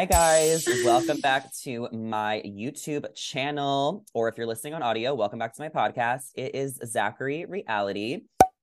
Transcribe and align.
Hi, 0.00 0.06
guys. 0.06 0.66
welcome 0.82 1.20
back 1.20 1.52
to 1.56 1.86
my 1.92 2.40
YouTube 2.42 3.14
channel. 3.14 4.06
Or 4.14 4.30
if 4.30 4.38
you're 4.38 4.46
listening 4.46 4.72
on 4.72 4.82
audio, 4.82 5.14
welcome 5.14 5.38
back 5.38 5.54
to 5.54 5.60
my 5.60 5.68
podcast. 5.68 6.30
It 6.34 6.54
is 6.54 6.80
Zachary 6.86 7.44
Reality. 7.44 8.22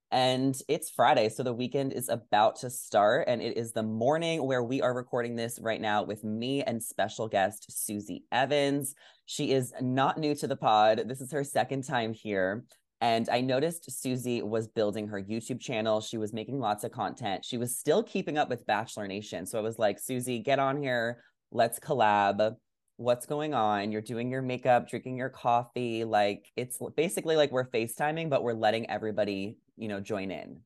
And 0.09 0.59
it's 0.67 0.89
Friday. 0.89 1.29
So 1.29 1.43
the 1.43 1.53
weekend 1.53 1.93
is 1.93 2.09
about 2.09 2.55
to 2.61 2.71
start. 2.71 3.25
And 3.27 3.39
it 3.39 3.55
is 3.55 3.71
the 3.71 3.83
morning 3.83 4.47
where 4.47 4.63
we 4.63 4.81
are 4.81 4.95
recording 4.95 5.35
this 5.35 5.59
right 5.61 5.79
now 5.79 6.01
with 6.01 6.23
me 6.23 6.63
and 6.63 6.81
special 6.81 7.27
guest 7.27 7.67
Susie 7.69 8.23
Evans. 8.31 8.95
She 9.27 9.51
is 9.51 9.75
not 9.79 10.17
new 10.17 10.33
to 10.33 10.47
the 10.47 10.57
pod. 10.57 11.03
This 11.05 11.21
is 11.21 11.31
her 11.33 11.43
second 11.43 11.83
time 11.83 12.13
here. 12.13 12.65
And 12.99 13.29
I 13.29 13.41
noticed 13.41 13.91
Susie 13.91 14.41
was 14.41 14.67
building 14.67 15.07
her 15.09 15.21
YouTube 15.21 15.59
channel. 15.59 16.01
She 16.01 16.17
was 16.17 16.33
making 16.33 16.59
lots 16.59 16.83
of 16.83 16.91
content. 16.91 17.45
She 17.45 17.57
was 17.57 17.77
still 17.77 18.01
keeping 18.01 18.37
up 18.37 18.49
with 18.49 18.65
Bachelor 18.65 19.07
Nation. 19.07 19.45
So 19.45 19.59
I 19.59 19.61
was 19.61 19.77
like, 19.77 19.99
Susie, 19.99 20.39
get 20.39 20.57
on 20.57 20.81
here. 20.81 21.23
Let's 21.51 21.79
collab. 21.79 22.55
What's 22.97 23.27
going 23.27 23.53
on? 23.53 23.91
You're 23.91 24.01
doing 24.01 24.31
your 24.31 24.41
makeup, 24.41 24.89
drinking 24.89 25.17
your 25.17 25.29
coffee. 25.29 26.03
Like 26.03 26.49
it's 26.55 26.79
basically 26.95 27.35
like 27.35 27.51
we're 27.51 27.69
FaceTiming, 27.69 28.31
but 28.31 28.41
we're 28.41 28.53
letting 28.53 28.89
everybody, 28.89 29.57
you 29.75 29.87
know, 29.87 29.99
join 29.99 30.31
in. 30.31 30.61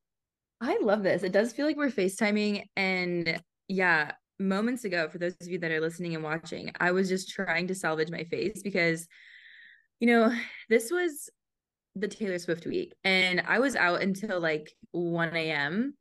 I 0.61 0.79
love 0.81 1.03
this. 1.03 1.23
It 1.23 1.33
does 1.33 1.51
feel 1.51 1.65
like 1.65 1.75
we're 1.75 1.89
FaceTiming. 1.89 2.63
And 2.77 3.41
yeah, 3.67 4.11
moments 4.39 4.85
ago, 4.85 5.09
for 5.09 5.17
those 5.17 5.35
of 5.41 5.47
you 5.49 5.59
that 5.59 5.71
are 5.71 5.81
listening 5.81 6.15
and 6.15 6.23
watching, 6.23 6.71
I 6.79 6.91
was 6.91 7.09
just 7.09 7.29
trying 7.29 7.67
to 7.67 7.75
salvage 7.75 8.09
my 8.09 8.23
face 8.23 8.61
because, 8.63 9.07
you 9.99 10.07
know, 10.07 10.33
this 10.69 10.89
was 10.89 11.29
the 11.95 12.07
Taylor 12.07 12.39
Swift 12.39 12.65
week 12.65 12.93
and 13.03 13.41
I 13.47 13.59
was 13.59 13.75
out 13.75 14.01
until 14.01 14.39
like 14.39 14.71
1 14.91 15.35
a.m. 15.35 15.93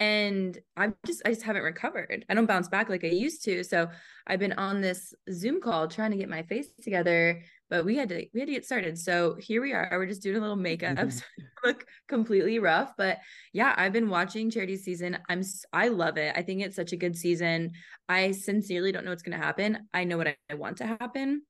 And 0.00 0.56
I'm 0.76 0.94
just, 1.04 1.22
I 1.24 1.30
just 1.30 1.42
haven't 1.42 1.62
recovered. 1.62 2.24
I 2.28 2.34
don't 2.34 2.46
bounce 2.46 2.68
back 2.68 2.88
like 2.88 3.02
I 3.02 3.08
used 3.08 3.42
to. 3.46 3.64
So 3.64 3.88
I've 4.28 4.38
been 4.38 4.52
on 4.52 4.80
this 4.80 5.12
Zoom 5.32 5.60
call 5.60 5.88
trying 5.88 6.12
to 6.12 6.16
get 6.16 6.28
my 6.28 6.42
face 6.44 6.68
together, 6.80 7.42
but 7.68 7.84
we 7.84 7.96
had 7.96 8.08
to, 8.10 8.24
we 8.32 8.40
had 8.40 8.46
to 8.46 8.52
get 8.52 8.64
started. 8.64 8.96
So 8.96 9.34
here 9.40 9.60
we 9.60 9.72
are. 9.72 9.88
We're 9.90 10.06
just 10.06 10.22
doing 10.22 10.36
a 10.36 10.40
little 10.40 10.54
makeup. 10.54 10.98
so 11.10 11.24
look 11.64 11.84
completely 12.06 12.60
rough, 12.60 12.92
but 12.96 13.18
yeah, 13.52 13.74
I've 13.76 13.92
been 13.92 14.08
watching 14.08 14.50
charity 14.50 14.76
season. 14.76 15.18
I'm, 15.28 15.42
I 15.72 15.88
love 15.88 16.16
it. 16.16 16.32
I 16.36 16.42
think 16.42 16.62
it's 16.62 16.76
such 16.76 16.92
a 16.92 16.96
good 16.96 17.16
season. 17.16 17.72
I 18.08 18.30
sincerely 18.30 18.92
don't 18.92 19.04
know 19.04 19.10
what's 19.10 19.24
going 19.24 19.36
to 19.36 19.44
happen. 19.44 19.88
I 19.92 20.04
know 20.04 20.16
what 20.16 20.28
I, 20.28 20.36
I 20.48 20.54
want 20.54 20.76
to 20.76 20.86
happen. 20.86 21.42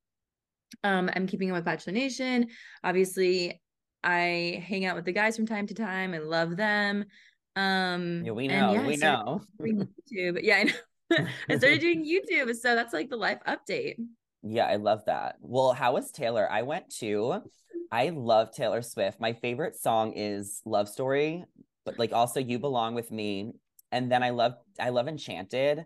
Um, 0.85 1.11
I'm 1.15 1.27
keeping 1.27 1.51
up 1.51 1.57
with 1.57 1.65
Bachelor 1.65 1.93
Nation. 1.93 2.49
Obviously, 2.83 3.61
I 4.05 4.63
hang 4.67 4.85
out 4.85 4.97
with 4.97 5.05
the 5.05 5.13
guys 5.13 5.37
from 5.37 5.47
time 5.47 5.67
to 5.67 5.75
time. 5.75 6.15
I 6.15 6.19
love 6.19 6.57
them. 6.57 7.05
Um, 7.57 8.23
yeah, 8.25 8.33
we 8.33 8.49
know. 8.49 8.73
Yeah, 8.73 8.87
we 8.87 8.97
know. 8.97 9.41
YouTube. 9.61 10.41
Yeah, 10.43 10.57
I 10.57 10.63
know. 10.65 10.73
I 11.49 11.57
started 11.57 11.81
doing 11.81 12.05
YouTube, 12.05 12.55
so 12.55 12.75
that's 12.75 12.93
like 12.93 13.11
the 13.11 13.17
life 13.17 13.39
update. 13.47 13.97
Yeah, 14.43 14.67
I 14.67 14.77
love 14.77 15.05
that. 15.07 15.37
Well, 15.41 15.73
how 15.73 15.95
was 15.95 16.13
Taylor? 16.13 16.51
I 16.51 16.63
went 16.63 16.95
to. 16.99 17.43
I 17.91 18.11
love 18.11 18.53
Taylor 18.53 18.83
Swift. 18.83 19.21
My 19.21 19.33
favorite 19.33 19.75
song 19.77 20.12
is 20.15 20.61
Love 20.65 20.89
Story, 20.89 21.45
but 21.85 21.99
like 21.99 22.12
also 22.12 22.39
You 22.39 22.59
Belong 22.59 22.95
with 22.95 23.11
Me. 23.11 23.53
And 23.91 24.12
then 24.12 24.23
I 24.23 24.31
love 24.31 24.55
I 24.79 24.91
love 24.91 25.09
Enchanted. 25.09 25.85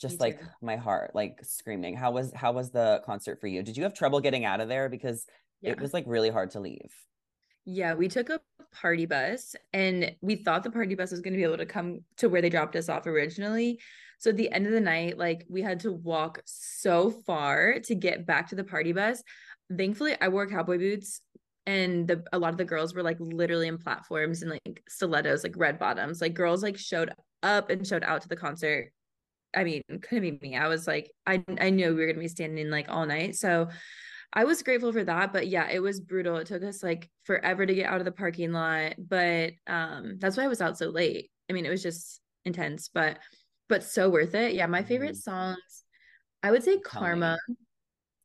Just 0.00 0.18
like 0.18 0.40
my 0.60 0.74
heart 0.74 1.12
like 1.14 1.38
screaming. 1.44 1.94
How 1.94 2.10
was 2.10 2.32
how 2.34 2.50
was 2.52 2.72
the 2.72 3.02
concert 3.06 3.40
for 3.40 3.46
you? 3.46 3.62
Did 3.62 3.76
you 3.76 3.84
have 3.84 3.94
trouble 3.94 4.18
getting 4.18 4.44
out 4.44 4.60
of 4.60 4.68
there 4.68 4.88
because 4.88 5.26
yeah. 5.60 5.72
it 5.72 5.80
was 5.80 5.94
like 5.94 6.04
really 6.08 6.30
hard 6.30 6.50
to 6.52 6.60
leave? 6.60 6.90
Yeah, 7.64 7.94
we 7.94 8.08
took 8.08 8.28
a 8.28 8.40
party 8.72 9.06
bus 9.06 9.54
and 9.72 10.14
we 10.20 10.36
thought 10.36 10.62
the 10.62 10.70
party 10.70 10.94
bus 10.94 11.10
was 11.10 11.20
going 11.20 11.34
to 11.34 11.38
be 11.38 11.44
able 11.44 11.58
to 11.58 11.66
come 11.66 12.00
to 12.16 12.28
where 12.28 12.42
they 12.42 12.50
dropped 12.50 12.74
us 12.76 12.88
off 12.88 13.06
originally. 13.06 13.80
So 14.18 14.30
at 14.30 14.36
the 14.36 14.50
end 14.50 14.66
of 14.66 14.72
the 14.72 14.80
night, 14.80 15.18
like 15.18 15.44
we 15.48 15.62
had 15.62 15.80
to 15.80 15.92
walk 15.92 16.40
so 16.44 17.10
far 17.10 17.78
to 17.80 17.94
get 17.94 18.26
back 18.26 18.48
to 18.48 18.54
the 18.54 18.64
party 18.64 18.92
bus. 18.92 19.22
Thankfully, 19.76 20.16
I 20.20 20.28
wore 20.28 20.46
cowboy 20.46 20.78
boots 20.78 21.20
and 21.66 22.08
the 22.08 22.24
a 22.32 22.38
lot 22.38 22.50
of 22.50 22.56
the 22.58 22.64
girls 22.64 22.94
were 22.94 23.02
like 23.02 23.18
literally 23.20 23.68
in 23.68 23.78
platforms 23.78 24.42
and 24.42 24.50
like 24.50 24.82
stilettos, 24.88 25.44
like 25.44 25.54
red 25.56 25.78
bottoms. 25.78 26.20
Like 26.20 26.34
girls 26.34 26.62
like 26.62 26.78
showed 26.78 27.12
up 27.42 27.70
and 27.70 27.86
showed 27.86 28.04
out 28.04 28.22
to 28.22 28.28
the 28.28 28.36
concert. 28.36 28.92
I 29.54 29.64
mean, 29.64 29.82
couldn't 30.02 30.38
be 30.40 30.48
me. 30.50 30.56
I 30.56 30.68
was 30.68 30.86
like, 30.86 31.10
I 31.26 31.44
I 31.60 31.70
knew 31.70 31.94
we 31.94 32.00
were 32.00 32.06
gonna 32.06 32.18
be 32.18 32.28
standing 32.28 32.70
like 32.70 32.86
all 32.88 33.06
night. 33.06 33.36
So 33.36 33.68
I 34.32 34.44
was 34.44 34.62
grateful 34.62 34.92
for 34.92 35.04
that, 35.04 35.32
but 35.32 35.48
yeah, 35.48 35.68
it 35.70 35.80
was 35.80 36.00
brutal. 36.00 36.36
It 36.36 36.46
took 36.46 36.62
us 36.62 36.82
like 36.82 37.10
forever 37.24 37.66
to 37.66 37.74
get 37.74 37.90
out 37.90 38.00
of 38.00 38.04
the 38.04 38.12
parking 38.12 38.52
lot, 38.52 38.94
but 38.98 39.52
um 39.66 40.16
that's 40.18 40.36
why 40.36 40.44
I 40.44 40.48
was 40.48 40.62
out 40.62 40.78
so 40.78 40.88
late. 40.88 41.30
I 41.50 41.52
mean, 41.52 41.66
it 41.66 41.70
was 41.70 41.82
just 41.82 42.20
intense, 42.44 42.88
but 42.92 43.18
but 43.68 43.84
so 43.84 44.08
worth 44.08 44.34
it. 44.34 44.54
Yeah, 44.54 44.66
my 44.66 44.82
favorite 44.82 45.12
mm-hmm. 45.12 45.30
songs, 45.30 45.84
I 46.42 46.50
would 46.50 46.62
say 46.62 46.78
Karma. 46.78 47.38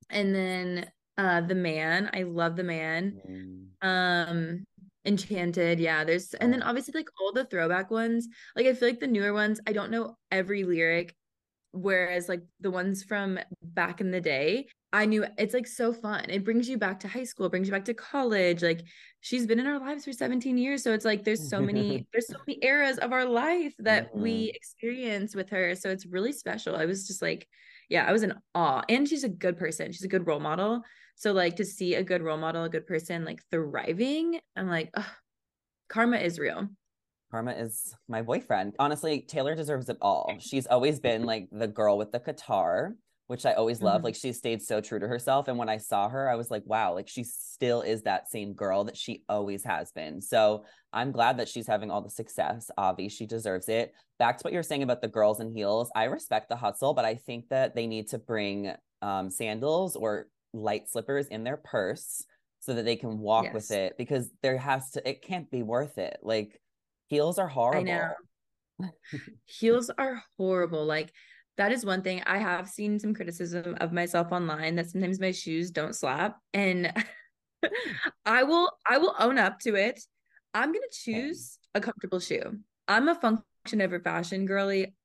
And 0.10 0.34
then 0.34 0.90
uh 1.18 1.42
The 1.42 1.56
Man. 1.56 2.10
I 2.14 2.24
love 2.24 2.56
The 2.56 2.64
Man. 2.64 3.20
Mm. 3.30 3.88
Um 3.88 4.66
Enchanted, 5.06 5.80
yeah. 5.80 6.04
There's 6.04 6.34
and 6.34 6.52
then 6.52 6.64
oh. 6.64 6.68
obviously 6.68 6.94
like 6.94 7.10
all 7.20 7.34
the 7.34 7.46
throwback 7.46 7.92
ones. 7.92 8.28
Like 8.56 8.66
I 8.66 8.74
feel 8.74 8.90
like 8.90 9.00
the 9.00 9.08
newer 9.08 9.34
ones, 9.34 9.60
I 9.68 9.74
don't 9.74 9.92
know 9.92 10.18
every 10.32 10.64
lyric 10.64 11.16
whereas 11.72 12.28
like 12.30 12.42
the 12.60 12.72
ones 12.72 13.04
from 13.04 13.40
back 13.62 14.02
in 14.02 14.12
the 14.12 14.22
day 14.22 14.68
I 14.94 15.06
knew 15.06 15.26
it's 15.38 15.54
like 15.54 15.68
so 15.68 15.92
fun. 15.92 16.26
It 16.30 16.46
brings 16.46 16.70
you 16.70 16.78
back 16.78 17.00
to 17.02 17.08
high 17.08 17.26
school, 17.26 17.50
brings 17.50 17.68
you 17.68 17.74
back 17.74 17.86
to 17.86 17.94
college. 17.94 18.64
Like 18.64 18.84
she's 19.20 19.46
been 19.46 19.60
in 19.60 19.68
our 19.68 19.80
lives 19.80 20.06
for 20.06 20.14
17 20.14 20.58
years. 20.58 20.84
So 20.84 20.94
it's 20.94 21.04
like 21.04 21.24
there's 21.24 21.50
so 21.50 21.60
many, 21.60 22.08
there's 22.14 22.28
so 22.28 22.38
many 22.48 22.60
eras 22.62 22.98
of 22.98 23.12
our 23.12 23.26
life 23.26 23.74
that 23.80 24.10
mm-hmm. 24.10 24.22
we 24.22 24.52
experience 24.56 25.36
with 25.36 25.50
her. 25.50 25.76
So 25.76 25.90
it's 25.90 26.06
really 26.06 26.32
special. 26.32 26.76
I 26.76 26.86
was 26.86 27.06
just 27.06 27.22
like, 27.22 27.48
yeah, 27.90 28.06
I 28.08 28.14
was 28.14 28.24
in 28.24 28.34
awe. 28.56 28.84
And 28.88 29.08
she's 29.08 29.26
a 29.26 29.30
good 29.30 29.58
person. 29.58 29.92
She's 29.92 30.04
a 30.04 30.10
good 30.10 30.26
role 30.26 30.40
model. 30.40 30.84
So 31.16 31.34
like 31.34 31.58
to 31.58 31.66
see 31.66 31.96
a 31.96 32.04
good 32.04 32.22
role 32.22 32.38
model, 32.38 32.64
a 32.64 32.70
good 32.70 32.88
person 32.88 33.26
like 33.26 33.42
thriving, 33.52 34.40
I'm 34.56 34.70
like, 34.70 34.94
karma 35.90 36.18
is 36.18 36.40
real. 36.40 36.68
Karma 37.30 37.52
is 37.52 37.94
my 38.08 38.22
boyfriend. 38.22 38.76
Honestly, 38.80 39.22
Taylor 39.22 39.54
deserves 39.54 39.90
it 39.90 39.98
all. 40.02 40.34
She's 40.40 40.66
always 40.66 41.02
been 41.02 41.24
like 41.24 41.50
the 41.52 41.68
girl 41.68 41.98
with 41.98 42.14
the 42.14 42.20
guitar 42.20 42.96
which 43.28 43.46
I 43.46 43.54
always 43.54 43.82
love. 43.82 43.98
Mm-hmm. 43.98 44.06
Like 44.06 44.16
she 44.16 44.32
stayed 44.32 44.62
so 44.62 44.80
true 44.80 45.00
to 45.00 45.08
herself. 45.08 45.50
And 45.50 45.58
when 45.58 45.70
I 45.70 45.78
saw 45.78 46.08
her, 46.08 46.30
I 46.30 46.36
was 46.36 46.50
like, 46.50 46.64
wow, 46.66 46.94
like 46.94 47.10
she 47.10 47.24
still 47.24 47.82
is 47.82 48.02
that 48.04 48.30
same 48.30 48.54
girl 48.54 48.86
that 48.86 48.98
she 48.98 49.24
always 49.28 49.64
has 49.66 49.92
been. 49.92 50.22
So 50.22 50.64
I'm 50.94 51.12
glad 51.12 51.38
that 51.38 51.50
she's 51.50 51.68
having 51.68 51.92
all 51.92 52.02
the 52.02 52.10
success. 52.10 52.72
Avi, 52.78 53.10
she 53.10 53.26
deserves 53.26 53.68
it. 53.68 53.94
Back 54.18 54.38
to 54.38 54.44
what 54.44 54.54
you're 54.54 54.64
saying 54.64 54.84
about 54.84 55.02
the 55.02 55.10
girls 55.10 55.42
in 55.42 55.54
heels. 55.54 55.92
I 55.94 56.06
respect 56.06 56.48
the 56.48 56.56
hustle, 56.56 56.94
but 56.94 57.06
I 57.06 57.16
think 57.16 57.50
that 57.50 57.76
they 57.76 57.86
need 57.86 58.08
to 58.10 58.18
bring 58.18 58.72
um, 59.02 59.30
sandals 59.30 59.98
or 59.98 60.28
light 60.54 60.90
slippers 60.90 61.28
in 61.28 61.44
their 61.44 61.58
purse 61.58 62.24
so 62.60 62.74
that 62.74 62.86
they 62.86 62.96
can 62.96 63.20
walk 63.20 63.46
yes. 63.46 63.54
with 63.54 63.72
it 63.72 63.98
because 63.98 64.30
there 64.42 64.58
has 64.58 64.92
to, 64.92 65.08
it 65.08 65.22
can't 65.22 65.52
be 65.52 65.64
worth 65.64 65.98
it. 65.98 66.18
Like 66.24 66.60
heels 67.08 67.40
are 67.40 67.48
horrible. 67.48 67.92
I 67.92 67.98
know. 68.80 68.90
heels 69.46 69.92
are 69.98 70.24
horrible. 70.38 70.86
Like 70.86 71.12
that 71.58 71.72
is 71.72 71.86
one 71.86 72.02
thing 72.02 72.22
I 72.26 72.38
have 72.38 72.70
seen 72.70 73.00
some 73.00 73.14
criticism 73.14 73.78
of 73.82 73.92
myself 73.92 74.32
online 74.32 74.76
that 74.76 74.90
sometimes 74.90 75.20
my 75.20 75.32
shoes 75.32 75.72
don't 75.72 75.96
slap 75.96 76.38
and 76.54 76.94
I 78.26 78.44
will 78.44 78.72
I 78.88 79.00
will 79.00 79.16
own 79.20 79.38
up 79.38 79.60
to 79.62 79.76
it. 79.76 80.00
I'm 80.54 80.72
going 80.72 80.84
to 80.90 80.98
choose 80.98 81.60
a 81.74 81.82
comfortable 81.82 82.20
shoe. 82.20 82.60
I'm 82.88 83.08
a 83.08 83.16
function 83.16 83.82
over 83.82 84.00
fashion 84.00 84.46
girly 84.46 84.96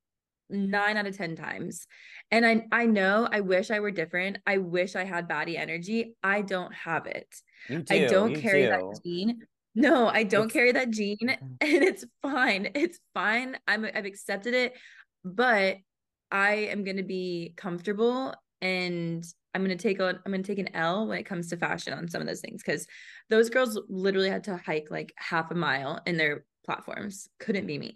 9 0.51 0.97
out 0.97 1.07
of 1.07 1.17
10 1.17 1.37
times. 1.37 1.87
And 2.31 2.47
I 2.47 2.67
I 2.71 2.87
know 2.87 3.29
I 3.31 3.41
wish 3.41 3.71
I 3.71 3.81
were 3.81 3.91
different. 3.91 4.39
I 4.47 4.59
wish 4.59 4.95
I 4.95 5.05
had 5.05 5.29
body 5.29 5.57
energy. 5.57 6.15
I 6.23 6.43
don't 6.43 6.75
have 6.75 7.07
it. 7.07 7.29
Do, 7.69 7.83
I 7.91 8.07
don't 8.07 8.35
carry 8.35 8.65
do. 8.65 8.69
that 8.69 9.01
gene. 9.03 9.41
No, 9.75 10.07
I 10.07 10.25
don't 10.25 10.45
it's... 10.45 10.53
carry 10.53 10.73
that 10.73 10.89
mm. 10.89 10.93
gene 10.93 11.19
and 11.41 11.59
it's 11.61 12.05
fine. 12.21 12.69
It's 12.75 12.99
fine. 13.15 13.57
I'm 13.67 13.87
I've 13.87 14.05
accepted 14.05 14.53
it, 14.53 14.75
but 15.25 15.79
I 16.33 16.55
am 16.55 16.83
going 16.83 16.97
to 16.97 17.03
be 17.03 17.53
comfortable 17.57 18.35
and 18.61 19.25
I'm 19.55 19.65
going 19.65 19.77
to 19.77 19.83
take 19.83 20.01
a 20.01 20.09
I'm 20.25 20.33
going 20.33 20.43
to 20.43 20.47
take 20.47 20.59
an 20.59 20.75
L 20.75 21.07
when 21.07 21.19
it 21.19 21.25
comes 21.25 21.49
to 21.49 21.57
fashion 21.57 21.93
on 21.93 22.09
some 22.09 22.23
of 22.23 22.27
those 22.27 22.41
things 22.41 22.63
cuz 22.63 22.87
those 23.29 23.51
girls 23.51 23.79
literally 23.89 24.31
had 24.31 24.45
to 24.45 24.57
hike 24.57 24.91
like 24.91 25.13
half 25.17 25.51
a 25.51 25.55
mile 25.55 26.01
in 26.07 26.17
their 26.17 26.45
platforms. 26.65 27.29
Couldn't 27.39 27.67
be 27.67 27.79
me. 27.79 27.95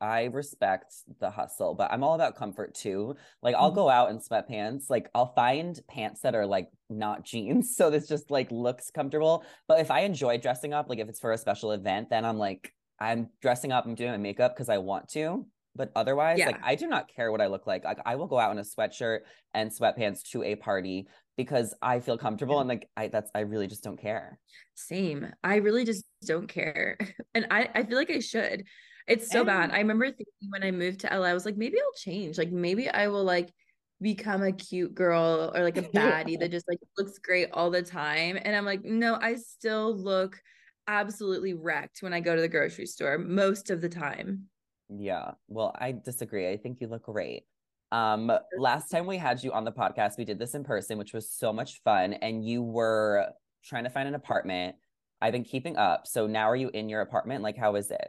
I 0.00 0.24
respect 0.24 0.94
the 1.20 1.30
hustle, 1.30 1.74
but 1.74 1.92
I'm 1.92 2.04
all 2.04 2.14
about 2.14 2.36
comfort 2.36 2.74
too. 2.74 3.16
Like 3.42 3.54
I'll 3.54 3.68
mm-hmm. 3.68 3.76
go 3.76 3.88
out 3.88 4.10
in 4.10 4.18
sweatpants, 4.18 4.90
like 4.90 5.08
I'll 5.14 5.32
find 5.34 5.78
pants 5.88 6.20
that 6.22 6.34
are 6.34 6.46
like 6.46 6.68
not 6.90 7.24
jeans, 7.24 7.74
so 7.76 7.90
this 7.90 8.06
just 8.06 8.30
like 8.30 8.50
looks 8.50 8.90
comfortable. 8.90 9.44
But 9.66 9.80
if 9.80 9.90
I 9.90 10.00
enjoy 10.00 10.38
dressing 10.38 10.74
up, 10.74 10.88
like 10.88 10.98
if 10.98 11.08
it's 11.08 11.20
for 11.20 11.32
a 11.32 11.38
special 11.38 11.72
event, 11.72 12.10
then 12.10 12.24
I'm 12.24 12.38
like 12.38 12.72
I'm 12.98 13.28
dressing 13.42 13.72
up, 13.72 13.86
I'm 13.86 13.94
doing 13.94 14.10
my 14.10 14.16
makeup 14.16 14.54
because 14.54 14.68
I 14.68 14.78
want 14.78 15.08
to. 15.10 15.46
But 15.76 15.92
otherwise, 15.94 16.38
yeah. 16.38 16.46
like 16.46 16.60
I 16.62 16.74
do 16.74 16.86
not 16.86 17.08
care 17.14 17.30
what 17.30 17.40
I 17.40 17.46
look 17.46 17.66
like. 17.66 17.84
Like 17.84 17.98
I 18.04 18.16
will 18.16 18.26
go 18.26 18.38
out 18.38 18.52
in 18.52 18.58
a 18.58 18.62
sweatshirt 18.62 19.20
and 19.54 19.70
sweatpants 19.70 20.22
to 20.30 20.42
a 20.42 20.56
party 20.56 21.08
because 21.36 21.74
I 21.82 22.00
feel 22.00 22.16
comfortable 22.18 22.60
and 22.60 22.68
like 22.68 22.88
I 22.96 23.08
that's 23.08 23.30
I 23.34 23.40
really 23.40 23.66
just 23.66 23.84
don't 23.84 24.00
care. 24.00 24.38
Same. 24.74 25.32
I 25.44 25.56
really 25.56 25.84
just 25.84 26.04
don't 26.24 26.48
care. 26.48 26.98
And 27.34 27.46
I 27.50 27.68
I 27.74 27.82
feel 27.84 27.98
like 27.98 28.10
I 28.10 28.20
should. 28.20 28.64
It's 29.06 29.30
so 29.30 29.40
and- 29.40 29.46
bad. 29.46 29.70
I 29.70 29.78
remember 29.78 30.06
thinking 30.06 30.48
when 30.50 30.64
I 30.64 30.70
moved 30.70 31.00
to 31.00 31.08
LA, 31.08 31.26
I 31.26 31.34
was 31.34 31.44
like, 31.44 31.56
maybe 31.56 31.78
I'll 31.78 31.92
change. 31.92 32.38
Like 32.38 32.50
maybe 32.50 32.88
I 32.88 33.08
will 33.08 33.24
like 33.24 33.52
become 34.00 34.42
a 34.42 34.52
cute 34.52 34.94
girl 34.94 35.52
or 35.54 35.62
like 35.62 35.76
a 35.76 35.82
baddie 35.96 36.38
that 36.38 36.50
just 36.50 36.68
like 36.68 36.78
looks 36.98 37.18
great 37.18 37.50
all 37.52 37.70
the 37.70 37.82
time. 37.82 38.38
And 38.40 38.56
I'm 38.56 38.64
like, 38.64 38.84
no, 38.84 39.18
I 39.20 39.36
still 39.36 39.96
look 39.96 40.40
absolutely 40.88 41.54
wrecked 41.54 42.02
when 42.02 42.12
I 42.12 42.20
go 42.20 42.34
to 42.34 42.40
the 42.40 42.48
grocery 42.48 42.86
store 42.86 43.18
most 43.18 43.70
of 43.70 43.80
the 43.80 43.88
time. 43.88 44.44
Yeah. 44.88 45.32
Well, 45.48 45.74
I 45.78 45.92
disagree. 45.92 46.50
I 46.50 46.56
think 46.56 46.80
you 46.80 46.88
look 46.88 47.04
great. 47.04 47.44
Um, 47.92 48.32
last 48.58 48.88
time 48.88 49.06
we 49.06 49.16
had 49.16 49.42
you 49.42 49.52
on 49.52 49.64
the 49.64 49.72
podcast, 49.72 50.18
we 50.18 50.24
did 50.24 50.38
this 50.38 50.54
in 50.54 50.64
person, 50.64 50.98
which 50.98 51.12
was 51.12 51.30
so 51.30 51.52
much 51.52 51.80
fun. 51.82 52.14
And 52.14 52.44
you 52.44 52.62
were 52.62 53.28
trying 53.64 53.84
to 53.84 53.90
find 53.90 54.08
an 54.08 54.14
apartment. 54.14 54.76
I've 55.20 55.32
been 55.32 55.44
keeping 55.44 55.76
up. 55.76 56.06
So 56.06 56.26
now 56.26 56.48
are 56.48 56.56
you 56.56 56.70
in 56.72 56.88
your 56.88 57.00
apartment? 57.00 57.42
Like, 57.42 57.56
how 57.56 57.76
is 57.76 57.90
it? 57.90 58.08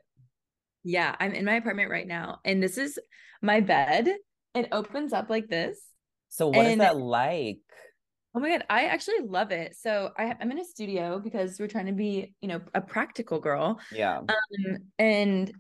Yeah, 0.83 1.15
I'm 1.19 1.33
in 1.33 1.45
my 1.45 1.56
apartment 1.56 1.89
right 1.89 2.07
now. 2.07 2.39
And 2.45 2.62
this 2.62 2.77
is 2.77 3.00
my 3.41 3.59
bed. 3.59 4.09
It 4.56 4.68
opens 4.71 5.13
up 5.13 5.29
like 5.29 5.47
this. 5.47 5.79
So 6.29 6.47
what 6.47 6.65
and, 6.65 6.74
is 6.74 6.77
that 6.79 6.97
like? 6.97 7.59
Oh 8.35 8.39
my 8.39 8.50
god, 8.50 8.65
I 8.69 8.85
actually 8.85 9.21
love 9.25 9.51
it. 9.51 9.75
So 9.79 10.12
I, 10.18 10.35
I'm 10.39 10.51
in 10.51 10.59
a 10.59 10.65
studio 10.65 11.19
because 11.19 11.59
we're 11.59 11.68
trying 11.68 11.88
to 11.88 11.94
be, 11.94 12.35
you 12.41 12.47
know, 12.47 12.62
a 12.75 12.81
practical 12.81 13.39
girl. 13.39 13.79
Yeah. 13.91 14.19
Um, 14.19 14.77
and 15.00 15.51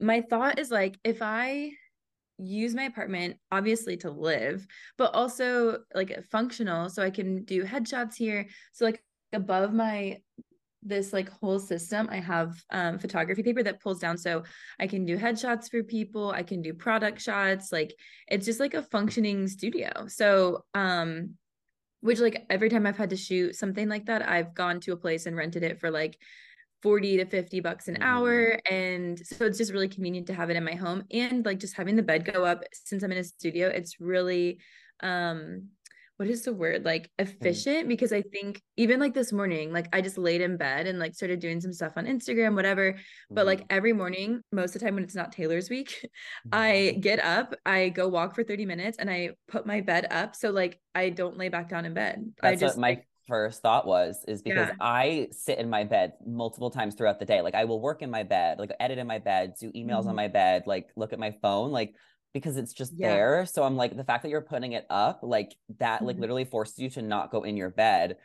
my 0.00 0.22
thought 0.22 0.58
is 0.58 0.70
like, 0.70 0.98
if 1.04 1.18
I 1.22 1.72
use 2.38 2.74
my 2.74 2.84
apartment 2.84 3.36
obviously 3.50 3.96
to 3.98 4.10
live, 4.10 4.66
but 4.96 5.14
also 5.14 5.78
like 5.94 6.24
functional, 6.30 6.88
so 6.88 7.02
I 7.02 7.10
can 7.10 7.44
do 7.44 7.64
headshots 7.64 8.14
here. 8.14 8.46
So 8.72 8.84
like 8.84 9.02
above 9.32 9.72
my 9.72 10.18
this 10.82 11.12
like 11.12 11.28
whole 11.28 11.58
system 11.58 12.08
i 12.10 12.18
have 12.18 12.54
um 12.70 12.98
photography 12.98 13.42
paper 13.42 13.62
that 13.62 13.80
pulls 13.80 13.98
down 13.98 14.16
so 14.16 14.44
i 14.78 14.86
can 14.86 15.04
do 15.04 15.18
headshots 15.18 15.68
for 15.68 15.82
people 15.82 16.30
i 16.30 16.42
can 16.42 16.62
do 16.62 16.72
product 16.72 17.20
shots 17.20 17.72
like 17.72 17.92
it's 18.28 18.46
just 18.46 18.60
like 18.60 18.74
a 18.74 18.82
functioning 18.82 19.48
studio 19.48 19.90
so 20.06 20.64
um 20.74 21.30
which 22.00 22.20
like 22.20 22.46
every 22.48 22.68
time 22.68 22.86
i've 22.86 22.96
had 22.96 23.10
to 23.10 23.16
shoot 23.16 23.56
something 23.56 23.88
like 23.88 24.06
that 24.06 24.26
i've 24.28 24.54
gone 24.54 24.78
to 24.78 24.92
a 24.92 24.96
place 24.96 25.26
and 25.26 25.36
rented 25.36 25.64
it 25.64 25.80
for 25.80 25.90
like 25.90 26.16
40 26.82 27.18
to 27.18 27.24
50 27.26 27.60
bucks 27.60 27.88
an 27.88 27.94
mm-hmm. 27.94 28.02
hour 28.02 28.60
and 28.70 29.18
so 29.18 29.44
it's 29.44 29.58
just 29.58 29.72
really 29.72 29.88
convenient 29.88 30.26
to 30.28 30.34
have 30.34 30.50
it 30.50 30.56
in 30.56 30.64
my 30.64 30.74
home 30.74 31.04
and 31.10 31.44
like 31.44 31.58
just 31.58 31.76
having 31.76 31.96
the 31.96 32.02
bed 32.02 32.24
go 32.24 32.44
up 32.44 32.62
since 32.72 33.02
i'm 33.02 33.12
in 33.12 33.18
a 33.18 33.24
studio 33.24 33.68
it's 33.68 34.00
really 34.00 34.58
um 35.02 35.68
what 36.18 36.28
is 36.28 36.42
the 36.42 36.52
word 36.52 36.84
like 36.84 37.10
hmm. 37.18 37.26
efficient 37.26 37.86
mm. 37.86 37.88
because 37.88 38.12
i 38.12 38.20
think 38.20 38.60
even 38.76 38.98
like 39.00 39.14
this 39.14 39.32
morning 39.32 39.72
like 39.72 39.88
i 39.92 40.00
just 40.00 40.18
laid 40.18 40.40
in 40.40 40.56
bed 40.56 40.86
and 40.86 40.98
like 40.98 41.14
started 41.14 41.38
doing 41.38 41.60
some 41.60 41.72
stuff 41.72 41.92
on 41.96 42.06
instagram 42.06 42.54
whatever 42.54 42.92
mm. 42.92 42.98
but 43.30 43.46
like 43.46 43.60
mm-hmm. 43.60 43.76
every 43.76 43.92
morning 43.92 44.40
most 44.52 44.74
of 44.74 44.80
the 44.80 44.86
time 44.86 44.94
when 44.94 45.04
it's 45.04 45.14
not 45.14 45.32
taylor's 45.32 45.70
week 45.70 46.06
i 46.52 46.90
mm-hmm. 46.92 47.00
get 47.00 47.24
up 47.24 47.54
i 47.64 47.88
go 47.88 48.08
walk 48.08 48.34
for 48.34 48.42
30 48.42 48.66
minutes 48.66 48.98
and 48.98 49.08
i 49.08 49.30
put 49.46 49.64
my 49.64 49.80
bed 49.80 50.06
up 50.10 50.34
so 50.34 50.50
like 50.50 50.78
i 50.94 51.08
don't 51.08 51.38
lay 51.38 51.48
back 51.48 51.68
down 51.68 51.84
in 51.84 51.94
bed 51.94 52.32
That's 52.42 52.62
i 52.62 52.66
just 52.66 52.78
my 52.78 52.88
like, 52.88 53.07
first 53.28 53.62
thought 53.62 53.86
was 53.86 54.24
is 54.26 54.42
because 54.42 54.68
yeah. 54.68 54.74
i 54.80 55.28
sit 55.30 55.58
in 55.58 55.68
my 55.70 55.84
bed 55.84 56.14
multiple 56.26 56.70
times 56.70 56.94
throughout 56.94 57.18
the 57.20 57.24
day 57.24 57.42
like 57.42 57.54
i 57.54 57.64
will 57.64 57.80
work 57.80 58.02
in 58.02 58.10
my 58.10 58.22
bed 58.22 58.58
like 58.58 58.72
edit 58.80 58.98
in 58.98 59.06
my 59.06 59.18
bed 59.18 59.54
do 59.60 59.70
emails 59.72 60.00
mm-hmm. 60.00 60.08
on 60.08 60.16
my 60.16 60.28
bed 60.28 60.62
like 60.66 60.88
look 60.96 61.12
at 61.12 61.18
my 61.18 61.30
phone 61.42 61.70
like 61.70 61.94
because 62.32 62.56
it's 62.56 62.72
just 62.72 62.92
yeah. 62.96 63.08
there. 63.08 63.46
So 63.46 63.62
I'm 63.62 63.76
like, 63.76 63.96
the 63.96 64.04
fact 64.04 64.22
that 64.22 64.28
you're 64.28 64.40
putting 64.40 64.72
it 64.72 64.86
up, 64.90 65.20
like 65.22 65.56
that, 65.78 65.98
mm-hmm. 65.98 66.06
like 66.06 66.18
literally 66.18 66.44
forces 66.44 66.78
you 66.78 66.90
to 66.90 67.02
not 67.02 67.30
go 67.30 67.42
in 67.42 67.56
your 67.56 67.70
bed. 67.70 68.16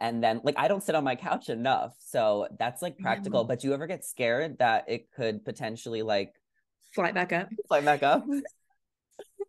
And 0.00 0.22
then, 0.22 0.40
like, 0.42 0.58
I 0.58 0.66
don't 0.66 0.82
sit 0.82 0.96
on 0.96 1.04
my 1.04 1.14
couch 1.14 1.48
enough. 1.48 1.94
So 2.00 2.48
that's 2.58 2.82
like 2.82 2.98
practical. 2.98 3.42
Yeah. 3.42 3.46
But 3.46 3.60
do 3.60 3.68
you 3.68 3.74
ever 3.74 3.86
get 3.86 4.04
scared 4.04 4.58
that 4.58 4.84
it 4.88 5.12
could 5.12 5.44
potentially 5.44 6.02
like 6.02 6.34
fly 6.92 7.12
back 7.12 7.32
up? 7.32 7.48
Fly 7.68 7.80
back 7.82 8.02
up? 8.02 8.24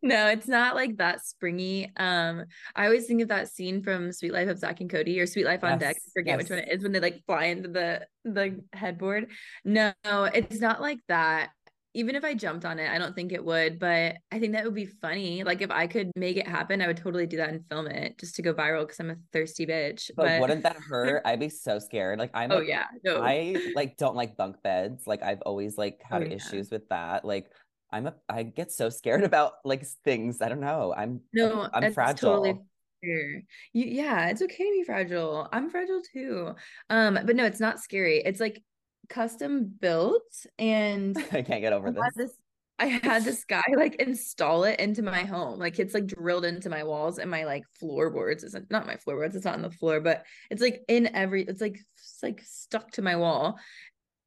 no, 0.04 0.28
it's 0.28 0.48
not 0.48 0.76
like 0.76 0.98
that 0.98 1.26
springy. 1.26 1.92
Um, 1.98 2.46
I 2.76 2.86
always 2.86 3.06
think 3.06 3.22
of 3.22 3.30
that 3.30 3.48
scene 3.48 3.82
from 3.82 4.12
Suite 4.12 4.34
Life 4.34 4.50
of 4.50 4.60
Zack 4.60 4.82
and 4.82 4.90
Cody 4.90 5.20
or 5.20 5.26
Suite 5.26 5.46
Life 5.46 5.64
on 5.64 5.72
yes, 5.72 5.80
Deck. 5.80 5.96
I 5.96 6.10
forget 6.14 6.34
yes. 6.34 6.38
which 6.38 6.50
one 6.50 6.60
it 6.60 6.72
is 6.72 6.84
when 6.84 6.92
they 6.92 7.00
like 7.00 7.24
fly 7.26 7.46
into 7.46 7.70
the 7.70 8.06
the 8.24 8.62
headboard. 8.74 9.32
No, 9.64 9.94
it's 10.06 10.60
not 10.60 10.82
like 10.82 11.00
that 11.08 11.50
even 11.96 12.16
if 12.16 12.24
I 12.24 12.34
jumped 12.34 12.66
on 12.66 12.80
it, 12.80 12.90
I 12.90 12.98
don't 12.98 13.14
think 13.14 13.32
it 13.32 13.44
would, 13.44 13.78
but 13.78 14.16
I 14.32 14.40
think 14.40 14.54
that 14.54 14.66
would 14.66 14.74
be 14.74 14.88
funny. 14.88 15.44
Like 15.44 15.62
if 15.62 15.70
I 15.70 15.86
could 15.86 16.12
make 16.16 16.38
it 16.38 16.48
happen, 16.48 16.82
I 16.82 16.88
would 16.88 16.98
totally 16.98 17.28
do 17.28 17.38
that 17.38 17.50
and 17.50 17.64
film 17.70 17.88
it 17.88 18.18
just 18.18 18.36
to 18.36 18.42
go 18.42 18.54
viral 18.54 18.82
because 18.82 19.00
I'm 19.00 19.12
a 19.12 19.16
thirsty 19.32 19.68
bitch. 19.68 20.10
But, 20.16 20.26
but, 20.26 20.42
wouldn't 20.42 20.64
that 20.64 20.78
hurt? 20.78 21.22
I'd 21.26 21.40
be 21.40 21.50
so 21.50 21.78
scared. 21.78 22.18
Like 22.18 22.32
I'm 22.34 22.52
Oh 22.52 22.62
yeah. 22.62 22.86
No. 23.04 23.22
I 23.22 23.56
like 23.76 23.98
don't 23.98 24.16
like 24.16 24.36
bunk 24.36 24.56
beds. 24.64 25.06
Like 25.06 25.22
I've 25.22 25.42
always 25.42 25.78
like 25.78 26.02
had 26.04 26.24
oh, 26.24 26.26
yeah. 26.26 26.36
issues 26.36 26.72
with 26.72 26.88
that. 26.90 27.26
Like 27.26 27.52
I'm 27.94 28.07
a 28.07 28.16
I 28.28 28.44
get 28.44 28.72
so 28.72 28.90
scared 28.90 29.24
about 29.31 29.54
like 29.63 29.86
things. 30.04 30.42
I 30.42 30.50
don't 30.50 30.60
know. 30.60 30.94
I'm 30.95 31.22
no 31.34 31.69
I'm, 31.74 31.86
I'm 31.86 31.94
fragile. 31.94 32.38
Totally 32.38 32.60
you, 33.04 33.44
yeah, 33.74 34.30
it's 34.30 34.42
okay 34.42 34.63
to 34.63 34.72
be 34.72 34.84
fragile. 34.84 35.48
I'm 35.51 35.69
fragile 35.69 36.01
too. 36.13 36.56
Um, 36.90 37.19
but 37.25 37.36
no, 37.36 37.45
it's 37.45 37.60
not 37.60 37.80
scary. 37.80 38.22
It's 38.24 38.40
like 38.40 38.62
custom 39.10 39.72
built 39.80 40.45
and 40.57 41.18
I 41.31 41.42
can't 41.42 41.62
get 41.62 41.74
over 41.74 41.90
I 41.90 41.92
this. 41.92 42.01
this. 42.16 42.31
I 42.80 42.86
had 42.88 43.24
this 43.24 43.45
guy 43.45 43.63
like 43.78 43.95
install 43.95 44.63
it 44.63 44.80
into 44.80 45.01
my 45.04 45.24
home. 45.24 45.60
Like 45.60 45.80
it's 45.80 45.94
like 45.94 46.07
drilled 46.07 46.45
into 46.45 46.69
my 46.69 46.84
walls 46.84 47.19
and 47.19 47.30
my 47.30 47.44
like 47.44 47.63
floorboards. 47.80 48.44
It's 48.44 48.56
not 48.69 48.88
my 48.88 48.98
floorboards, 48.98 49.36
it's 49.36 49.45
not 49.45 49.56
on 49.56 49.62
the 49.62 49.72
floor, 49.72 50.00
but 50.00 50.25
it's 50.50 50.62
like 50.62 50.81
in 50.88 51.13
every 51.16 51.44
it's 51.44 51.62
like 51.62 51.80
it's 51.98 52.19
like 52.24 52.42
stuck 52.45 52.92
to 52.92 53.01
my 53.01 53.16
wall. 53.16 53.60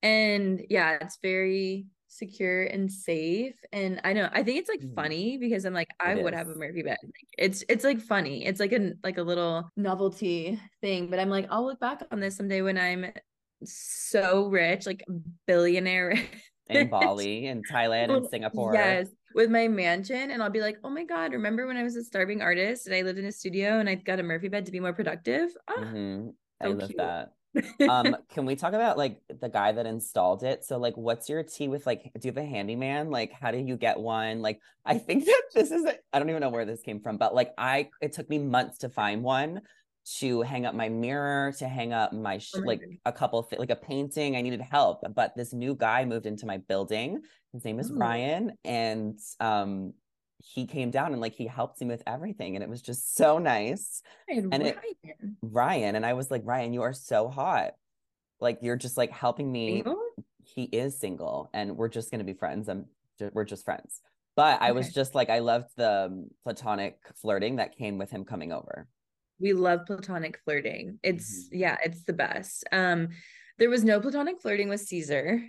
And 0.02 0.64
yeah, 0.68 0.98
it's 1.00 1.18
very 1.22 1.86
secure 2.16 2.64
and 2.64 2.90
safe. 2.90 3.54
And 3.72 4.00
I 4.04 4.12
know 4.12 4.28
I 4.32 4.42
think 4.42 4.58
it's 4.58 4.68
like 4.68 4.80
mm. 4.80 4.94
funny 4.94 5.38
because 5.38 5.64
I'm 5.64 5.74
like, 5.74 5.88
I 6.00 6.12
it 6.12 6.24
would 6.24 6.34
is. 6.34 6.38
have 6.38 6.48
a 6.48 6.54
Murphy 6.54 6.82
bed. 6.82 6.98
Like, 7.02 7.28
it's 7.38 7.64
it's 7.68 7.84
like 7.84 8.00
funny. 8.00 8.44
It's 8.44 8.60
like 8.60 8.72
a 8.72 8.92
like 9.02 9.18
a 9.18 9.22
little 9.22 9.70
novelty 9.76 10.60
thing. 10.80 11.08
But 11.08 11.18
I'm 11.18 11.30
like, 11.30 11.46
I'll 11.50 11.64
look 11.64 11.80
back 11.80 12.02
on 12.10 12.20
this 12.20 12.36
someday 12.36 12.62
when 12.62 12.78
I'm 12.78 13.12
so 13.64 14.48
rich, 14.48 14.86
like 14.86 15.04
billionaire 15.46 16.18
in 16.68 16.88
Bali 16.88 17.46
and 17.46 17.66
Thailand 17.66 18.14
and 18.14 18.26
Singapore. 18.28 18.74
Yes, 18.74 19.08
with 19.34 19.50
my 19.50 19.68
mansion. 19.68 20.30
And 20.30 20.42
I'll 20.42 20.50
be 20.50 20.60
like, 20.60 20.78
oh 20.82 20.90
my 20.90 21.04
God, 21.04 21.32
remember 21.32 21.66
when 21.66 21.76
I 21.76 21.82
was 21.82 21.96
a 21.96 22.02
starving 22.02 22.42
artist 22.42 22.86
and 22.86 22.94
I 22.94 23.02
lived 23.02 23.18
in 23.18 23.26
a 23.26 23.32
studio 23.32 23.78
and 23.78 23.88
I 23.88 23.94
got 23.96 24.18
a 24.18 24.22
Murphy 24.22 24.48
bed 24.48 24.66
to 24.66 24.72
be 24.72 24.80
more 24.80 24.92
productive? 24.92 25.50
Oh, 25.68 25.76
mm-hmm. 25.78 26.28
I 26.60 26.66
love 26.68 26.88
cute. 26.88 26.98
that. 26.98 27.32
Um, 27.88 28.16
can 28.32 28.46
we 28.46 28.56
talk 28.56 28.72
about 28.72 28.98
like 28.98 29.20
the 29.40 29.48
guy 29.48 29.72
that 29.72 29.86
installed 29.86 30.42
it? 30.42 30.64
So, 30.64 30.78
like, 30.78 30.96
what's 30.96 31.28
your 31.28 31.42
tea 31.42 31.68
with 31.68 31.86
like, 31.86 32.02
do 32.02 32.28
you 32.28 32.32
have 32.34 32.36
a 32.36 32.46
handyman? 32.46 33.10
Like, 33.10 33.32
how 33.32 33.50
do 33.50 33.58
you 33.58 33.76
get 33.76 33.98
one? 33.98 34.42
Like, 34.42 34.60
I 34.84 34.98
think 34.98 35.24
that 35.26 35.42
this 35.54 35.70
is, 35.70 35.84
I 36.12 36.18
don't 36.18 36.28
even 36.30 36.40
know 36.40 36.50
where 36.50 36.64
this 36.64 36.82
came 36.82 37.00
from, 37.00 37.16
but 37.16 37.34
like, 37.34 37.52
I, 37.58 37.90
it 38.00 38.12
took 38.12 38.28
me 38.28 38.38
months 38.38 38.78
to 38.78 38.88
find 38.88 39.22
one 39.22 39.62
to 40.18 40.42
hang 40.42 40.66
up 40.66 40.74
my 40.74 40.88
mirror, 40.88 41.52
to 41.58 41.66
hang 41.66 41.92
up 41.92 42.12
my 42.12 42.38
sh- 42.38 42.52
oh 42.54 42.60
like 42.60 42.80
a 43.04 43.12
couple 43.12 43.42
th- 43.42 43.58
like 43.58 43.70
a 43.70 43.76
painting. 43.76 44.36
I 44.36 44.40
needed 44.40 44.60
help, 44.60 45.02
but 45.14 45.34
this 45.36 45.52
new 45.52 45.74
guy 45.74 46.04
moved 46.04 46.26
into 46.26 46.46
my 46.46 46.58
building. 46.58 47.20
His 47.52 47.64
name 47.64 47.80
is 47.80 47.90
Ooh. 47.90 47.98
Ryan, 47.98 48.52
and 48.64 49.18
um, 49.40 49.94
he 50.38 50.66
came 50.66 50.90
down 50.90 51.12
and 51.12 51.20
like 51.20 51.34
he 51.34 51.46
helped 51.46 51.80
me 51.80 51.86
with 51.86 52.02
everything, 52.06 52.56
and 52.56 52.62
it 52.62 52.68
was 52.68 52.82
just 52.82 53.16
so 53.16 53.38
nice. 53.38 54.02
And, 54.28 54.52
and 54.52 54.62
Ryan. 54.62 54.74
It, 55.02 55.16
Ryan, 55.42 55.96
and 55.96 56.06
I 56.06 56.14
was 56.14 56.30
like, 56.30 56.42
Ryan, 56.44 56.72
you 56.72 56.82
are 56.82 56.92
so 56.92 57.28
hot. 57.28 57.72
Like 58.40 58.58
you're 58.62 58.76
just 58.76 58.96
like 58.96 59.10
helping 59.10 59.50
me. 59.50 59.76
Single? 59.76 60.02
He 60.42 60.64
is 60.64 60.98
single, 60.98 61.50
and 61.52 61.76
we're 61.76 61.88
just 61.88 62.10
gonna 62.10 62.24
be 62.24 62.34
friends. 62.34 62.68
I'm 62.68 62.86
we're 63.32 63.44
just 63.44 63.64
friends. 63.64 64.00
But 64.36 64.60
I 64.60 64.72
was 64.72 64.92
just 64.92 65.14
like, 65.14 65.30
I 65.30 65.38
loved 65.38 65.70
the 65.76 66.28
platonic 66.42 66.98
flirting 67.22 67.56
that 67.56 67.74
came 67.74 67.96
with 67.96 68.10
him 68.10 68.26
coming 68.26 68.52
over 68.52 68.86
we 69.38 69.52
love 69.52 69.86
platonic 69.86 70.38
flirting. 70.44 70.98
It's 71.02 71.46
mm-hmm. 71.46 71.58
yeah, 71.58 71.76
it's 71.84 72.04
the 72.04 72.12
best. 72.12 72.64
Um 72.72 73.08
there 73.58 73.70
was 73.70 73.84
no 73.84 74.00
platonic 74.00 74.40
flirting 74.40 74.68
with 74.68 74.80
Caesar. 74.80 75.42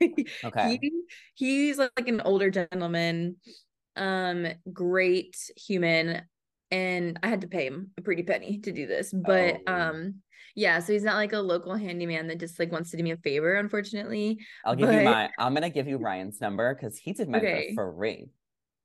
okay. 0.44 0.78
He, 0.80 0.92
he's 1.34 1.78
like 1.78 2.06
an 2.06 2.20
older 2.20 2.50
gentleman, 2.50 3.36
um 3.96 4.46
great 4.72 5.36
human 5.56 6.22
and 6.70 7.18
I 7.22 7.28
had 7.28 7.42
to 7.42 7.48
pay 7.48 7.66
him 7.66 7.90
a 7.98 8.02
pretty 8.02 8.22
penny 8.22 8.58
to 8.60 8.72
do 8.72 8.86
this. 8.86 9.12
But 9.12 9.58
oh. 9.66 9.72
um 9.72 10.14
yeah, 10.54 10.80
so 10.80 10.92
he's 10.92 11.04
not 11.04 11.16
like 11.16 11.32
a 11.32 11.38
local 11.38 11.74
handyman 11.74 12.26
that 12.28 12.40
just 12.40 12.58
like 12.58 12.72
wants 12.72 12.90
to 12.90 12.96
do 12.96 13.02
me 13.02 13.12
a 13.12 13.16
favor, 13.16 13.54
unfortunately. 13.54 14.38
I'll 14.64 14.74
give 14.74 14.88
but... 14.88 14.98
you 14.98 15.04
my 15.04 15.30
I'm 15.38 15.54
gonna 15.54 15.70
give 15.70 15.86
you 15.86 15.98
Ryan's 15.98 16.40
number 16.40 16.74
because 16.74 16.98
he 16.98 17.12
did 17.12 17.28
my 17.28 17.38
okay. 17.38 17.72
for 17.74 17.94
free. 17.94 18.30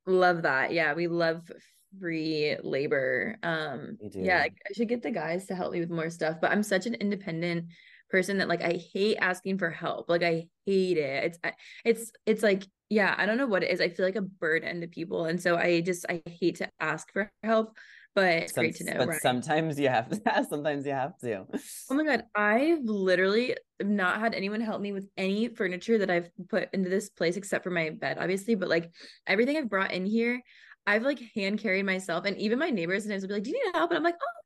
Love 0.06 0.42
that. 0.42 0.72
Yeah, 0.72 0.94
we 0.94 1.08
love 1.08 1.50
free 1.98 2.56
labor. 2.62 3.36
Um 3.42 3.96
yeah, 4.14 4.44
I 4.44 4.72
should 4.74 4.88
get 4.88 5.02
the 5.02 5.10
guys 5.10 5.46
to 5.46 5.54
help 5.54 5.72
me 5.72 5.80
with 5.80 5.90
more 5.90 6.10
stuff, 6.10 6.36
but 6.40 6.50
I'm 6.50 6.62
such 6.62 6.86
an 6.86 6.94
independent 6.94 7.66
person 8.10 8.38
that 8.38 8.48
like 8.48 8.62
I 8.62 8.80
hate 8.92 9.16
asking 9.20 9.58
for 9.58 9.70
help. 9.70 10.08
Like 10.08 10.22
I 10.22 10.48
hate 10.66 10.98
it. 10.98 11.24
It's 11.24 11.38
it's 11.84 12.12
it's 12.26 12.42
like 12.42 12.64
yeah, 12.90 13.14
I 13.18 13.26
don't 13.26 13.38
know 13.38 13.46
what 13.46 13.62
it 13.62 13.70
is. 13.70 13.80
I 13.80 13.88
feel 13.88 14.06
like 14.06 14.16
a 14.16 14.22
burden 14.22 14.80
to 14.80 14.88
people 14.88 15.26
and 15.26 15.40
so 15.40 15.56
I 15.56 15.80
just 15.80 16.06
I 16.08 16.22
hate 16.26 16.56
to 16.56 16.70
ask 16.80 17.12
for 17.12 17.30
help. 17.42 17.76
But 18.14 18.32
it's 18.38 18.52
Some, 18.52 18.64
great 18.64 18.76
to 18.76 18.84
know. 18.84 19.04
But 19.04 19.08
right? 19.08 19.20
sometimes 19.20 19.78
you 19.78 19.88
have 19.88 20.08
to. 20.24 20.44
Sometimes 20.48 20.86
you 20.86 20.92
have 20.92 21.18
to. 21.18 21.46
Oh 21.90 21.94
my 21.94 22.04
god, 22.04 22.26
I've 22.34 22.82
literally 22.82 23.56
not 23.80 24.20
had 24.20 24.34
anyone 24.34 24.60
help 24.60 24.80
me 24.82 24.92
with 24.92 25.08
any 25.16 25.48
furniture 25.48 25.96
that 25.98 26.10
I've 26.10 26.30
put 26.48 26.68
into 26.74 26.90
this 26.90 27.08
place 27.08 27.36
except 27.36 27.64
for 27.64 27.70
my 27.70 27.90
bed, 27.90 28.18
obviously. 28.18 28.54
But 28.54 28.68
like 28.68 28.92
everything 29.26 29.56
I've 29.56 29.70
brought 29.70 29.92
in 29.92 30.04
here, 30.04 30.42
I've 30.86 31.02
like 31.02 31.18
hand 31.34 31.58
carried 31.60 31.86
myself, 31.86 32.26
and 32.26 32.36
even 32.36 32.58
my 32.58 32.68
neighbors 32.70 33.04
sometimes 33.04 33.22
will 33.22 33.28
be 33.28 33.34
like, 33.34 33.44
"Do 33.44 33.50
you 33.50 33.64
need 33.64 33.74
help?" 33.74 33.90
And 33.90 33.96
I'm 33.96 34.04
like, 34.04 34.16
"Oh, 34.20 34.40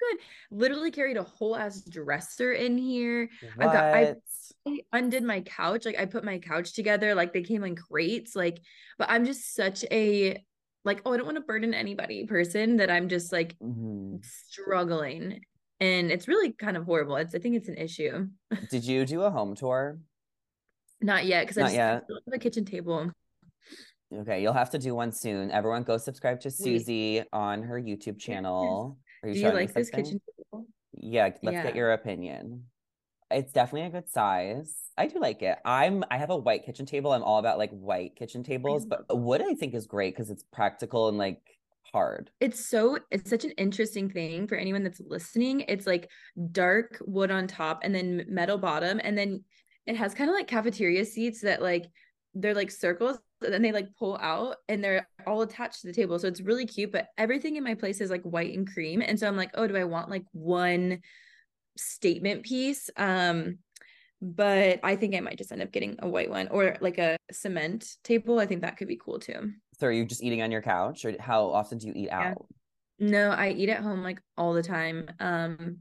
good." 0.00 0.20
Literally 0.50 0.90
carried 0.90 1.16
a 1.16 1.22
whole 1.24 1.56
ass 1.56 1.82
dresser 1.82 2.52
in 2.52 2.78
here. 2.78 3.30
What? 3.40 3.66
I've 3.66 3.72
got 3.72 3.88
I 3.92 4.14
undid 4.92 5.22
my 5.22 5.40
couch. 5.42 5.84
Like 5.84 5.98
I 5.98 6.06
put 6.06 6.24
my 6.24 6.38
couch 6.38 6.74
together. 6.74 7.14
Like 7.14 7.32
they 7.32 7.42
came 7.42 7.64
in 7.64 7.76
crates. 7.76 8.34
Like, 8.36 8.60
but 8.98 9.08
I'm 9.10 9.24
just 9.24 9.54
such 9.54 9.84
a 9.90 10.42
like, 10.84 11.02
oh, 11.04 11.12
I 11.12 11.16
don't 11.16 11.26
want 11.26 11.36
to 11.36 11.42
burden 11.42 11.74
anybody 11.74 12.26
person 12.26 12.76
that 12.76 12.90
I'm 12.90 13.08
just 13.08 13.32
like 13.32 13.56
Mhm. 13.58 14.24
struggling. 14.24 15.40
And 15.80 16.10
it's 16.10 16.26
really 16.28 16.52
kind 16.52 16.76
of 16.76 16.84
horrible. 16.84 17.16
It's 17.16 17.34
I 17.34 17.38
think 17.38 17.56
it's 17.56 17.68
an 17.68 17.76
issue. 17.76 18.26
Did 18.70 18.84
you 18.84 19.04
do 19.06 19.22
a 19.22 19.30
home 19.30 19.54
tour? 19.54 19.98
Not 21.00 21.26
yet, 21.26 21.42
because 21.46 21.58
I 21.58 21.62
just 21.62 21.74
yet. 21.74 22.02
don't 22.08 22.22
have 22.26 22.34
a 22.34 22.38
kitchen 22.38 22.64
table. 22.64 23.12
Okay, 24.12 24.40
you'll 24.42 24.54
have 24.54 24.70
to 24.70 24.78
do 24.78 24.94
one 24.94 25.12
soon. 25.12 25.50
Everyone 25.50 25.82
go 25.82 25.98
subscribe 25.98 26.40
to 26.40 26.48
Wait. 26.48 26.54
Susie 26.54 27.22
on 27.32 27.62
her 27.62 27.80
YouTube 27.80 28.18
channel. 28.18 28.98
Are 29.22 29.28
you 29.28 29.34
Do 29.34 29.40
you 29.40 29.50
like 29.52 29.72
this 29.74 29.90
kitchen 29.90 30.20
table? 30.52 30.66
Yeah, 30.94 31.24
let's 31.42 31.54
Yeah. 31.54 31.62
get 31.64 31.76
your 31.76 31.92
opinion. 31.92 32.64
It's 33.30 33.52
definitely 33.52 33.88
a 33.88 34.00
good 34.00 34.08
size. 34.08 34.74
I 34.96 35.06
do 35.06 35.20
like 35.20 35.42
it. 35.42 35.58
I'm 35.64 36.04
I 36.10 36.16
have 36.16 36.30
a 36.30 36.36
white 36.36 36.64
kitchen 36.64 36.86
table. 36.86 37.12
I'm 37.12 37.22
all 37.22 37.38
about 37.38 37.58
like 37.58 37.70
white 37.70 38.16
kitchen 38.16 38.42
tables, 38.42 38.86
mm-hmm. 38.86 39.02
but 39.08 39.18
wood 39.18 39.42
I 39.42 39.54
think 39.54 39.74
is 39.74 39.86
great 39.86 40.14
because 40.14 40.30
it's 40.30 40.44
practical 40.52 41.08
and 41.08 41.18
like 41.18 41.40
hard. 41.92 42.30
It's 42.40 42.68
so 42.68 42.98
it's 43.10 43.28
such 43.30 43.44
an 43.44 43.52
interesting 43.52 44.10
thing 44.10 44.46
for 44.46 44.56
anyone 44.56 44.82
that's 44.82 45.00
listening. 45.00 45.60
It's 45.68 45.86
like 45.86 46.10
dark 46.52 47.02
wood 47.06 47.30
on 47.30 47.46
top 47.46 47.80
and 47.82 47.94
then 47.94 48.24
metal 48.28 48.58
bottom, 48.58 49.00
and 49.02 49.16
then 49.16 49.44
it 49.86 49.96
has 49.96 50.14
kind 50.14 50.30
of 50.30 50.36
like 50.36 50.48
cafeteria 50.48 51.04
seats 51.04 51.40
that 51.42 51.62
like 51.62 51.86
they're 52.34 52.54
like 52.54 52.70
circles 52.70 53.18
and 53.42 53.52
then 53.52 53.62
they 53.62 53.72
like 53.72 53.88
pull 53.98 54.18
out 54.20 54.56
and 54.68 54.82
they're 54.82 55.08
all 55.26 55.42
attached 55.42 55.80
to 55.80 55.86
the 55.86 55.92
table. 55.92 56.18
So 56.18 56.28
it's 56.28 56.40
really 56.40 56.66
cute, 56.66 56.92
but 56.92 57.08
everything 57.16 57.56
in 57.56 57.64
my 57.64 57.74
place 57.74 58.00
is 58.00 58.10
like 58.10 58.22
white 58.22 58.56
and 58.56 58.70
cream. 58.70 59.02
And 59.02 59.18
so 59.18 59.26
I'm 59.26 59.36
like, 59.36 59.50
oh, 59.54 59.66
do 59.66 59.76
I 59.76 59.84
want 59.84 60.10
like 60.10 60.24
one 60.32 61.00
statement 61.78 62.42
piece? 62.42 62.90
Um, 62.96 63.58
but 64.20 64.80
I 64.82 64.96
think 64.96 65.14
I 65.14 65.20
might 65.20 65.38
just 65.38 65.52
end 65.52 65.62
up 65.62 65.70
getting 65.70 65.96
a 66.00 66.08
white 66.08 66.28
one 66.28 66.48
or 66.48 66.76
like 66.80 66.98
a 66.98 67.16
cement 67.30 67.86
table. 68.02 68.40
I 68.40 68.46
think 68.46 68.62
that 68.62 68.76
could 68.76 68.88
be 68.88 68.96
cool 69.02 69.20
too. 69.20 69.52
So 69.78 69.86
are 69.86 69.92
you 69.92 70.04
just 70.04 70.22
eating 70.22 70.42
on 70.42 70.50
your 70.50 70.62
couch 70.62 71.04
or 71.04 71.14
how 71.20 71.46
often 71.46 71.78
do 71.78 71.86
you 71.86 71.92
eat 71.94 72.06
Yeah. 72.08 72.30
out? 72.30 72.46
No, 72.98 73.30
I 73.30 73.50
eat 73.50 73.68
at 73.68 73.80
home 73.80 74.02
like 74.02 74.20
all 74.36 74.54
the 74.54 74.62
time. 74.62 75.08
Um, 75.20 75.78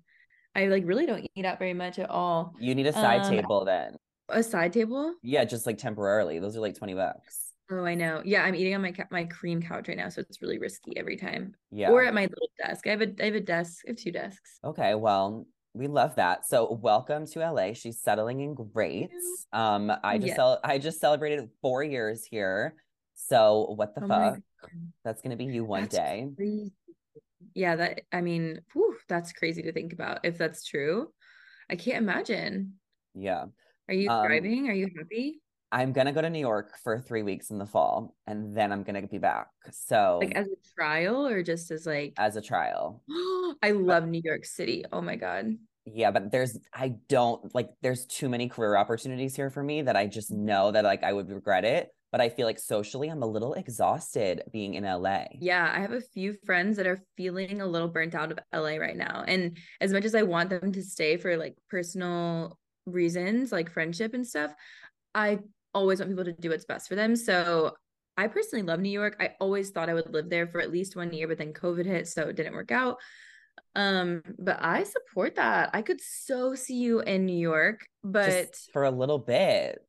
I 0.54 0.68
like 0.68 0.84
really 0.86 1.08
don't 1.08 1.28
eat 1.36 1.46
out 1.46 1.58
very 1.58 1.74
much 1.74 1.98
at 1.98 2.10
all. 2.12 2.54
You 2.60 2.76
need 2.76 2.86
a 2.86 2.94
side 2.94 3.22
Um, 3.22 3.32
table 3.36 3.66
then. 3.66 3.96
A 4.30 4.44
side 4.44 4.74
table? 4.74 5.16
Yeah, 5.24 5.44
just 5.46 5.66
like 5.66 5.78
temporarily. 5.80 6.38
Those 6.38 6.56
are 6.56 6.60
like 6.60 6.76
20 6.76 6.94
bucks. 6.94 7.54
Oh, 7.72 7.84
I 7.84 7.96
know. 7.96 8.22
Yeah, 8.24 8.44
I'm 8.44 8.56
eating 8.56 8.76
on 8.76 8.82
my 8.82 8.94
my 9.12 9.26
cream 9.26 9.62
couch 9.62 9.88
right 9.88 9.98
now, 9.98 10.10
so 10.10 10.22
it's 10.22 10.42
really 10.42 10.58
risky 10.60 10.96
every 10.96 11.18
time. 11.18 11.56
Yeah. 11.72 11.90
Or 11.92 12.04
at 12.04 12.14
my 12.14 12.22
little 12.24 12.50
desk. 12.64 12.86
I 12.88 12.92
have 12.92 13.02
a 13.02 13.14
I 13.20 13.26
have 13.26 13.36
a 13.36 13.40
desk. 13.42 13.84
I 13.86 13.90
have 13.92 13.98
two 13.98 14.12
desks. 14.12 14.60
Okay, 14.64 14.96
well, 14.96 15.48
we 15.78 15.88
love 15.88 16.16
that. 16.16 16.46
So 16.46 16.72
welcome 16.82 17.26
to 17.28 17.40
LA. 17.40 17.74
She's 17.74 18.02
settling 18.02 18.40
in 18.42 18.56
great. 18.56 19.10
Um, 19.54 19.92
I 20.04 20.18
just 20.18 20.36
cel- 20.36 20.60
I 20.64 20.80
just 20.80 21.00
celebrated 21.00 21.50
four 21.62 21.84
years 21.84 22.26
here. 22.26 22.74
So 23.14 23.74
what 23.76 23.94
the 23.96 24.04
Oh 24.04 24.08
fuck? 24.08 24.40
That's 25.04 25.22
gonna 25.22 25.36
be 25.36 25.46
you 25.46 25.64
one 25.64 25.84
That's 25.84 25.96
day. 25.96 26.28
crazy. 26.36 26.74
Yeah, 27.54 27.76
that 27.76 28.02
I 28.12 28.22
mean, 28.22 28.62
whew, 28.74 28.98
that's 29.08 29.34
crazy 29.34 29.62
to 29.64 29.72
think 29.72 29.94
about 29.94 30.20
if 30.24 30.38
that's 30.38 30.64
true. 30.66 31.12
I 31.70 31.76
can't 31.76 31.98
imagine. 32.04 32.74
Yeah. 33.14 33.46
Are 33.88 33.94
you 33.94 34.10
Um, 34.10 34.26
driving? 34.26 34.70
Are 34.70 34.74
you 34.74 34.90
happy? 34.98 35.42
I'm 35.72 35.92
gonna 35.92 36.14
go 36.14 36.22
to 36.22 36.30
New 36.30 36.40
York 36.40 36.78
for 36.84 37.00
three 37.00 37.24
weeks 37.24 37.50
in 37.50 37.58
the 37.58 37.66
fall, 37.66 38.16
and 38.26 38.56
then 38.56 38.72
I'm 38.72 38.84
gonna 38.84 39.06
be 39.06 39.18
back. 39.18 39.48
So 39.72 40.20
Like 40.22 40.36
as 40.36 40.48
a 40.48 40.56
trial 40.76 41.28
or 41.28 41.44
just 41.44 41.72
as 41.72 41.86
like 41.86 42.14
as 42.18 42.36
a 42.36 42.42
trial. 42.42 43.04
I 43.62 43.72
love 43.72 44.08
New 44.08 44.22
York 44.24 44.46
City. 44.46 44.86
Oh 44.92 45.02
my 45.02 45.16
God. 45.16 45.58
Yeah, 45.86 46.12
but 46.12 46.32
there's 46.32 46.58
I 46.74 46.96
don't 47.10 47.54
like 47.56 47.70
there's 47.82 48.06
too 48.06 48.30
many 48.30 48.50
career 48.50 48.76
opportunities 48.76 49.36
here 49.36 49.50
for 49.50 49.64
me 49.64 49.82
that 49.84 49.96
I 49.96 50.08
just 50.08 50.32
know 50.32 50.72
that 50.72 50.84
like 50.84 51.04
I 51.04 51.14
would 51.14 51.30
regret 51.30 51.66
it. 51.66 51.90
But 52.10 52.22
I 52.22 52.30
feel 52.30 52.48
like 52.48 52.58
socially 52.58 53.10
I'm 53.10 53.22
a 53.22 53.28
little 53.28 53.54
exhausted 53.54 54.44
being 54.54 54.76
in 54.76 54.86
LA. 54.86 55.26
Yeah, 55.42 55.70
I 55.74 55.82
have 55.82 55.92
a 55.92 56.00
few 56.00 56.38
friends 56.46 56.78
that 56.78 56.88
are 56.88 57.04
feeling 57.18 57.60
a 57.60 57.68
little 57.68 57.90
burnt 57.90 58.16
out 58.16 58.32
of 58.32 58.40
LA 58.54 58.78
right 58.78 58.96
now. 58.96 59.26
And 59.28 59.58
as 59.82 59.92
much 59.92 60.06
as 60.06 60.16
I 60.16 60.24
want 60.24 60.50
them 60.50 60.72
to 60.72 60.82
stay 60.82 61.18
for 61.18 61.36
like 61.36 61.58
personal 61.70 62.58
reasons, 62.86 63.52
like 63.52 63.70
friendship 63.70 64.14
and 64.14 64.26
stuff, 64.26 64.54
I 65.14 65.40
always 65.78 66.00
want 66.00 66.12
people 66.12 66.26
to 66.26 66.34
do 66.34 66.50
what's 66.50 66.66
best 66.66 66.88
for 66.88 66.96
them. 66.96 67.16
So 67.16 67.74
I 68.18 68.28
personally 68.28 68.64
love 68.64 68.80
New 68.80 68.90
York. 68.90 69.16
I 69.20 69.32
always 69.40 69.70
thought 69.70 69.90
I 69.90 69.94
would 69.94 70.12
live 70.12 70.30
there 70.30 70.48
for 70.48 70.60
at 70.60 70.72
least 70.72 70.96
one 70.96 71.14
year, 71.14 71.28
but 71.28 71.38
then 71.38 71.54
COVID 71.54 71.86
hit, 71.86 72.08
so 72.08 72.24
it 72.24 72.36
didn't 72.36 72.54
work 72.54 72.72
out. 72.72 72.98
Um, 73.76 74.24
but 74.40 74.58
I 74.60 74.84
support 74.84 75.36
that. 75.36 75.70
I 75.74 75.82
could 75.84 76.02
so 76.02 76.56
see 76.56 76.78
you 76.78 77.00
in 77.02 77.26
New 77.26 77.38
York, 77.38 77.86
but 78.04 78.50
Just 78.52 78.72
for 78.74 78.86
a 78.86 78.92
little 78.92 79.20
bit. 79.20 79.80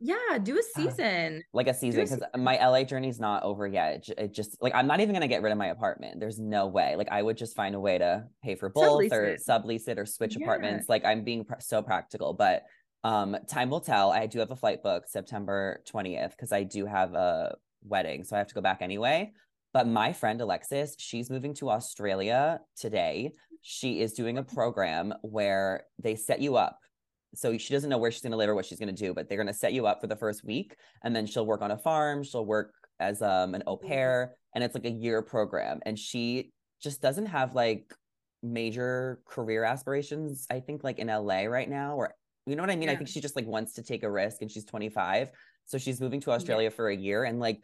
yeah, 0.00 0.36
do 0.42 0.58
a 0.58 0.62
season. 0.62 1.42
like 1.54 1.66
a 1.66 1.72
season 1.74 2.04
because 2.04 2.22
my 2.36 2.56
LA 2.56 2.84
journey's 2.84 3.18
not 3.20 3.42
over 3.42 3.66
yet. 3.66 4.06
It, 4.08 4.18
it 4.18 4.34
just 4.34 4.60
like 4.60 4.74
I'm 4.74 4.86
not 4.86 5.00
even 5.00 5.14
gonna 5.14 5.28
get 5.28 5.40
rid 5.42 5.52
of 5.52 5.56
my 5.58 5.68
apartment. 5.68 6.20
There's 6.20 6.38
no 6.38 6.66
way. 6.66 6.94
Like 6.96 7.08
I 7.10 7.22
would 7.22 7.38
just 7.38 7.56
find 7.56 7.74
a 7.74 7.80
way 7.80 7.96
to 7.98 8.24
pay 8.44 8.54
for 8.54 8.68
both 8.68 9.00
Sublease 9.00 9.12
or 9.12 9.24
it. 9.24 9.40
sublease 9.48 9.88
it 9.88 9.98
or 9.98 10.04
switch 10.04 10.36
Yeah. 10.36 10.44
apartments. 10.44 10.88
Like 10.90 11.04
I'm 11.06 11.24
being 11.24 11.44
pr- 11.44 11.54
so 11.60 11.80
practical, 11.82 12.34
but 12.34 12.64
um, 13.04 13.36
time 13.48 13.70
will 13.70 13.80
tell. 13.80 14.10
I 14.10 14.26
do 14.26 14.38
have 14.38 14.50
a 14.50 14.56
flight 14.56 14.82
book 14.82 15.04
September 15.06 15.82
20th 15.92 16.30
because 16.30 16.52
I 16.52 16.62
do 16.62 16.86
have 16.86 17.14
a 17.14 17.56
wedding, 17.82 18.24
so 18.24 18.36
I 18.36 18.38
have 18.38 18.48
to 18.48 18.54
go 18.54 18.60
back 18.60 18.78
anyway. 18.80 19.32
But 19.72 19.88
my 19.88 20.12
friend 20.12 20.40
Alexis, 20.40 20.94
she's 20.98 21.30
moving 21.30 21.54
to 21.54 21.70
Australia 21.70 22.60
today. 22.76 23.32
She 23.62 24.00
is 24.00 24.12
doing 24.12 24.38
a 24.38 24.42
program 24.42 25.14
where 25.22 25.84
they 25.98 26.14
set 26.14 26.40
you 26.40 26.56
up 26.56 26.78
so 27.34 27.56
she 27.56 27.72
doesn't 27.72 27.88
know 27.88 27.98
where 27.98 28.10
she's 28.10 28.22
going 28.22 28.32
to 28.32 28.36
live 28.36 28.48
or 28.48 28.54
what 28.54 28.66
she's 28.66 28.78
going 28.78 28.94
to 28.94 29.04
do 29.04 29.14
but 29.14 29.28
they're 29.28 29.38
going 29.38 29.46
to 29.46 29.54
set 29.54 29.72
you 29.72 29.86
up 29.86 30.00
for 30.00 30.06
the 30.06 30.16
first 30.16 30.44
week 30.44 30.76
and 31.02 31.14
then 31.14 31.26
she'll 31.26 31.46
work 31.46 31.62
on 31.62 31.70
a 31.70 31.78
farm 31.78 32.22
she'll 32.22 32.44
work 32.44 32.72
as 33.00 33.22
um 33.22 33.54
an 33.54 33.62
au 33.66 33.76
pair 33.76 34.34
and 34.54 34.62
it's 34.62 34.74
like 34.74 34.84
a 34.84 34.90
year 34.90 35.22
program 35.22 35.80
and 35.86 35.98
she 35.98 36.50
just 36.82 37.00
doesn't 37.00 37.26
have 37.26 37.54
like 37.54 37.92
major 38.42 39.20
career 39.26 39.64
aspirations 39.64 40.46
i 40.50 40.60
think 40.60 40.84
like 40.84 40.98
in 40.98 41.08
la 41.08 41.42
right 41.42 41.70
now 41.70 41.94
or 41.94 42.14
you 42.46 42.56
know 42.56 42.62
what 42.62 42.70
i 42.70 42.76
mean 42.76 42.88
i 42.88 42.96
think 42.96 43.08
she 43.08 43.20
just 43.20 43.36
like 43.36 43.46
wants 43.46 43.74
to 43.74 43.82
take 43.82 44.02
a 44.02 44.10
risk 44.10 44.42
and 44.42 44.50
she's 44.50 44.64
25 44.64 45.30
so 45.64 45.78
she's 45.78 46.00
moving 46.00 46.20
to 46.20 46.30
australia 46.30 46.70
for 46.70 46.88
a 46.88 46.96
year 46.96 47.24
and 47.24 47.38
like 47.40 47.60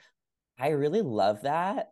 i 0.58 0.68
really 0.68 1.02
love 1.02 1.42
that 1.42 1.88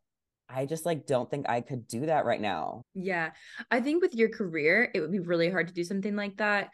i 0.48 0.64
just 0.66 0.86
like 0.86 1.06
don't 1.06 1.28
think 1.30 1.48
i 1.48 1.60
could 1.60 1.86
do 1.88 2.06
that 2.06 2.24
right 2.24 2.40
now 2.40 2.82
Yeah. 2.94 3.30
I 3.70 3.80
think 3.80 4.02
with 4.02 4.14
your 4.14 4.28
career, 4.28 4.90
it 4.94 5.00
would 5.00 5.10
be 5.10 5.18
really 5.18 5.50
hard 5.50 5.66
to 5.68 5.74
do 5.74 5.82
something 5.84 6.14
like 6.14 6.36
that. 6.36 6.70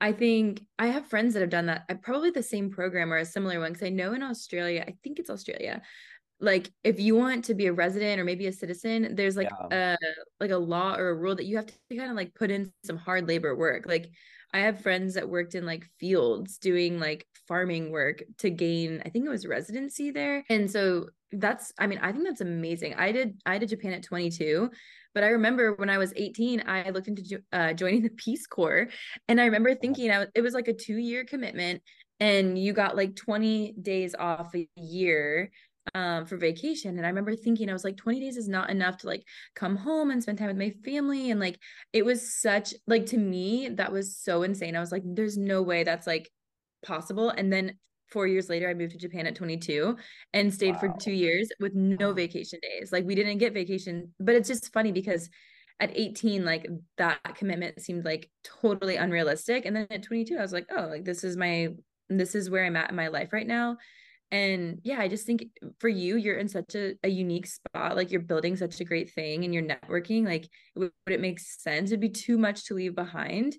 I 0.00 0.12
think 0.12 0.62
I 0.78 0.86
have 0.88 1.06
friends 1.06 1.34
that 1.34 1.40
have 1.40 1.50
done 1.50 1.66
that. 1.66 1.84
I 1.88 1.94
probably 1.94 2.30
the 2.30 2.42
same 2.42 2.70
program 2.70 3.12
or 3.12 3.18
a 3.18 3.24
similar 3.24 3.60
one 3.60 3.72
because 3.72 3.86
I 3.86 3.90
know 3.90 4.14
in 4.14 4.22
Australia, 4.22 4.82
I 4.88 4.94
think 5.04 5.18
it's 5.18 5.30
Australia. 5.30 5.82
Like 6.40 6.72
if 6.82 6.98
you 6.98 7.14
want 7.14 7.44
to 7.44 7.54
be 7.54 7.66
a 7.66 7.72
resident 7.72 8.20
or 8.20 8.24
maybe 8.24 8.46
a 8.48 8.52
citizen, 8.52 9.14
there's 9.14 9.36
like 9.36 9.50
a 9.70 9.96
like 10.40 10.50
a 10.50 10.56
law 10.56 10.96
or 10.96 11.10
a 11.10 11.14
rule 11.14 11.36
that 11.36 11.46
you 11.46 11.56
have 11.56 11.66
to 11.66 11.96
kind 11.96 12.10
of 12.10 12.16
like 12.16 12.34
put 12.34 12.50
in 12.50 12.72
some 12.82 12.96
hard 12.96 13.28
labor 13.28 13.54
work. 13.54 13.84
Like 13.86 14.10
I 14.52 14.60
have 14.60 14.80
friends 14.80 15.14
that 15.14 15.28
worked 15.28 15.54
in 15.54 15.64
like 15.64 15.88
fields 15.98 16.58
doing 16.58 17.00
like 17.00 17.26
farming 17.48 17.90
work 17.90 18.22
to 18.38 18.50
gain, 18.50 19.02
I 19.04 19.08
think 19.08 19.26
it 19.26 19.30
was 19.30 19.46
residency 19.46 20.10
there. 20.10 20.44
And 20.48 20.70
so 20.70 21.08
that's, 21.32 21.72
I 21.78 21.86
mean, 21.86 21.98
I 22.02 22.12
think 22.12 22.24
that's 22.24 22.40
amazing. 22.42 22.94
I 22.94 23.12
did, 23.12 23.40
I 23.46 23.58
did 23.58 23.70
Japan 23.70 23.92
at 23.92 24.04
22, 24.04 24.70
but 25.14 25.24
I 25.24 25.28
remember 25.28 25.72
when 25.74 25.88
I 25.88 25.98
was 25.98 26.12
18, 26.14 26.64
I 26.66 26.90
looked 26.90 27.08
into 27.08 27.42
uh, 27.52 27.72
joining 27.72 28.02
the 28.02 28.10
Peace 28.16 28.46
Corps. 28.46 28.88
And 29.28 29.40
I 29.40 29.46
remember 29.46 29.74
thinking 29.74 30.10
I, 30.10 30.20
was, 30.20 30.28
it 30.34 30.42
was 30.42 30.54
like 30.54 30.68
a 30.68 30.74
two 30.74 30.96
year 30.96 31.24
commitment 31.24 31.82
and 32.20 32.58
you 32.58 32.72
got 32.72 32.96
like 32.96 33.16
20 33.16 33.74
days 33.82 34.14
off 34.18 34.54
a 34.54 34.68
year 34.76 35.50
um 35.94 36.24
for 36.26 36.36
vacation 36.36 36.96
and 36.96 37.04
i 37.04 37.08
remember 37.08 37.34
thinking 37.34 37.68
i 37.68 37.72
was 37.72 37.84
like 37.84 37.96
20 37.96 38.20
days 38.20 38.36
is 38.36 38.48
not 38.48 38.70
enough 38.70 38.98
to 38.98 39.06
like 39.06 39.24
come 39.54 39.76
home 39.76 40.10
and 40.10 40.22
spend 40.22 40.38
time 40.38 40.48
with 40.48 40.56
my 40.56 40.72
family 40.84 41.30
and 41.30 41.40
like 41.40 41.58
it 41.92 42.04
was 42.04 42.34
such 42.40 42.72
like 42.86 43.06
to 43.06 43.18
me 43.18 43.68
that 43.68 43.92
was 43.92 44.16
so 44.16 44.42
insane 44.42 44.76
i 44.76 44.80
was 44.80 44.92
like 44.92 45.02
there's 45.04 45.36
no 45.36 45.60
way 45.62 45.82
that's 45.82 46.06
like 46.06 46.30
possible 46.84 47.30
and 47.30 47.52
then 47.52 47.76
four 48.10 48.26
years 48.26 48.48
later 48.48 48.68
i 48.68 48.74
moved 48.74 48.92
to 48.92 48.98
japan 48.98 49.26
at 49.26 49.34
22 49.34 49.96
and 50.32 50.54
stayed 50.54 50.76
for 50.78 50.94
two 51.00 51.12
years 51.12 51.48
with 51.58 51.74
no 51.74 52.12
vacation 52.12 52.58
days 52.62 52.92
like 52.92 53.04
we 53.04 53.14
didn't 53.14 53.38
get 53.38 53.52
vacation 53.52 54.12
but 54.20 54.34
it's 54.34 54.48
just 54.48 54.72
funny 54.72 54.92
because 54.92 55.28
at 55.80 55.90
18 55.94 56.44
like 56.44 56.66
that 56.96 57.18
commitment 57.34 57.80
seemed 57.80 58.04
like 58.04 58.30
totally 58.44 58.96
unrealistic 58.96 59.66
and 59.66 59.74
then 59.74 59.86
at 59.90 60.04
22 60.04 60.36
i 60.38 60.42
was 60.42 60.52
like 60.52 60.66
oh 60.70 60.86
like 60.86 61.04
this 61.04 61.24
is 61.24 61.36
my 61.36 61.68
this 62.08 62.34
is 62.36 62.50
where 62.50 62.64
i'm 62.64 62.76
at 62.76 62.90
in 62.90 62.96
my 62.96 63.08
life 63.08 63.32
right 63.32 63.46
now 63.46 63.76
and 64.32 64.80
yeah 64.82 64.98
i 64.98 65.06
just 65.06 65.26
think 65.26 65.44
for 65.78 65.88
you 65.88 66.16
you're 66.16 66.38
in 66.38 66.48
such 66.48 66.74
a, 66.74 66.94
a 67.04 67.08
unique 67.08 67.46
spot 67.46 67.94
like 67.94 68.10
you're 68.10 68.20
building 68.20 68.56
such 68.56 68.80
a 68.80 68.84
great 68.84 69.12
thing 69.12 69.44
and 69.44 69.54
you're 69.54 69.62
networking 69.62 70.24
like 70.24 70.48
would, 70.74 70.90
it 71.06 71.20
make 71.20 71.38
sense 71.38 71.90
it'd 71.90 72.00
be 72.00 72.08
too 72.08 72.38
much 72.38 72.64
to 72.64 72.74
leave 72.74 72.94
behind 72.94 73.54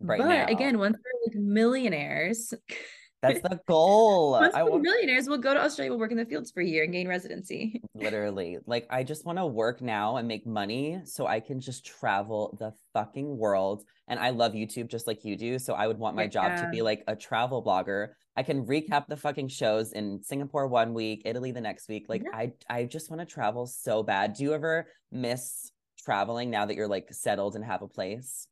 Right 0.00 0.18
but 0.18 0.28
now. 0.28 0.46
again 0.46 0.78
once 0.78 0.98
we're 0.98 1.32
like 1.32 1.36
millionaires 1.42 2.52
That's 3.28 3.48
the 3.48 3.60
goal. 3.68 4.32
Once 4.32 4.54
I 4.54 4.62
want 4.62 4.82
millionaires, 4.82 5.28
we'll 5.28 5.38
go 5.38 5.54
to 5.54 5.62
Australia, 5.62 5.90
we'll 5.90 5.98
work 5.98 6.10
in 6.10 6.16
the 6.16 6.24
fields 6.24 6.50
for 6.50 6.60
a 6.60 6.66
year 6.66 6.84
and 6.84 6.92
gain 6.92 7.08
residency. 7.08 7.80
literally 7.94 8.58
like 8.66 8.86
I 8.90 9.02
just 9.02 9.24
want 9.24 9.38
to 9.38 9.46
work 9.46 9.80
now 9.80 10.16
and 10.16 10.28
make 10.28 10.46
money 10.46 11.00
so 11.04 11.26
I 11.26 11.40
can 11.40 11.60
just 11.60 11.84
travel 11.84 12.56
the 12.58 12.72
fucking 12.92 13.36
world. 13.36 13.84
And 14.08 14.20
I 14.20 14.30
love 14.30 14.52
YouTube 14.52 14.88
just 14.88 15.06
like 15.06 15.24
you 15.24 15.36
do. 15.36 15.58
So 15.58 15.74
I 15.74 15.86
would 15.86 15.98
want 15.98 16.16
my 16.16 16.26
job 16.26 16.56
to 16.58 16.68
be 16.70 16.82
like 16.82 17.02
a 17.08 17.16
travel 17.16 17.62
blogger. 17.62 18.08
I 18.36 18.42
can 18.42 18.64
recap 18.66 19.06
the 19.08 19.16
fucking 19.16 19.48
shows 19.48 19.92
in 19.92 20.22
Singapore 20.22 20.68
one 20.68 20.94
week, 20.94 21.22
Italy 21.24 21.50
the 21.50 21.60
next 21.60 21.88
week. 21.88 22.06
Like 22.08 22.22
Yeah. 22.24 22.36
I 22.36 22.52
I 22.68 22.84
just 22.84 23.10
want 23.10 23.20
to 23.20 23.26
travel 23.26 23.66
so 23.66 24.02
bad. 24.02 24.34
Do 24.34 24.44
you 24.44 24.54
ever 24.54 24.86
miss 25.10 25.70
traveling 25.98 26.50
now 26.50 26.66
that 26.66 26.76
you're 26.76 26.88
like 26.88 27.08
settled 27.12 27.56
and 27.56 27.64
have 27.64 27.82
a 27.82 27.88
place? 27.88 28.46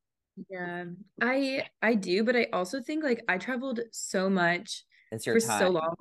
Yeah. 0.50 0.84
I 1.20 1.66
I 1.82 1.94
do, 1.94 2.24
but 2.24 2.36
I 2.36 2.48
also 2.52 2.80
think 2.80 3.04
like 3.04 3.22
I 3.28 3.38
traveled 3.38 3.80
so 3.92 4.28
much 4.28 4.84
for 5.22 5.38
time. 5.40 5.58
so 5.58 5.68
long. 5.68 5.94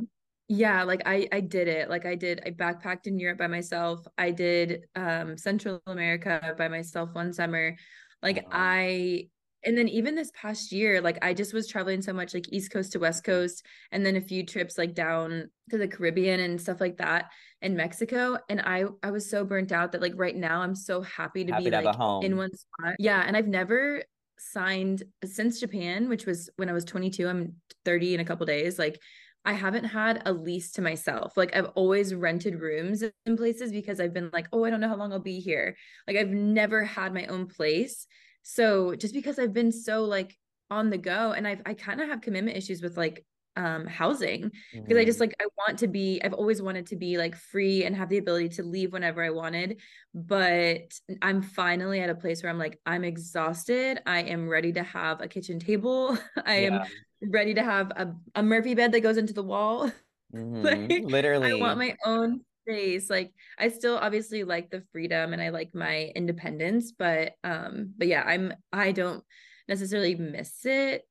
Yeah, 0.47 0.83
like 0.83 1.01
I 1.05 1.27
I 1.31 1.39
did 1.39 1.67
it. 1.67 1.89
Like 1.89 2.05
I 2.05 2.15
did 2.15 2.41
I 2.45 2.51
backpacked 2.51 3.07
in 3.07 3.19
Europe 3.19 3.37
by 3.39 3.47
myself. 3.47 4.05
I 4.17 4.31
did 4.31 4.85
um 4.95 5.37
Central 5.37 5.81
America 5.87 6.53
by 6.57 6.67
myself 6.67 7.09
one 7.13 7.33
summer. 7.33 7.75
Like. 8.21 8.45
I 8.51 9.29
and 9.65 9.77
then 9.77 9.87
even 9.87 10.13
this 10.13 10.29
past 10.35 10.73
year, 10.73 10.99
like 10.99 11.17
I 11.21 11.33
just 11.33 11.53
was 11.53 11.69
traveling 11.69 12.01
so 12.01 12.11
much 12.11 12.33
like 12.33 12.51
East 12.51 12.69
Coast 12.69 12.91
to 12.91 12.99
West 12.99 13.23
Coast 13.23 13.65
and 13.93 14.05
then 14.05 14.17
a 14.17 14.21
few 14.21 14.45
trips 14.45 14.77
like 14.77 14.93
down 14.93 15.49
to 15.69 15.77
the 15.77 15.87
Caribbean 15.87 16.41
and 16.41 16.59
stuff 16.59 16.81
like 16.81 16.97
that 16.97 17.31
in 17.61 17.73
Mexico 17.77 18.37
and 18.49 18.59
I 18.59 18.83
I 19.01 19.11
was 19.11 19.29
so 19.29 19.45
burnt 19.45 19.71
out 19.71 19.93
that 19.93 20.01
like 20.01 20.11
right 20.17 20.35
now 20.35 20.61
I'm 20.61 20.75
so 20.75 21.01
happy 21.01 21.45
to 21.45 21.53
Happy 21.53 21.65
be 21.65 21.71
to 21.71 21.81
like 21.81 21.95
home. 21.95 22.25
in 22.25 22.35
one 22.35 22.53
spot. 22.53 22.95
Yeah, 22.99 23.23
and 23.25 23.37
I've 23.37 23.47
never 23.47 24.03
signed 24.37 25.03
since 25.23 25.59
Japan, 25.59 26.09
which 26.09 26.25
was 26.25 26.49
when 26.57 26.69
I 26.69 26.73
was 26.73 26.85
22. 26.85 27.27
I'm 27.27 27.55
30 27.85 28.15
in 28.15 28.19
a 28.19 28.25
couple 28.25 28.45
days. 28.45 28.77
Like 28.79 28.99
I 29.45 29.53
haven't 29.53 29.85
had 29.85 30.21
a 30.25 30.33
lease 30.33 30.71
to 30.73 30.81
myself. 30.81 31.35
Like 31.35 31.55
I've 31.55 31.71
always 31.75 32.15
rented 32.15 32.59
rooms 32.59 33.03
in 33.25 33.37
places 33.37 33.71
because 33.71 33.99
I've 33.99 34.13
been 34.13 34.29
like, 34.31 34.47
oh, 34.53 34.63
I 34.63 34.69
don't 34.69 34.79
know 34.79 34.87
how 34.87 34.95
long 34.95 35.11
I'll 35.11 35.19
be 35.19 35.39
here. 35.39 35.75
Like 36.07 36.17
I've 36.17 36.29
never 36.29 36.83
had 36.83 37.13
my 37.13 37.25
own 37.25 37.47
place. 37.47 38.07
So 38.43 38.95
just 38.95 39.13
because 39.13 39.39
I've 39.39 39.53
been 39.53 39.71
so 39.71 40.03
like 40.03 40.35
on 40.69 40.89
the 40.89 40.97
go 40.97 41.33
and 41.33 41.47
I've 41.47 41.61
I 41.65 41.73
kind 41.73 42.01
of 42.01 42.09
have 42.09 42.21
commitment 42.21 42.57
issues 42.57 42.81
with 42.81 42.97
like 42.97 43.25
um 43.55 43.85
housing 43.85 44.51
because 44.83 44.99
I 44.99 45.05
Mhm. 45.05 45.05
just 45.05 45.19
like 45.19 45.35
I 45.41 45.45
want 45.57 45.79
to 45.79 45.87
be 45.87 46.21
I've 46.23 46.33
always 46.33 46.61
wanted 46.61 46.87
to 46.87 46.95
be 46.95 47.17
like 47.17 47.35
free 47.35 47.85
and 47.85 47.95
have 47.95 48.09
the 48.09 48.17
ability 48.17 48.49
to 48.49 48.63
leave 48.63 48.93
whenever 48.93 49.23
I 49.23 49.29
wanted 49.29 49.79
but 50.13 50.93
I'm 51.21 51.41
finally 51.41 51.99
at 51.99 52.09
a 52.09 52.15
place 52.15 52.43
where 52.43 52.49
I'm 52.51 52.57
like 52.59 52.79
I'm 52.85 53.03
exhausted 53.03 53.99
I 54.05 54.21
am 54.23 54.47
ready 54.49 54.73
to 54.73 54.83
have 54.83 55.21
a 55.21 55.27
kitchen 55.27 55.59
table 55.59 56.17
I 56.45 56.55
am 56.65 56.81
ready 57.21 57.53
to 57.53 57.63
have 57.63 57.91
a, 57.95 58.13
a 58.35 58.43
Murphy 58.43 58.73
bed 58.75 58.91
that 58.91 59.01
goes 59.01 59.17
into 59.17 59.33
the 59.33 59.43
wall 59.43 59.91
Mhm. 60.33 60.63
like 60.63 61.05
Literally. 61.05 61.51
I 61.59 61.61
want 61.61 61.77
my 61.79 61.95
own 62.05 62.41
space 62.67 63.09
like 63.09 63.33
I 63.57 63.67
still 63.69 63.97
obviously 63.97 64.43
like 64.43 64.69
the 64.69 64.83
freedom 64.91 65.33
and 65.33 65.41
I 65.41 65.49
like 65.49 65.75
my 65.75 66.11
independence 66.15 66.91
but 66.91 67.33
um 67.43 67.93
but 67.97 68.07
yeah 68.07 68.23
I'm 68.25 68.53
I 68.71 68.91
don't 68.93 69.23
necessarily 69.67 70.15
miss 70.15 70.65
it 70.65 71.05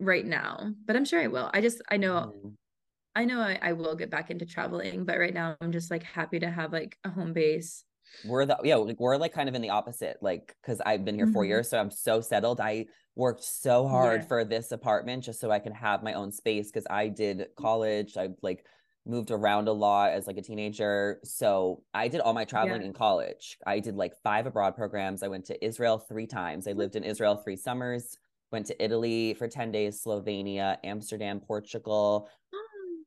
right 0.00 0.26
now 0.26 0.72
but 0.86 0.96
I'm 0.96 1.04
sure 1.04 1.20
I 1.20 1.26
will 1.26 1.50
I 1.52 1.60
just 1.60 1.82
I 1.90 1.96
know 1.96 2.32
Mhm. 2.44 2.54
I 3.16 3.24
know 3.24 3.40
I, 3.40 3.58
I 3.60 3.72
will 3.72 3.96
get 3.96 4.10
back 4.10 4.30
into 4.30 4.46
traveling, 4.46 5.04
but 5.04 5.18
right 5.18 5.34
now 5.34 5.56
I'm 5.60 5.72
just 5.72 5.90
like 5.90 6.04
happy 6.04 6.38
to 6.38 6.50
have 6.50 6.72
like 6.72 6.96
a 7.02 7.10
home 7.10 7.32
base. 7.32 7.84
We're 8.24 8.46
the 8.46 8.56
yeah, 8.62 8.76
like 8.76 9.00
we're 9.00 9.16
like 9.16 9.32
kind 9.32 9.48
of 9.48 9.54
in 9.56 9.62
the 9.62 9.70
opposite, 9.70 10.18
like 10.22 10.54
because 10.62 10.80
I've 10.86 11.04
been 11.04 11.16
here 11.16 11.26
four 11.26 11.44
Mhm. 11.44 11.48
years, 11.48 11.68
so 11.68 11.80
I'm 11.80 11.90
so 11.90 12.20
settled. 12.20 12.60
I 12.60 12.86
worked 13.16 13.42
so 13.42 13.88
hard 13.88 14.22
Yeah. 14.22 14.26
for 14.28 14.44
this 14.44 14.70
apartment 14.72 15.24
just 15.24 15.40
so 15.40 15.50
I 15.50 15.58
can 15.58 15.72
have 15.72 16.02
my 16.04 16.12
own 16.14 16.30
space 16.30 16.68
because 16.70 16.86
I 16.90 17.08
did 17.08 17.48
college. 17.56 18.16
I 18.16 18.28
like 18.42 18.66
moved 19.04 19.30
around 19.32 19.68
a 19.68 19.72
lot 19.72 20.12
as 20.12 20.26
like 20.28 20.38
a 20.38 20.42
teenager. 20.42 21.20
So 21.24 21.82
I 21.94 22.08
did 22.08 22.20
all 22.20 22.34
my 22.34 22.44
traveling 22.44 22.82
Yeah. 22.82 22.88
in 22.88 22.92
college. 22.92 23.58
I 23.66 23.80
did 23.80 23.96
like 23.96 24.14
five 24.22 24.46
abroad 24.46 24.76
programs. 24.76 25.22
I 25.22 25.28
went 25.28 25.46
to 25.46 25.64
Israel 25.64 25.98
three 25.98 26.26
times. 26.26 26.68
I 26.68 26.72
lived 26.72 26.94
in 26.94 27.04
Israel 27.04 27.36
three 27.36 27.56
summers, 27.56 28.16
went 28.52 28.66
to 28.66 28.82
Italy 28.82 29.34
for 29.34 29.48
10 29.48 29.72
days, 29.72 30.02
Slovenia, 30.04 30.78
Amsterdam, 30.84 31.40
Portugal, 31.40 32.28
oh. 32.54 32.58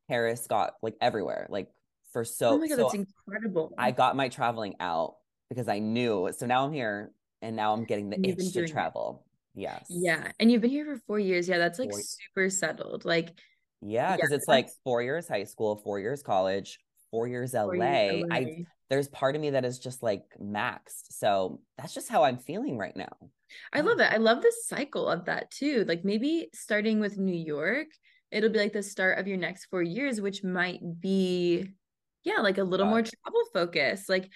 Paris, 0.08 0.48
got 0.48 0.74
like 0.82 0.96
everywhere. 1.02 1.48
Like 1.50 1.70
for 2.12 2.22
oh 2.22 2.24
so 2.24 2.50
oh 2.52 2.58
my 2.58 2.68
god, 2.68 2.78
so 2.78 2.84
that's 2.84 2.94
incredible. 2.96 3.74
I 3.78 3.92
got 3.92 4.16
my 4.16 4.30
traveling 4.30 4.76
out 4.80 5.16
because 5.50 5.68
I 5.68 5.80
knew. 5.80 6.30
So 6.38 6.46
now 6.46 6.66
I'm 6.66 6.74
here 6.74 7.12
and 7.42 7.56
now 7.56 7.74
I'm 7.74 7.86
getting 7.86 8.10
the 8.10 8.18
you've 8.22 8.38
itch 8.40 8.54
to 8.54 8.54
doing 8.54 8.66
it. 8.66 8.72
travel. 8.72 9.26
Yes. 9.54 9.86
yeah, 9.90 10.32
and 10.40 10.52
you've 10.52 10.62
been 10.62 10.70
here 10.70 10.86
for 10.86 10.98
four 11.08 11.20
years. 11.20 11.48
Yeah, 11.50 11.58
that's 11.58 11.80
like 11.80 11.90
Four- 11.92 12.02
super 12.02 12.50
settled. 12.50 13.04
Like 13.06 13.38
Yeah, 13.82 14.16
because 14.16 14.32
Yeah, 14.32 14.38
it's 14.38 14.48
like 14.48 14.70
four 14.84 15.02
years 15.02 15.28
high 15.28 15.44
school, 15.46 15.78
four 15.78 16.00
years 16.00 16.24
college, 16.24 16.80
four 17.10 17.28
years 17.28 17.54
LA. 17.54 17.64
four 17.64 17.76
years 17.76 18.26
I 18.32 18.38
away. 18.40 18.66
There's 18.92 19.08
part 19.08 19.36
of 19.36 19.42
me 19.42 19.52
that 19.52 19.64
is 19.64 19.80
just 19.80 20.04
like 20.04 20.26
maxed. 20.38 21.12
So 21.12 21.62
that's 21.78 21.94
just 21.94 22.10
how 22.10 22.24
I'm 22.24 22.38
feeling 22.38 22.78
right 22.78 22.96
now. 22.96 23.14
I 23.72 23.80
love 23.80 24.02
it. 24.02 24.12
I 24.12 24.18
love 24.18 24.42
the 24.42 24.54
cycle 24.66 25.08
of 25.08 25.26
that 25.26 25.50
too. 25.50 25.86
Like 25.88 26.04
maybe 26.04 26.50
starting 26.54 27.00
with 27.00 27.18
New 27.18 27.34
York, 27.34 27.88
it'll 28.32 28.50
be 28.50 28.60
like 28.60 28.74
the 28.74 28.84
start 28.84 29.18
of 29.18 29.28
your 29.28 29.38
next 29.38 29.68
four 29.68 29.82
years, 29.82 30.20
which 30.20 30.44
might 30.44 30.82
be, 31.00 31.70
yeah, 32.26 32.42
like 32.42 32.58
a 32.58 32.66
little 32.66 32.86
more 32.86 33.02
travel 33.02 33.44
focused. 33.54 34.10
Like 34.10 34.30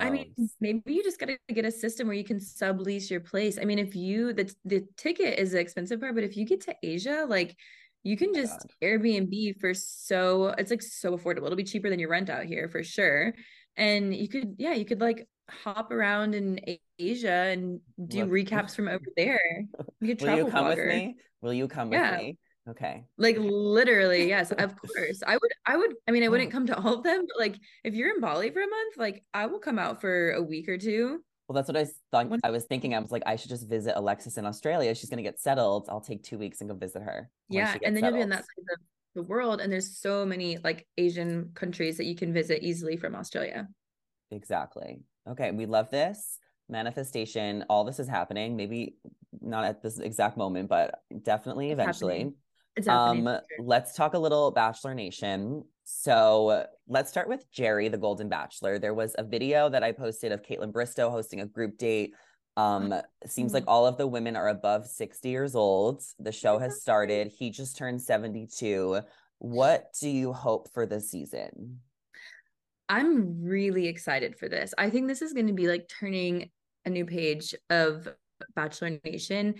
I 0.00 0.08
mean, 0.08 0.32
maybe 0.58 0.94
you 0.94 1.02
just 1.02 1.20
got 1.20 1.26
to 1.26 1.36
get 1.52 1.66
a 1.66 1.70
system 1.70 2.06
where 2.06 2.16
you 2.16 2.24
can 2.24 2.38
sublease 2.38 3.10
your 3.10 3.20
place. 3.20 3.58
I 3.60 3.64
mean, 3.64 3.78
if 3.78 3.94
you 3.94 4.32
the 4.32 4.50
the 4.64 4.86
ticket 4.96 5.38
is 5.38 5.52
the 5.52 5.60
expensive 5.60 6.00
part, 6.00 6.14
but 6.14 6.24
if 6.24 6.34
you 6.34 6.46
get 6.46 6.62
to 6.62 6.74
Asia, 6.82 7.26
like 7.28 7.54
you 8.04 8.16
can 8.16 8.32
just 8.32 8.58
God. 8.60 8.70
Airbnb 8.82 9.60
for 9.60 9.74
so 9.74 10.54
it's 10.56 10.70
like 10.70 10.82
so 10.82 11.16
affordable. 11.16 11.44
It'll 11.46 11.56
be 11.56 11.64
cheaper 11.64 11.90
than 11.90 11.98
your 11.98 12.08
rent 12.08 12.30
out 12.30 12.44
here 12.44 12.68
for 12.68 12.82
sure. 12.82 13.34
And 13.76 14.14
you 14.14 14.28
could, 14.28 14.56
yeah, 14.58 14.74
you 14.74 14.84
could 14.84 15.00
like 15.00 15.26
hop 15.48 15.90
around 15.90 16.34
in 16.34 16.60
Asia 16.98 17.30
and 17.30 17.80
do 18.06 18.24
Look- 18.24 18.30
recaps 18.48 18.74
from 18.74 18.88
over 18.88 19.04
there. 19.16 19.40
You 20.00 20.14
could 20.16 20.22
Will 20.22 20.36
you 20.36 20.46
come 20.50 20.68
with 20.68 20.78
me? 20.78 21.16
Will 21.40 21.52
you 21.52 21.68
come 21.68 21.92
Yeah. 21.92 22.12
with 22.12 22.20
me? 22.20 22.38
Okay. 22.68 23.04
Like 23.18 23.36
literally, 23.38 24.28
yes, 24.28 24.52
of 24.58 24.74
course. 24.76 25.22
I 25.26 25.34
would, 25.34 25.52
I 25.66 25.76
would, 25.76 25.94
I 26.06 26.12
mean, 26.12 26.22
I 26.22 26.28
wouldn't 26.28 26.50
oh. 26.50 26.52
come 26.52 26.66
to 26.66 26.78
all 26.78 26.94
of 26.94 27.02
them, 27.02 27.24
but 27.26 27.38
like 27.38 27.58
if 27.84 27.94
you're 27.94 28.14
in 28.14 28.20
Bali 28.20 28.50
for 28.50 28.60
a 28.60 28.68
month, 28.68 28.96
like 28.96 29.24
I 29.34 29.46
will 29.46 29.58
come 29.58 29.78
out 29.78 30.00
for 30.00 30.32
a 30.32 30.42
week 30.42 30.68
or 30.68 30.78
two. 30.78 31.20
Well, 31.48 31.54
that's 31.54 31.68
what 31.68 31.76
I 31.76 31.86
thought. 32.12 32.40
I 32.44 32.50
was 32.50 32.64
thinking. 32.64 32.94
I 32.94 33.00
was 33.00 33.10
like, 33.10 33.24
I 33.26 33.36
should 33.36 33.50
just 33.50 33.68
visit 33.68 33.94
Alexis 33.96 34.38
in 34.38 34.46
Australia. 34.46 34.94
She's 34.94 35.10
gonna 35.10 35.22
get 35.22 35.40
settled. 35.40 35.88
I'll 35.90 36.00
take 36.00 36.22
two 36.22 36.38
weeks 36.38 36.60
and 36.60 36.70
go 36.70 36.76
visit 36.76 37.02
her. 37.02 37.28
Yeah, 37.48 37.76
and 37.82 37.96
then 37.96 38.04
you'll 38.04 38.14
be 38.14 38.22
on 38.22 38.28
that 38.30 38.44
side 38.44 38.64
of 38.72 38.80
the 39.14 39.22
world, 39.22 39.60
and 39.60 39.72
there's 39.72 39.98
so 39.98 40.24
many 40.24 40.58
like 40.58 40.86
Asian 40.96 41.50
countries 41.54 41.96
that 41.98 42.06
you 42.06 42.16
can 42.16 42.32
visit 42.32 42.62
easily 42.62 42.96
from 42.96 43.14
Australia. 43.14 43.68
Exactly. 44.30 45.00
Okay, 45.28 45.50
we 45.50 45.66
love 45.66 45.90
this 45.90 46.38
manifestation. 46.68 47.64
All 47.68 47.84
this 47.84 47.98
is 47.98 48.08
happening. 48.08 48.56
Maybe 48.56 48.96
not 49.40 49.64
at 49.64 49.82
this 49.82 49.98
exact 49.98 50.36
moment, 50.36 50.68
but 50.68 51.00
definitely 51.22 51.70
It's 51.70 51.74
eventually. 51.80 52.14
happening. 52.18 52.34
It's 52.76 52.86
happening. 52.86 53.28
Um, 53.28 53.34
sure. 53.34 53.66
let's 53.66 53.94
talk 53.94 54.14
a 54.14 54.18
little 54.18 54.50
Bachelor 54.50 54.94
Nation. 54.94 55.64
So 55.84 56.64
let's 56.88 57.10
start 57.10 57.28
with 57.28 57.50
Jerry, 57.52 57.88
the 57.88 57.98
Golden 57.98 58.28
Bachelor. 58.28 58.78
There 58.78 58.94
was 58.94 59.14
a 59.18 59.24
video 59.24 59.68
that 59.68 59.82
I 59.82 59.92
posted 59.92 60.32
of 60.32 60.42
Kaitlyn 60.42 60.72
Bristowe 60.72 61.10
hosting 61.10 61.40
a 61.40 61.46
group 61.46 61.76
date. 61.76 62.14
Um, 62.56 62.94
seems 63.26 63.52
like 63.54 63.64
Oh. 63.66 63.72
all 63.72 63.86
of 63.86 63.96
the 63.96 64.06
women 64.06 64.36
are 64.36 64.48
above 64.48 64.86
60 64.86 65.28
years 65.28 65.54
old. 65.54 66.02
The 66.18 66.32
show 66.32 66.58
has 66.58 66.82
started. 66.82 67.28
He 67.28 67.50
just 67.50 67.76
turned 67.76 68.02
72. 68.02 69.00
What 69.38 69.94
do 70.00 70.08
you 70.08 70.32
hope 70.32 70.70
for 70.72 70.86
this 70.86 71.10
season? 71.10 71.80
I'm 72.88 73.42
really 73.42 73.86
excited 73.86 74.36
for 74.38 74.48
this. 74.48 74.74
I 74.76 74.90
think 74.90 75.08
this 75.08 75.22
is 75.22 75.32
going 75.32 75.46
to 75.46 75.52
be 75.54 75.66
like 75.66 75.88
turning 75.88 76.50
a 76.84 76.90
new 76.90 77.06
page 77.06 77.54
of 77.70 78.08
Bachelor 78.54 78.98
Nation. 79.04 79.54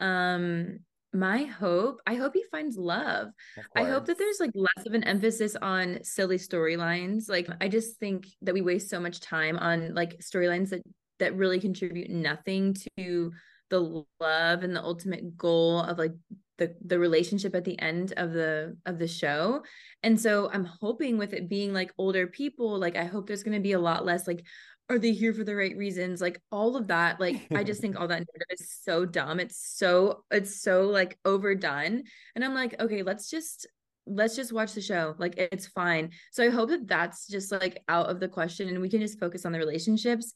Um, 0.00 0.80
my 1.14 1.44
hope, 1.44 2.00
I 2.06 2.14
hope 2.14 2.32
he 2.34 2.42
finds 2.50 2.76
love. 2.78 3.28
I 3.76 3.84
hope 3.84 4.06
that 4.06 4.16
there's 4.18 4.40
like 4.40 4.52
less 4.54 4.86
of 4.86 4.94
an 4.94 5.04
emphasis 5.04 5.54
on 5.60 5.98
silly 6.02 6.38
storylines. 6.38 7.28
Like 7.28 7.48
I 7.60 7.68
just 7.68 7.98
think 7.98 8.26
that 8.40 8.54
we 8.54 8.62
waste 8.62 8.88
so 8.88 8.98
much 8.98 9.20
time 9.20 9.58
on 9.58 9.94
like 9.94 10.18
storylines 10.20 10.70
that 10.70 10.82
that 11.22 11.36
really 11.36 11.60
contribute 11.60 12.10
nothing 12.10 12.76
to 12.98 13.32
the 13.70 14.04
love 14.20 14.62
and 14.62 14.76
the 14.76 14.82
ultimate 14.82 15.36
goal 15.36 15.80
of 15.80 15.96
like 15.96 16.12
the 16.58 16.74
the 16.84 16.98
relationship 16.98 17.54
at 17.54 17.64
the 17.64 17.80
end 17.80 18.12
of 18.16 18.32
the 18.32 18.76
of 18.84 18.98
the 18.98 19.08
show. 19.08 19.62
And 20.02 20.20
so 20.20 20.50
I'm 20.52 20.64
hoping 20.64 21.16
with 21.16 21.32
it 21.32 21.48
being 21.48 21.72
like 21.72 21.92
older 21.96 22.26
people, 22.26 22.78
like 22.78 22.96
I 22.96 23.04
hope 23.04 23.26
there's 23.26 23.42
going 23.42 23.56
to 23.56 23.60
be 23.60 23.72
a 23.72 23.80
lot 23.80 24.04
less 24.04 24.26
like 24.26 24.44
are 24.90 24.98
they 24.98 25.12
here 25.12 25.32
for 25.32 25.44
the 25.44 25.56
right 25.56 25.76
reasons? 25.76 26.20
Like 26.20 26.40
all 26.50 26.76
of 26.76 26.88
that, 26.88 27.18
like 27.18 27.46
I 27.54 27.64
just 27.64 27.80
think 27.80 27.98
all 27.98 28.08
that 28.08 28.26
narrative 28.26 28.60
is 28.60 28.76
so 28.82 29.06
dumb. 29.06 29.40
It's 29.40 29.76
so 29.76 30.24
it's 30.30 30.60
so 30.60 30.82
like 30.88 31.18
overdone. 31.24 32.02
And 32.34 32.44
I'm 32.44 32.54
like, 32.54 32.78
okay, 32.78 33.02
let's 33.02 33.30
just 33.30 33.66
let's 34.06 34.36
just 34.36 34.52
watch 34.52 34.74
the 34.74 34.80
show. 34.82 35.14
Like 35.18 35.34
it's 35.38 35.66
fine. 35.66 36.10
So 36.32 36.44
I 36.44 36.50
hope 36.50 36.68
that 36.70 36.86
that's 36.88 37.26
just 37.26 37.52
like 37.52 37.82
out 37.88 38.10
of 38.10 38.20
the 38.20 38.28
question 38.28 38.68
and 38.68 38.80
we 38.80 38.90
can 38.90 39.00
just 39.00 39.18
focus 39.18 39.46
on 39.46 39.52
the 39.52 39.58
relationships. 39.58 40.32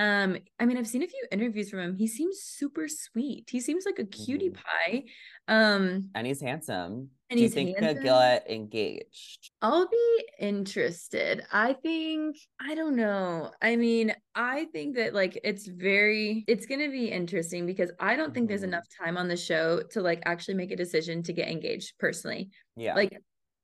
Um, 0.00 0.38
I 0.58 0.66
mean, 0.66 0.78
I've 0.78 0.86
seen 0.88 1.02
a 1.02 1.06
few 1.08 1.26
interviews 1.30 1.70
from 1.70 1.80
him. 1.80 1.94
He 1.96 2.06
seems 2.06 2.40
super 2.40 2.88
sweet. 2.88 3.48
He 3.50 3.60
seems 3.60 3.84
like 3.84 3.98
a 3.98 4.06
cutie 4.06 4.50
Mhm. 4.50 4.54
pie. 4.64 5.04
Um, 5.48 6.14
And 6.14 6.26
he's 6.26 6.40
handsome. 6.40 7.10
and 7.30 7.38
Do 7.38 7.44
you 7.44 7.48
he's 7.48 7.54
think 7.54 7.76
he'll 7.78 7.94
get 7.94 8.48
engaged? 8.50 9.52
I'll 9.62 9.88
be 9.88 10.24
interested. 10.38 11.44
I 11.52 11.74
think, 11.74 12.36
I 12.58 12.74
don't 12.74 12.96
know. 12.96 13.52
I 13.60 13.76
mean, 13.76 14.14
I 14.34 14.66
think 14.66 14.96
that 14.96 15.12
like 15.14 15.38
it's 15.44 15.66
very, 15.66 16.44
it's 16.48 16.64
going 16.66 16.80
to 16.80 16.88
be 16.90 17.10
interesting 17.10 17.66
because 17.66 17.92
I 18.00 18.16
don't 18.16 18.32
think 18.32 18.48
there's 18.48 18.62
Mhm. 18.62 18.62
enough 18.62 18.84
time 19.02 19.18
on 19.18 19.28
the 19.28 19.36
show 19.36 19.82
to 19.90 20.00
like 20.00 20.22
actually 20.24 20.54
make 20.54 20.70
a 20.70 20.76
decision 20.76 21.22
to 21.24 21.32
get 21.34 21.48
engaged 21.48 21.98
personally. 21.98 22.50
Yeah. 22.76 22.94
Like, 22.94 23.18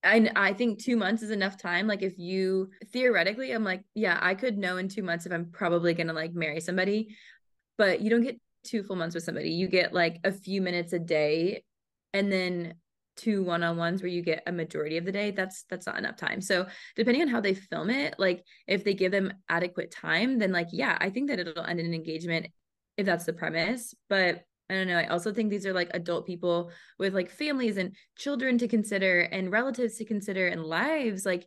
I, 0.06 0.30
I 0.36 0.52
think 0.52 0.82
two 0.82 0.96
months 0.96 1.22
is 1.22 1.30
enough 1.30 1.56
time. 1.56 1.86
Like, 1.86 2.02
if 2.02 2.18
you 2.18 2.70
theoretically, 2.92 3.52
I'm 3.52 3.64
like, 3.64 3.82
yeah, 3.94 4.18
I 4.20 4.34
could 4.34 4.56
know 4.58 4.76
in 4.76 4.88
two 4.88 5.02
months 5.02 5.26
if 5.26 5.32
I'm 5.32 5.50
probably 5.50 5.94
to 5.94 6.12
like 6.12 6.34
marry 6.34 6.60
somebody, 6.60 7.16
but 7.76 8.00
you 8.00 8.10
don't 8.10 8.22
get 8.22 8.40
two 8.64 8.82
full 8.82 8.96
months 8.96 9.14
with 9.14 9.24
somebody. 9.24 9.50
You 9.50 9.68
get 9.68 9.92
like 9.92 10.18
a 10.24 10.32
few 10.32 10.62
minutes 10.62 10.92
a 10.92 10.98
day 10.98 11.62
and 12.12 12.32
then 12.32 12.74
two 13.16 13.42
one-on-ones 13.42 14.02
where 14.02 14.10
you 14.10 14.22
get 14.22 14.42
a 14.46 14.52
majority 14.52 14.98
of 14.98 15.04
the 15.04 15.12
day 15.12 15.30
that's 15.30 15.64
that's 15.70 15.86
not 15.86 15.96
enough 15.96 16.16
time 16.16 16.40
so 16.40 16.66
depending 16.96 17.22
on 17.22 17.28
how 17.28 17.40
they 17.40 17.54
film 17.54 17.88
it 17.88 18.14
like 18.18 18.44
if 18.66 18.84
they 18.84 18.92
give 18.92 19.10
them 19.10 19.32
adequate 19.48 19.90
time 19.90 20.38
then 20.38 20.52
like 20.52 20.68
yeah 20.70 20.98
i 21.00 21.08
think 21.08 21.28
that 21.28 21.38
it'll 21.38 21.64
end 21.64 21.80
in 21.80 21.86
an 21.86 21.94
engagement 21.94 22.46
if 22.98 23.06
that's 23.06 23.24
the 23.24 23.32
premise 23.32 23.94
but 24.10 24.42
i 24.70 24.74
don't 24.74 24.88
know 24.88 24.98
i 24.98 25.06
also 25.06 25.32
think 25.32 25.50
these 25.50 25.66
are 25.66 25.72
like 25.72 25.90
adult 25.94 26.26
people 26.26 26.70
with 26.98 27.14
like 27.14 27.30
families 27.30 27.76
and 27.76 27.94
children 28.16 28.58
to 28.58 28.68
consider 28.68 29.20
and 29.22 29.52
relatives 29.52 29.96
to 29.96 30.04
consider 30.04 30.48
and 30.48 30.64
lives 30.64 31.26
like 31.26 31.46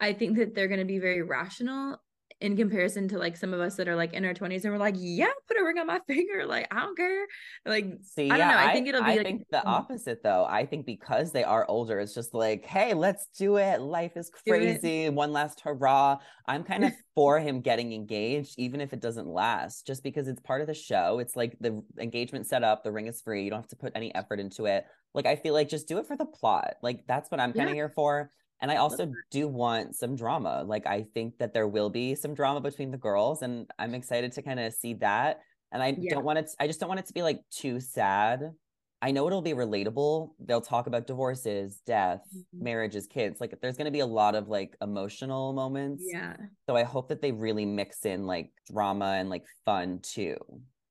i 0.00 0.12
think 0.12 0.36
that 0.36 0.54
they're 0.54 0.68
going 0.68 0.80
to 0.80 0.84
be 0.84 0.98
very 0.98 1.22
rational 1.22 1.98
in 2.40 2.56
comparison 2.56 3.08
to 3.08 3.18
like 3.18 3.36
some 3.36 3.52
of 3.52 3.60
us 3.60 3.76
that 3.76 3.88
are 3.88 3.96
like 3.96 4.12
in 4.12 4.24
our 4.24 4.34
20s 4.34 4.64
and 4.64 4.72
we're 4.72 4.78
like 4.78 4.94
yeah 4.98 5.26
put 5.48 5.58
a 5.60 5.64
ring 5.64 5.78
on 5.78 5.86
my 5.86 6.00
finger 6.06 6.46
like 6.46 6.66
i 6.72 6.80
don't 6.80 6.96
care 6.96 7.26
like 7.66 7.86
See, 8.02 8.30
I 8.30 8.36
don't 8.36 8.48
yeah, 8.48 8.50
know. 8.50 8.68
I 8.68 8.72
think 8.72 8.88
it'll 8.88 9.02
be 9.02 9.10
I 9.12 9.16
like 9.16 9.26
think 9.26 9.46
the 9.50 9.58
mm. 9.58 9.66
opposite 9.66 10.22
though. 10.22 10.44
I 10.48 10.66
think 10.66 10.86
because 10.86 11.32
they 11.32 11.44
are 11.44 11.66
older, 11.68 12.00
it's 12.00 12.14
just 12.14 12.34
like, 12.34 12.64
hey, 12.64 12.94
let's 12.94 13.28
do 13.38 13.56
it. 13.56 13.80
Life 13.80 14.16
is 14.16 14.30
crazy. 14.30 15.08
One 15.08 15.32
last 15.32 15.60
hurrah. 15.60 16.18
I'm 16.46 16.64
kind 16.64 16.84
of 16.84 16.92
for 17.14 17.38
him 17.38 17.60
getting 17.60 17.92
engaged, 17.92 18.54
even 18.58 18.80
if 18.80 18.92
it 18.92 19.00
doesn't 19.00 19.28
last, 19.28 19.86
just 19.86 20.02
because 20.02 20.28
it's 20.28 20.40
part 20.40 20.60
of 20.60 20.66
the 20.66 20.74
show. 20.74 21.18
It's 21.18 21.36
like 21.36 21.56
the 21.60 21.82
engagement 22.00 22.46
set 22.46 22.64
up, 22.64 22.82
the 22.82 22.92
ring 22.92 23.06
is 23.06 23.20
free. 23.20 23.44
You 23.44 23.50
don't 23.50 23.60
have 23.60 23.68
to 23.68 23.76
put 23.76 23.92
any 23.94 24.14
effort 24.14 24.40
into 24.40 24.66
it. 24.66 24.84
Like, 25.14 25.26
I 25.26 25.36
feel 25.36 25.54
like 25.54 25.68
just 25.68 25.88
do 25.88 25.98
it 25.98 26.06
for 26.06 26.16
the 26.16 26.26
plot. 26.26 26.74
Like, 26.82 27.06
that's 27.06 27.30
what 27.30 27.40
I'm 27.40 27.52
kind 27.52 27.68
of 27.68 27.74
Yeah. 27.74 27.82
here 27.82 27.92
for. 27.94 28.30
And 28.60 28.70
I 28.70 28.76
also 28.76 29.14
do 29.30 29.48
want 29.48 29.94
some 29.96 30.16
drama. 30.16 30.64
Like, 30.66 30.86
I 30.86 31.04
think 31.14 31.38
that 31.38 31.54
there 31.54 31.68
will 31.68 31.90
be 31.90 32.14
some 32.14 32.34
drama 32.34 32.60
between 32.60 32.90
the 32.90 32.98
girls, 32.98 33.42
and 33.42 33.70
I'm 33.78 33.94
excited 33.94 34.32
to 34.32 34.42
kind 34.42 34.58
of 34.60 34.72
see 34.74 34.94
that. 34.94 35.40
And 35.72 35.82
I 35.82 35.92
Yeah. 35.96 36.14
don't 36.14 36.24
want 36.24 36.38
it, 36.40 36.50
I 36.58 36.66
just 36.66 36.80
don't 36.80 36.88
want 36.88 37.00
it 37.00 37.06
to 37.06 37.12
be 37.12 37.22
like 37.22 37.42
too 37.50 37.80
sad. 37.80 38.52
I 39.00 39.12
know 39.12 39.26
it'll 39.28 39.42
be 39.42 39.52
relatable. 39.52 40.34
They'll 40.40 40.60
talk 40.60 40.88
about 40.88 41.06
divorces, 41.06 41.82
death, 41.86 42.22
Mhm. 42.34 42.62
marriages, 42.62 43.06
kids. 43.06 43.40
Like, 43.40 43.60
there's 43.60 43.76
going 43.76 43.84
to 43.84 43.92
be 43.92 44.00
a 44.00 44.06
lot 44.06 44.34
of 44.34 44.48
like 44.48 44.76
emotional 44.80 45.52
moments. 45.52 46.04
Yeah. 46.04 46.36
So 46.68 46.74
I 46.76 46.82
hope 46.82 47.08
that 47.10 47.22
they 47.22 47.30
really 47.32 47.64
mix 47.64 48.04
in 48.04 48.26
like 48.26 48.52
drama 48.70 49.14
and 49.18 49.30
like 49.30 49.46
fun 49.64 50.00
too. 50.00 50.36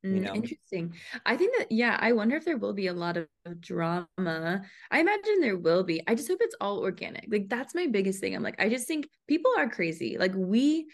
You 0.04 0.22
Mm, 0.22 0.24
know? 0.26 0.34
Interesting. 0.36 0.94
I 1.26 1.36
think 1.38 1.58
that, 1.58 1.72
yeah, 1.72 1.98
I 2.00 2.12
wonder 2.12 2.36
if 2.36 2.46
there 2.46 2.58
will 2.58 2.74
be 2.74 2.88
a 2.88 2.94
lot 2.94 3.18
of 3.18 3.28
drama. 3.60 4.08
I 4.18 5.00
imagine 5.00 5.40
there 5.42 5.58
will 5.58 5.84
be. 5.84 6.02
I 6.08 6.16
just 6.16 6.28
hope 6.28 6.40
it's 6.42 6.56
all 6.62 6.80
organic. 6.80 7.26
Like, 7.30 7.50
that's 7.50 7.76
my 7.76 7.88
biggest 7.88 8.20
thing. 8.20 8.36
I'm 8.36 8.44
like, 8.44 8.62
I 8.62 8.70
just 8.70 8.88
think 8.88 9.10
people 9.28 9.52
are 9.58 9.70
crazy. 9.70 10.18
Like, 10.18 10.34
we 10.36 10.88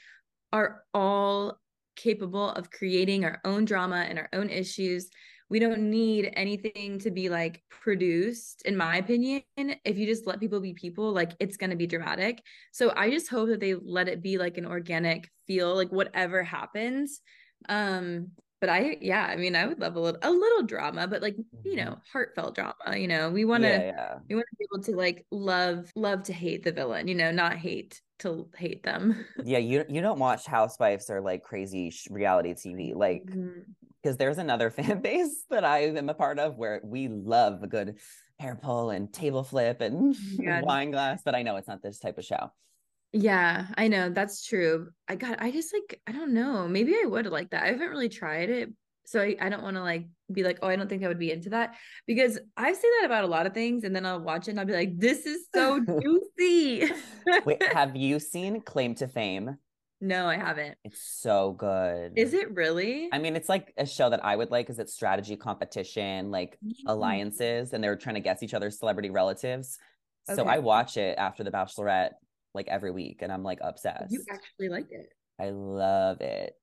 are 0.52 0.84
all 0.94 1.60
capable 1.96 2.50
of 2.50 2.72
creating 2.72 3.26
our 3.26 3.39
own 3.46 3.66
drama 3.66 4.06
and 4.08 4.18
our 4.18 4.30
own 4.34 4.50
issues. 4.50 5.10
We 5.50 5.60
don't 5.60 5.92
need 5.92 6.32
anything 6.36 6.98
to 7.00 7.12
be 7.12 7.30
like 7.30 7.62
produced, 7.70 8.63
in 8.66 8.76
my 8.76 8.98
opinion. 8.98 9.44
If 9.58 9.98
you 9.98 10.08
just 10.08 10.26
let 10.26 10.39
people 10.39 10.62
be 10.62 10.74
people, 10.74 11.12
like 11.12 11.34
it's 11.39 11.58
going 11.58 11.70
to 11.70 11.76
be 11.76 11.86
dramatic. 11.86 12.42
So 12.72 12.92
I 12.96 13.12
just 13.12 13.30
hope 13.30 13.50
that 13.50 13.60
they 13.60 13.76
let 13.76 14.08
it 14.08 14.24
be 14.24 14.38
like 14.39 14.58
an 14.58 14.66
organic 14.66 15.30
feel, 15.46 15.76
like 15.76 15.92
whatever 15.92 16.42
happens. 16.42 17.22
Um, 17.70 18.32
but 18.63 18.69
I, 18.69 18.95
yeah, 19.02 19.26
I 19.26 19.36
mean, 19.36 19.58
I 19.58 19.65
would 19.67 19.82
love 19.82 19.97
a 19.97 19.99
little, 19.99 20.19
a 20.23 20.32
little 20.32 20.63
drama, 20.63 21.06
but 21.06 21.21
like, 21.21 21.36
you 21.65 21.76
know, 21.76 21.97
heartfelt 22.13 22.56
drama. 22.56 22.95
You 22.95 23.10
know, 23.10 23.30
we 23.30 23.43
want 23.43 23.63
to, 23.63 23.69
Mm-hmm. 23.69 23.88
yeah, 23.88 23.91
yeah. 23.91 24.19
we 24.30 24.36
want 24.36 24.45
to 24.52 24.56
be 24.58 24.65
able 24.73 24.84
to 24.86 24.91
like 24.95 25.26
love, 25.32 25.91
love 25.97 26.23
to 26.23 26.34
hate 26.34 26.63
the 26.63 26.71
villain. 26.71 27.10
You 27.10 27.15
know, 27.15 27.30
not 27.30 27.58
hate 27.58 28.02
to 28.19 28.47
hate 28.56 28.84
them. 28.84 29.26
Yeah, 29.43 29.58
you 29.58 29.84
you 29.89 29.99
don't 29.99 30.17
watch 30.17 30.45
Housewives 30.45 31.10
or 31.10 31.19
like 31.19 31.43
crazy 31.43 31.89
sh- 31.89 32.08
reality 32.10 32.54
TV, 32.54 32.93
like 32.95 33.23
Mhm. 33.26 33.65
because 34.02 34.15
there's 34.15 34.38
another 34.38 34.69
fan 34.78 35.02
base 35.02 35.43
that 35.49 35.65
I 35.65 35.80
am 35.80 36.08
a 36.08 36.13
part 36.13 36.39
of 36.39 36.56
where 36.58 36.80
we 36.86 37.10
love 37.10 37.63
a 37.63 37.67
good 37.67 37.97
hair 38.39 38.56
pull 38.56 38.91
and 38.91 39.12
table 39.13 39.43
flip 39.43 39.82
and 39.82 40.15
God. 40.45 40.63
wine 40.63 40.91
glass, 40.91 41.21
but 41.26 41.36
I 41.36 41.43
know 41.43 41.58
it's 41.58 41.67
not 41.67 41.82
this 41.84 41.99
type 41.99 42.17
of 42.17 42.23
show. 42.23 42.49
Yeah, 43.13 43.67
I 43.78 43.88
know 43.88 44.10
that's 44.10 44.43
true. 44.43 44.89
I 45.08 45.15
got, 45.15 45.41
I 45.41 45.52
just 45.52 45.71
like, 45.71 46.02
I 46.08 46.12
don't 46.12 46.34
know. 46.34 46.67
Maybe 46.67 46.95
I 46.95 47.06
would 47.06 47.28
like 47.28 47.52
that. 47.52 47.63
I 47.63 47.67
haven't 47.67 47.89
really 47.89 48.10
tried 48.10 48.49
it. 48.49 48.69
So 49.06 49.21
I, 49.21 49.36
I 49.39 49.49
don't 49.49 49.62
want 49.62 49.76
to 49.76 49.84
like 49.84 50.08
be 50.32 50.43
like, 50.43 50.60
oh, 50.62 50.67
I 50.67 50.76
don't 50.76 50.89
think 50.89 51.04
I 51.04 51.08
would 51.08 51.19
be 51.19 51.32
into 51.32 51.49
that 51.49 51.76
because 52.08 52.39
I 52.58 52.73
say 52.73 52.88
that 52.99 53.06
about 53.06 53.23
a 53.23 53.28
lot 53.28 53.45
of 53.45 53.54
things 53.54 53.84
and 53.84 53.95
then 53.95 54.06
I'll 54.06 54.21
watch 54.21 54.47
it 54.47 54.52
and 54.52 54.60
I'll 54.60 54.65
be 54.65 54.73
like, 54.73 54.97
this 54.97 55.26
is 55.26 55.45
so 55.54 55.80
juicy. 56.02 56.89
Wait, 57.45 57.62
have 57.73 57.95
you 57.95 58.19
seen 58.19 58.62
Claim 58.62 58.95
to 58.95 59.08
Fame? 59.08 59.58
no, 60.02 60.28
I 60.28 60.36
haven't. 60.36 60.78
It's 60.84 61.02
so 61.02 61.54
good. 61.54 62.13
Is 62.17 62.34
it 62.34 62.54
really? 62.54 63.10
I 63.12 63.19
mean, 63.19 63.38
it's 63.38 63.47
like 63.47 63.73
a 63.78 63.86
show 63.86 64.10
that 64.10 64.26
I 64.26 64.36
would 64.36 64.52
like 64.52 64.65
because 64.65 64.80
it's 64.80 64.93
strategy 64.93 65.38
competition, 65.38 66.30
like 66.32 66.58
Mm. 66.65 66.73
alliances, 66.88 67.71
and 67.73 67.82
they're 67.84 67.95
trying 67.95 68.15
to 68.15 68.21
guess 68.21 68.43
each 68.43 68.54
other's 68.54 68.80
celebrity 68.80 69.12
relatives. 69.12 69.78
So 70.26 70.45
I 70.45 70.60
watch 70.60 70.97
it 70.97 71.17
after 71.17 71.43
The 71.43 71.52
Bachelorette 71.52 72.12
like 72.54 72.68
every 72.68 72.92
week, 72.92 73.22
and 73.22 73.32
I'm 73.32 73.44
like 73.44 73.60
obsessed. 73.62 74.12
You 74.12 74.24
actually 74.32 74.70
like 74.70 74.88
it. 74.92 75.08
I 75.39 75.50
love 75.50 76.22
it. 76.22 76.54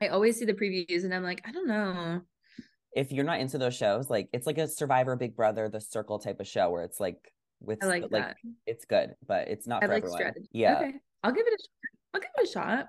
I 0.00 0.08
always 0.08 0.38
see 0.38 0.44
the 0.44 0.52
previews 0.52 1.04
and 1.04 1.14
I'm 1.14 1.22
like, 1.22 1.42
I 1.46 1.52
don't 1.52 1.68
know. 1.68 2.20
If 2.94 3.12
you're 3.12 3.24
not 3.24 3.40
into 3.40 3.56
those 3.58 3.74
shows, 3.74 4.10
like 4.10 4.28
it's 4.32 4.46
like 4.46 4.58
a 4.58 4.68
Survivor, 4.68 5.16
Big 5.16 5.36
Brother, 5.36 5.68
The 5.68 5.80
Circle 5.80 6.18
type 6.18 6.40
of 6.40 6.46
show 6.46 6.70
where 6.70 6.82
it's 6.84 7.00
like 7.00 7.32
with 7.60 7.82
I 7.82 7.86
like 7.86 8.04
it's 8.66 8.84
good, 8.84 9.14
but 9.26 9.48
it's 9.48 9.66
not 9.66 9.82
I 9.82 9.86
for 9.86 9.92
like 9.94 10.02
everyone. 10.02 10.18
strategy. 10.18 10.48
Yeah. 10.52 10.78
Okay. 10.78 10.92
I'll 11.22 11.32
give 11.32 11.46
it 11.46 11.54
a 11.54 11.62
shot. 11.62 11.90
I'll 12.14 12.20
give 12.20 12.30
it 12.38 12.48
a 12.48 12.52
shot. 12.52 12.86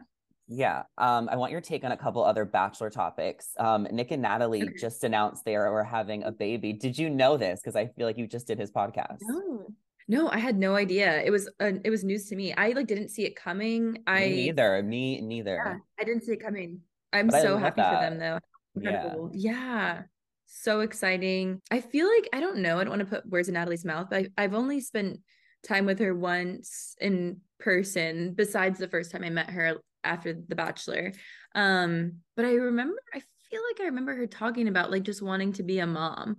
Yeah. 0.50 0.84
Um, 0.98 1.28
I 1.30 1.36
want 1.36 1.52
your 1.52 1.62
take 1.62 1.84
on 1.84 1.92
a 1.92 1.98
couple 1.98 2.24
other 2.24 2.46
Bachelor 2.46 2.90
topics. 2.90 3.50
Um, 3.60 3.88
Nick 3.92 4.12
and 4.12 4.22
Natalie 4.22 4.64
Okay. 4.64 4.74
just 4.80 5.04
announced 5.04 5.44
they 5.46 5.56
are, 5.56 5.84
having 5.84 6.24
a 6.24 6.32
baby. 6.32 6.74
Did 6.74 6.98
you 6.98 7.10
know 7.10 7.38
this? 7.38 7.60
Because 7.62 7.76
I 7.76 7.88
feel 7.88 8.06
like 8.08 8.18
you 8.18 8.28
just 8.28 8.48
did 8.48 8.58
his 8.58 8.72
podcast. 8.72 9.18
No. 9.22 9.68
No, 10.08 10.30
I 10.30 10.40
had 10.40 10.58
no 10.58 10.76
idea. 10.76 11.22
It 11.22 11.32
was 11.32 11.50
uh, 11.60 11.74
it 11.84 11.90
was 11.90 12.04
news 12.04 12.30
to 12.30 12.36
me. 12.36 12.54
I 12.54 12.70
like 12.70 12.88
didn't 12.88 13.10
see 13.10 13.26
it 13.26 13.36
coming. 13.36 14.04
I 14.08 14.28
neither. 14.30 14.82
Me 14.82 15.20
neither. 15.22 15.56
Yeah, 15.56 15.78
I 16.00 16.04
didn't 16.04 16.24
see 16.24 16.34
it 16.34 16.42
coming. 16.42 16.80
I'm 17.12 17.28
But 17.28 17.42
so 17.42 17.58
happy 17.58 17.82
for 17.82 18.00
them 18.00 18.20
that. 18.20 18.42
though. 18.76 18.82
Yeah. 18.82 19.16
Yeah. 19.34 20.02
So 20.46 20.80
exciting. 20.80 21.62
I 21.72 21.82
feel 21.82 22.08
like 22.08 22.30
I 22.32 22.40
don't 22.40 22.58
know. 22.60 22.80
I 22.80 22.84
don't 22.84 22.98
want 22.98 23.02
to 23.02 23.06
put 23.06 23.28
words 23.30 23.50
in 23.50 23.56
Natalie's 23.56 23.84
mouth, 23.84 24.08
but 24.10 24.28
I, 24.38 24.44
I've 24.44 24.54
only 24.54 24.80
spent 24.80 25.20
time 25.68 25.86
with 25.86 26.00
her 26.00 26.16
once 26.16 26.96
in 27.02 27.42
person, 27.60 28.34
besides 28.34 28.80
the 28.80 28.88
first 28.88 29.12
time 29.12 29.24
I 29.24 29.30
met 29.30 29.50
her 29.50 29.78
after 30.04 30.34
The 30.34 30.56
Bachelor. 30.56 31.12
Um, 31.54 32.20
but 32.38 32.46
I 32.46 32.54
remember 32.54 32.96
I 33.14 33.20
feel 33.50 33.62
like 33.72 33.82
I 33.82 33.86
remember 33.86 34.16
her 34.16 34.28
talking 34.28 34.68
about 34.70 34.92
like 34.92 35.04
just 35.04 35.22
wanting 35.22 35.54
to 35.54 35.64
be 35.64 35.80
a 35.80 35.88
mom. 35.88 36.38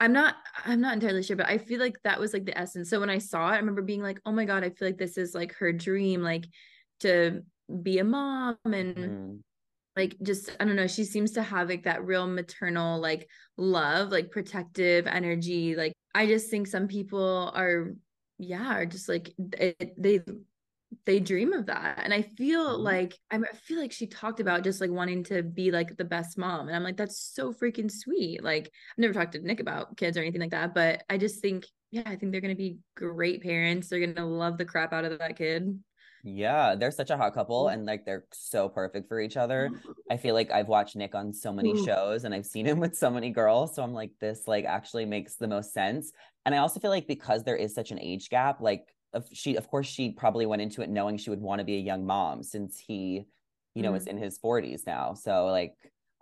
I'm 0.00 0.12
not 0.12 0.36
I'm 0.64 0.80
not 0.80 0.94
entirely 0.94 1.22
sure, 1.22 1.36
but 1.36 1.48
I 1.48 1.58
feel 1.58 1.78
like 1.80 1.96
that 2.04 2.18
was 2.20 2.32
like 2.32 2.46
the 2.46 2.56
essence. 2.58 2.88
So 2.90 3.00
when 3.00 3.10
I 3.10 3.18
saw 3.18 3.48
it, 3.50 3.54
I 3.54 3.56
remember 3.58 3.82
being 3.82 4.02
like, 4.02 4.20
oh 4.24 4.32
my 4.32 4.44
God, 4.46 4.64
I 4.64 4.70
feel 4.70 4.88
like 4.88 4.98
this 4.98 5.18
is 5.18 5.34
like 5.34 5.54
her 5.56 5.72
dream, 5.72 6.22
like 6.22 6.46
to 7.00 7.42
be 7.82 7.98
a 7.98 8.04
mom 8.04 8.56
and 8.64 8.94
Mhm. 8.96 9.40
like 9.96 10.16
just 10.22 10.56
I 10.60 10.64
don't 10.64 10.76
know, 10.76 10.86
she 10.86 11.04
seems 11.04 11.32
to 11.32 11.42
have 11.42 11.68
like 11.68 11.84
that 11.84 12.04
real 12.04 12.26
maternal 12.26 13.00
like 13.00 13.28
love, 13.56 14.10
like 14.12 14.30
protective 14.30 15.06
energy. 15.06 15.76
Like 15.76 15.92
I 16.14 16.26
just 16.26 16.50
think 16.50 16.66
some 16.66 16.88
people 16.88 17.52
are 17.54 17.92
yeah, 18.38 18.74
are 18.74 18.86
just 18.86 19.08
like 19.08 19.32
it, 19.38 19.94
they 20.02 20.20
they 21.06 21.20
dream 21.20 21.52
of 21.52 21.66
that. 21.66 22.00
And 22.02 22.12
I 22.12 22.22
feel 22.22 22.78
Mhm. 22.78 22.82
like 22.82 23.16
I 23.30 23.38
feel 23.54 23.78
like 23.80 23.92
she 23.92 24.06
talked 24.06 24.40
about 24.40 24.64
just 24.64 24.80
like 24.80 24.90
wanting 24.90 25.24
to 25.24 25.42
be 25.42 25.70
like 25.70 25.96
the 25.96 26.04
best 26.04 26.36
mom. 26.38 26.66
And 26.66 26.76
I'm 26.76 26.82
like, 26.82 26.96
that's 26.96 27.20
so 27.20 27.52
freaking 27.52 27.90
sweet. 27.90 28.42
Like 28.42 28.66
I've 28.66 28.98
never 28.98 29.14
talked 29.14 29.32
to 29.32 29.40
Nick 29.40 29.60
about 29.60 29.96
kids 29.96 30.16
or 30.16 30.20
anything 30.20 30.40
like 30.40 30.50
that, 30.50 30.74
but 30.74 31.04
I 31.08 31.18
just 31.18 31.40
think, 31.40 31.66
yeah, 31.90 32.02
I 32.06 32.16
think 32.16 32.32
they're 32.32 32.40
gonna 32.40 32.54
be 32.54 32.78
great 32.96 33.42
parents. 33.42 33.88
They're 33.88 34.04
gonna 34.06 34.26
love 34.26 34.58
the 34.58 34.64
crap 34.64 34.92
out 34.92 35.04
of 35.04 35.18
that 35.18 35.36
kid. 35.36 35.78
Yeah, 36.22 36.74
they're 36.74 36.90
such 36.90 37.10
a 37.10 37.16
hot 37.16 37.32
couple 37.34 37.68
and 37.68 37.86
like 37.86 38.04
they're 38.04 38.26
so 38.32 38.68
perfect 38.68 39.08
for 39.08 39.20
each 39.20 39.36
other. 39.36 39.74
I 40.10 40.16
feel 40.18 40.34
like 40.34 40.50
I've 40.50 40.68
watched 40.68 40.96
Nick 40.96 41.14
on 41.14 41.32
so 41.32 41.52
many 41.52 41.72
Ooh. 41.72 41.84
shows 41.84 42.24
and 42.24 42.34
I've 42.34 42.44
seen 42.46 42.66
him 42.66 42.78
with 42.80 42.96
so 42.96 43.10
many 43.10 43.30
girls. 43.30 43.74
So 43.74 43.82
I'm 43.82 43.94
like, 43.94 44.12
this 44.20 44.46
like 44.46 44.64
actually 44.66 45.06
makes 45.06 45.36
the 45.36 45.48
most 45.48 45.72
sense. 45.72 46.12
And 46.44 46.54
I 46.54 46.58
also 46.58 46.80
feel 46.80 46.90
like 46.90 47.06
because 47.06 47.42
there 47.44 47.56
is 47.56 47.74
such 47.74 47.90
an 47.90 47.98
age 48.00 48.28
gap, 48.28 48.60
like 48.60 48.94
of 49.12 49.26
she 49.32 49.56
of 49.56 49.68
course 49.68 49.86
she 49.86 50.12
probably 50.12 50.46
went 50.46 50.62
into 50.62 50.82
it 50.82 50.90
knowing 50.90 51.16
she 51.16 51.30
would 51.30 51.40
want 51.40 51.58
to 51.60 51.64
be 51.64 51.76
a 51.76 51.80
young 51.80 52.06
mom 52.06 52.42
since 52.42 52.78
he 52.78 53.26
you 53.74 53.82
know, 53.82 53.92
Mhm. 53.92 53.96
is 53.96 54.08
in 54.08 54.18
his 54.18 54.36
40s 54.36 54.84
now. 54.86 55.14
So 55.14 55.46
like 55.46 55.74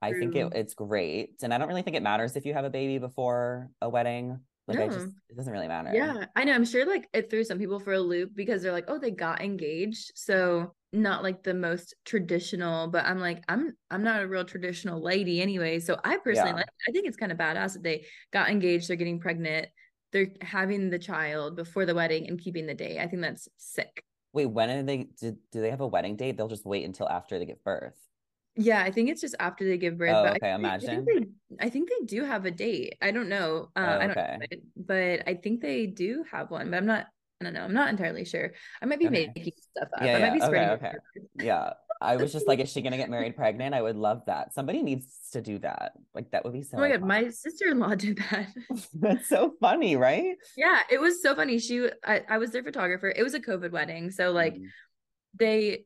I 0.02 0.12
think 0.12 0.36
it, 0.36 0.52
it's 0.54 0.74
great. 0.74 1.30
And 1.42 1.52
I 1.52 1.58
don't 1.58 1.68
really 1.68 1.82
think 1.82 1.96
it 1.96 2.02
matters 2.02 2.36
if 2.36 2.44
you 2.44 2.52
have 2.54 2.66
a 2.66 2.70
baby 2.70 2.98
before 2.98 3.70
a 3.80 3.88
wedding. 3.88 4.38
Like 4.66 4.80
I 4.80 4.88
just 4.88 5.08
it 5.30 5.36
doesn't 5.36 5.52
really 5.52 5.66
matter. 5.68 5.90
Yeah, 5.94 6.26
I 6.36 6.44
know. 6.44 6.52
I'm 6.52 6.64
sure 6.66 6.84
like 6.86 7.08
it 7.14 7.30
threw 7.30 7.42
some 7.44 7.58
people 7.58 7.80
for 7.80 7.94
a 7.94 8.00
loop 8.00 8.32
because 8.34 8.62
they're 8.62 8.72
like, 8.72 8.84
oh, 8.88 8.98
they 8.98 9.10
got 9.10 9.40
engaged. 9.40 10.12
So 10.14 10.74
not 10.92 11.22
like 11.22 11.42
the 11.42 11.54
most 11.54 11.94
traditional, 12.04 12.88
but 12.88 13.04
I'm 13.06 13.18
like, 13.18 13.42
I'm 13.48 13.74
I'm 13.90 14.02
not 14.02 14.22
a 14.22 14.28
real 14.28 14.44
traditional 14.44 15.02
lady 15.02 15.40
anyway. 15.40 15.80
So 15.80 15.98
I 16.04 16.18
personally 16.18 16.52
Yeah. 16.52 16.54
like 16.54 16.68
I 16.86 16.92
think 16.92 17.06
it's 17.06 17.16
kind 17.16 17.32
of 17.32 17.38
badass 17.38 17.72
that 17.74 17.82
they 17.82 18.06
got 18.32 18.50
engaged, 18.50 18.88
they're 18.88 18.96
getting 18.96 19.20
pregnant, 19.20 19.68
they're 20.12 20.28
having 20.40 20.90
the 20.90 20.98
child 20.98 21.56
before 21.56 21.86
the 21.86 21.94
wedding 21.94 22.28
and 22.28 22.38
keeping 22.38 22.66
the 22.66 22.74
day. 22.74 22.98
I 22.98 23.06
think 23.06 23.22
that's 23.22 23.48
sick. 23.56 24.02
Wait, 24.32 24.46
when 24.46 24.70
are 24.70 24.82
they 24.82 25.08
did 25.18 25.38
do 25.52 25.60
they 25.60 25.70
have 25.70 25.80
a 25.80 25.86
wedding 25.86 26.16
date? 26.16 26.36
They'll 26.36 26.48
just 26.48 26.66
wait 26.66 26.84
until 26.84 27.08
after 27.08 27.38
they 27.38 27.46
give 27.46 27.62
birth. 27.64 27.96
Yeah, 28.56 28.82
I 28.82 28.90
think 28.90 29.08
it's 29.08 29.20
just 29.20 29.36
after 29.38 29.64
they 29.64 29.78
give 29.78 29.98
birth. 29.98 30.16
Oh, 30.16 30.22
but 30.24 30.32
I 30.32 30.36
okay, 30.36 30.50
I 30.50 30.54
imagine. 30.56 31.04
think, 31.06 31.28
they, 31.50 31.64
I 31.66 31.70
think 31.70 31.88
they 31.88 32.06
do 32.06 32.24
have 32.24 32.44
a 32.44 32.50
date. 32.50 32.96
I 33.00 33.12
don't 33.12 33.28
know. 33.28 33.70
Uh, 33.76 33.80
Oh, 33.80 33.98
I 34.00 34.06
don't 34.08 34.16
know 34.16 34.46
it, 34.50 34.62
but 34.76 35.28
I 35.28 35.34
think 35.34 35.60
they 35.60 35.86
do 35.86 36.24
have 36.30 36.50
one. 36.50 36.70
But 36.70 36.78
I'm 36.78 36.86
not. 36.86 37.06
I 37.40 37.44
don't 37.44 37.54
know. 37.54 37.62
I'm 37.62 37.72
not 37.72 37.88
entirely 37.88 38.24
sure. 38.24 38.50
I 38.82 38.86
might 38.86 38.98
be 38.98 39.06
Okay. 39.06 39.30
making 39.34 39.52
stuff 39.70 39.88
up. 39.94 40.02
Yeah, 40.02 40.16
I 40.16 40.18
might 40.18 40.40
yeah. 40.40 40.44
be 40.44 40.46
Okay, 40.46 40.68
okay. 40.70 40.92
Yeah. 41.36 41.72
I 42.00 42.16
was 42.16 42.32
just 42.32 42.46
like, 42.46 42.60
is 42.60 42.70
she 42.70 42.82
gonna 42.82 42.96
get 42.96 43.10
married 43.10 43.36
pregnant? 43.36 43.74
I 43.74 43.82
would 43.82 43.96
love 43.96 44.22
that. 44.26 44.54
Somebody 44.54 44.82
needs 44.82 45.06
to 45.32 45.40
do 45.42 45.58
that. 45.60 45.92
Like 46.14 46.30
that 46.30 46.44
would 46.44 46.52
be 46.52 46.62
so 46.62 46.78
Oh 46.78 46.80
my 46.80 46.90
god, 46.90 47.00
iconic. 47.00 47.06
my 47.06 47.28
sister-in-law 47.30 47.94
did 47.96 48.18
that. 48.30 48.48
That's 48.94 49.28
so 49.28 49.54
funny, 49.60 49.96
right? 49.96 50.36
yeah, 50.56 50.80
it 50.90 51.00
was 51.00 51.22
so 51.22 51.34
funny. 51.34 51.58
She, 51.58 51.88
I, 52.04 52.22
I 52.28 52.38
was 52.38 52.50
their 52.50 52.62
photographer. 52.62 53.12
It 53.14 53.22
was 53.22 53.34
a 53.34 53.40
COVID 53.40 53.70
wedding, 53.72 54.10
so 54.10 54.30
like 54.32 54.54
Mm. 54.54 54.68
they 55.38 55.84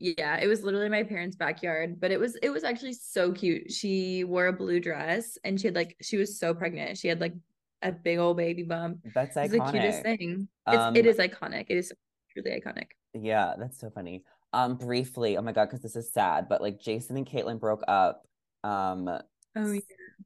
yeah 0.00 0.38
it 0.38 0.48
was 0.48 0.62
literally 0.64 0.88
my 0.88 1.04
parents 1.04 1.36
backyard 1.36 2.00
but 2.00 2.10
it 2.10 2.18
was 2.18 2.36
it 2.42 2.50
was 2.50 2.64
actually 2.64 2.92
so 2.92 3.32
cute 3.32 3.70
she 3.70 4.24
wore 4.24 4.48
a 4.48 4.52
blue 4.52 4.80
dress 4.80 5.38
and 5.44 5.60
she 5.60 5.68
had 5.68 5.76
like 5.76 5.96
she 6.02 6.16
was 6.16 6.38
so 6.38 6.52
pregnant 6.54 6.98
she 6.98 7.08
had 7.08 7.20
like 7.20 7.34
a 7.82 7.92
big 7.92 8.18
old 8.18 8.36
baby 8.36 8.64
bump 8.64 8.98
That's 9.14 9.36
it's 9.40 9.52
the 9.52 9.60
cutest 9.60 10.00
iconic. 10.00 10.02
thing 10.02 10.48
it's, 10.66 10.74
Um, 10.74 10.96
it 10.96 11.06
is 11.06 11.18
iconic 11.18 11.66
it 11.68 11.76
is 11.78 11.92
truly 12.32 12.50
iconic 12.60 12.88
Yeah, 13.14 13.54
that's 13.58 13.78
so 13.78 13.90
funny. 13.90 14.24
Um, 14.52 14.76
briefly, 14.76 15.36
oh 15.36 15.42
my 15.42 15.52
God, 15.52 15.66
because 15.66 15.80
this 15.82 15.96
is 15.96 16.12
sad, 16.12 16.48
but 16.48 16.60
like 16.60 16.78
Jason 16.80 17.16
and 17.16 17.26
Kaitlyn 17.26 17.58
broke 17.58 17.82
up. 17.88 18.26
Um, 18.64 19.08
oh 19.56 19.72
yeah 19.72 19.80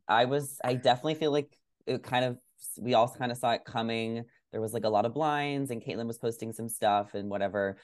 I 0.09 0.25
was, 0.27 0.59
I 0.65 0.75
definitely 0.75 1.15
feel 1.15 1.31
like 1.33 1.57
it 1.87 2.03
kind 2.03 2.25
of, 2.25 2.39
we 2.81 2.95
all 2.95 3.09
kind 3.09 3.31
of 3.33 3.39
saw 3.39 3.53
it 3.53 3.65
coming. 3.65 4.25
There 4.53 4.61
was 4.61 4.73
like 4.73 4.85
a 4.85 4.89
lot 4.89 5.05
of 5.07 5.15
blinds, 5.15 5.71
and 5.71 5.83
Kaitlyn 5.83 6.07
was 6.07 6.19
posting 6.19 6.53
some 6.53 6.69
stuff 6.69 7.15
and 7.15 7.29
whatever. 7.29 7.79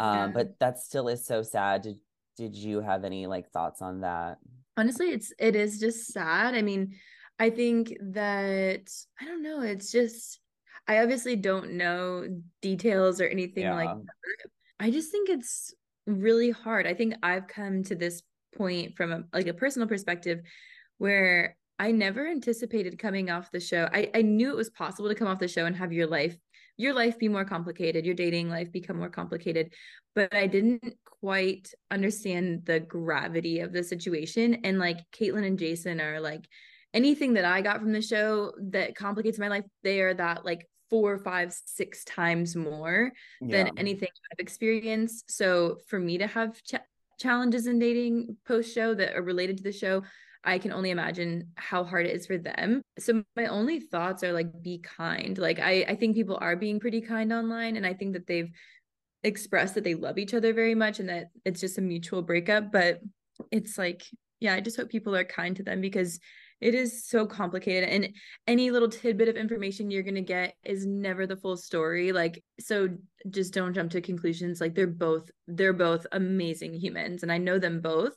Um, 0.00 0.14
Yeah. 0.16 0.26
but 0.28 0.58
that 0.60 0.78
still 0.78 1.08
is 1.08 1.26
so 1.26 1.42
sad. 1.42 1.82
Did 1.82 1.96
did 2.36 2.54
you 2.54 2.80
have 2.80 3.02
any 3.04 3.26
like 3.26 3.50
thoughts 3.50 3.82
on 3.82 4.00
that? 4.02 4.38
honestly 4.76 5.08
it's 5.08 5.32
it 5.40 5.56
is 5.56 5.80
just 5.80 6.06
sad 6.12 6.54
i 6.54 6.62
mean 6.62 6.94
i 7.40 7.50
think 7.50 7.96
that 8.00 8.88
i 9.20 9.24
don't 9.24 9.42
know 9.42 9.60
it's 9.60 9.90
just 9.90 10.38
i 10.86 11.00
obviously 11.00 11.34
don't 11.34 11.72
know 11.72 12.24
details 12.62 13.20
or 13.20 13.26
anything 13.26 13.68
like 13.70 13.88
Yeah. 13.88 13.94
that. 13.96 14.50
i 14.78 14.88
just 14.92 15.10
think 15.10 15.28
it's 15.30 15.74
really 16.08 16.50
hard. 16.50 16.86
I 16.86 16.94
think 16.94 17.14
i've 17.22 17.46
come 17.46 17.82
to 17.84 17.94
this 17.94 18.22
point 18.56 18.96
from 18.96 19.12
a, 19.12 19.24
like 19.32 19.46
a 19.46 19.54
personal 19.54 19.86
perspective 19.86 20.40
where 20.96 21.56
i 21.78 21.92
never 21.92 22.26
anticipated 22.26 22.98
coming 22.98 23.30
off 23.30 23.50
the 23.50 23.60
show. 23.60 23.88
I, 23.92 24.10
I 24.14 24.22
knew 24.22 24.50
it 24.50 24.56
was 24.56 24.70
possible 24.70 25.08
to 25.08 25.14
come 25.14 25.28
off 25.28 25.38
the 25.38 25.48
show 25.48 25.66
and 25.66 25.76
have 25.76 25.92
your 25.92 26.06
life 26.06 26.36
your 26.76 26.94
life 26.94 27.18
be 27.18 27.28
more 27.28 27.44
complicated 27.44 28.06
your 28.06 28.14
dating 28.14 28.48
life 28.48 28.72
become 28.72 28.96
more 28.96 29.10
complicated 29.10 29.72
but 30.14 30.34
i 30.34 30.46
didn't 30.46 30.94
quite 31.20 31.72
understand 31.90 32.64
the 32.64 32.78
gravity 32.80 33.58
of 33.60 33.72
the 33.72 33.82
situation. 33.82 34.60
And 34.64 34.78
like 34.78 34.98
kaitlyn 35.12 35.46
and 35.46 35.58
jason 35.58 36.00
are 36.00 36.20
like 36.20 36.48
anything 36.94 37.34
that 37.34 37.44
i 37.44 37.60
got 37.60 37.80
from 37.80 37.92
the 37.92 38.02
show 38.02 38.52
that 38.70 38.96
complicates 38.96 39.38
my 39.38 39.48
life 39.48 39.64
they 39.82 40.00
are 40.00 40.14
that 40.14 40.44
like 40.44 40.66
four 40.90 41.18
five 41.18 41.52
six 41.52 42.04
times 42.04 42.56
more 42.56 43.12
Yeah. 43.40 43.64
than 43.64 43.78
anything 43.78 44.08
I've 44.32 44.38
experienced. 44.38 45.30
So 45.30 45.78
for 45.86 45.98
me 45.98 46.18
to 46.18 46.26
have 46.26 46.62
ch- 46.62 46.74
challenges 47.18 47.66
in 47.66 47.78
dating 47.78 48.36
post 48.46 48.74
show 48.74 48.94
that 48.94 49.14
are 49.16 49.22
related 49.22 49.58
to 49.58 49.62
the 49.62 49.72
show, 49.72 50.02
I 50.44 50.58
can 50.58 50.72
only 50.72 50.90
imagine 50.90 51.50
how 51.56 51.84
hard 51.84 52.06
it 52.06 52.14
is 52.14 52.26
for 52.26 52.38
them. 52.38 52.80
So 52.98 53.22
my 53.36 53.46
only 53.46 53.80
thoughts 53.80 54.22
are 54.22 54.32
like 54.32 54.62
be 54.62 54.78
kind. 54.78 55.36
Like 55.36 55.58
I 55.58 55.84
I 55.88 55.94
think 55.96 56.14
people 56.14 56.38
are 56.40 56.56
being 56.56 56.80
pretty 56.80 57.00
kind 57.00 57.32
online 57.32 57.76
and 57.76 57.86
I 57.86 57.92
think 57.94 58.12
that 58.14 58.26
they've 58.26 58.50
expressed 59.24 59.74
that 59.74 59.84
they 59.84 59.94
love 59.94 60.16
each 60.16 60.32
other 60.32 60.52
very 60.52 60.74
much 60.76 61.00
and 61.00 61.08
that 61.08 61.26
it's 61.44 61.60
just 61.60 61.78
a 61.78 61.82
mutual 61.82 62.22
breakup, 62.22 62.70
but 62.72 63.00
it's 63.50 63.76
like 63.76 64.04
yeah, 64.40 64.54
I 64.54 64.60
just 64.60 64.76
hope 64.76 64.88
people 64.88 65.16
are 65.16 65.24
kind 65.24 65.56
to 65.56 65.64
them 65.64 65.80
because 65.80 66.20
it 66.60 66.74
is 66.74 67.06
so 67.06 67.26
complicated 67.26 67.88
and 67.88 68.08
any 68.46 68.70
little 68.70 68.88
tidbit 68.88 69.28
of 69.28 69.36
information 69.36 69.90
you're 69.90 70.02
going 70.02 70.14
to 70.14 70.20
get 70.20 70.54
is 70.64 70.86
never 70.86 71.26
the 71.26 71.36
full 71.36 71.56
story 71.56 72.12
like 72.12 72.42
so 72.58 72.88
just 73.30 73.54
don't 73.54 73.74
jump 73.74 73.90
to 73.90 74.00
conclusions 74.00 74.60
like 74.60 74.74
they're 74.74 74.86
both 74.86 75.30
they're 75.46 75.72
both 75.72 76.06
amazing 76.12 76.74
humans 76.74 77.22
and 77.22 77.32
i 77.32 77.38
know 77.38 77.58
them 77.58 77.80
both 77.80 78.14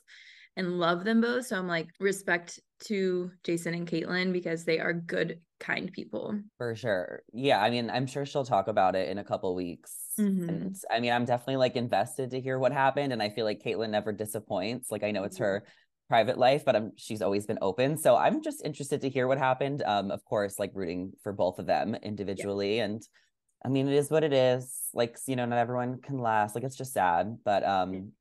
and 0.56 0.78
love 0.78 1.04
them 1.04 1.20
both 1.20 1.46
so 1.46 1.56
i'm 1.56 1.68
like 1.68 1.88
respect 2.00 2.60
to 2.80 3.30
jason 3.44 3.74
and 3.74 3.88
kaitlyn 3.88 4.32
because 4.32 4.64
they 4.64 4.78
are 4.78 4.92
good 4.92 5.40
kind 5.62 5.92
people 5.92 6.36
For 6.58 6.74
sure. 6.74 7.22
Yeah, 7.32 7.62
I 7.62 7.70
mean, 7.70 7.88
I'm 7.88 8.08
sure 8.08 8.26
she'll 8.26 8.44
talk 8.44 8.66
about 8.66 8.96
it 8.96 9.08
in 9.08 9.18
a 9.18 9.24
couple 9.24 9.54
weeks. 9.54 9.94
Mhm. 10.18 10.48
And 10.48 10.76
I 10.90 10.98
mean, 10.98 11.12
I'm 11.12 11.24
definitely 11.24 11.58
like 11.58 11.76
invested 11.76 12.32
to 12.32 12.40
hear 12.40 12.58
what 12.58 12.72
happened. 12.72 13.12
And 13.12 13.22
I 13.22 13.28
feel 13.28 13.44
like 13.44 13.62
Kaitlyn 13.62 13.90
never 13.90 14.10
disappoints. 14.12 14.90
Like 14.90 15.04
I 15.04 15.12
know 15.12 15.22
it's 15.22 15.38
her 15.38 15.62
private 16.08 16.38
life, 16.38 16.64
but 16.64 16.76
I'm 16.76 16.92
she's 16.96 17.22
always 17.22 17.46
been 17.46 17.58
open. 17.62 17.96
So 17.96 18.16
I'm 18.16 18.42
just 18.42 18.64
interested 18.64 19.00
to 19.02 19.08
hear 19.08 19.26
what 19.26 19.38
happened. 19.38 19.82
Um, 19.84 20.10
of 20.10 20.24
course, 20.24 20.58
like 20.58 20.70
rooting 20.74 21.12
for 21.22 21.32
both 21.32 21.58
of 21.58 21.66
them 21.66 21.94
individually. 21.94 22.80
And 22.80 23.02
I 23.64 23.68
mean, 23.68 23.88
it 23.88 23.94
is 23.94 24.10
what 24.10 24.24
it 24.24 24.32
is. 24.32 24.76
Like, 24.92 25.16
you 25.26 25.36
know, 25.36 25.46
not 25.46 25.58
everyone 25.58 26.00
can 26.00 26.18
last. 26.18 26.54
Like 26.54 26.64
it's 26.64 26.76
just 26.76 26.92
sad. 26.92 27.38
But 27.44 27.64
um 27.64 28.12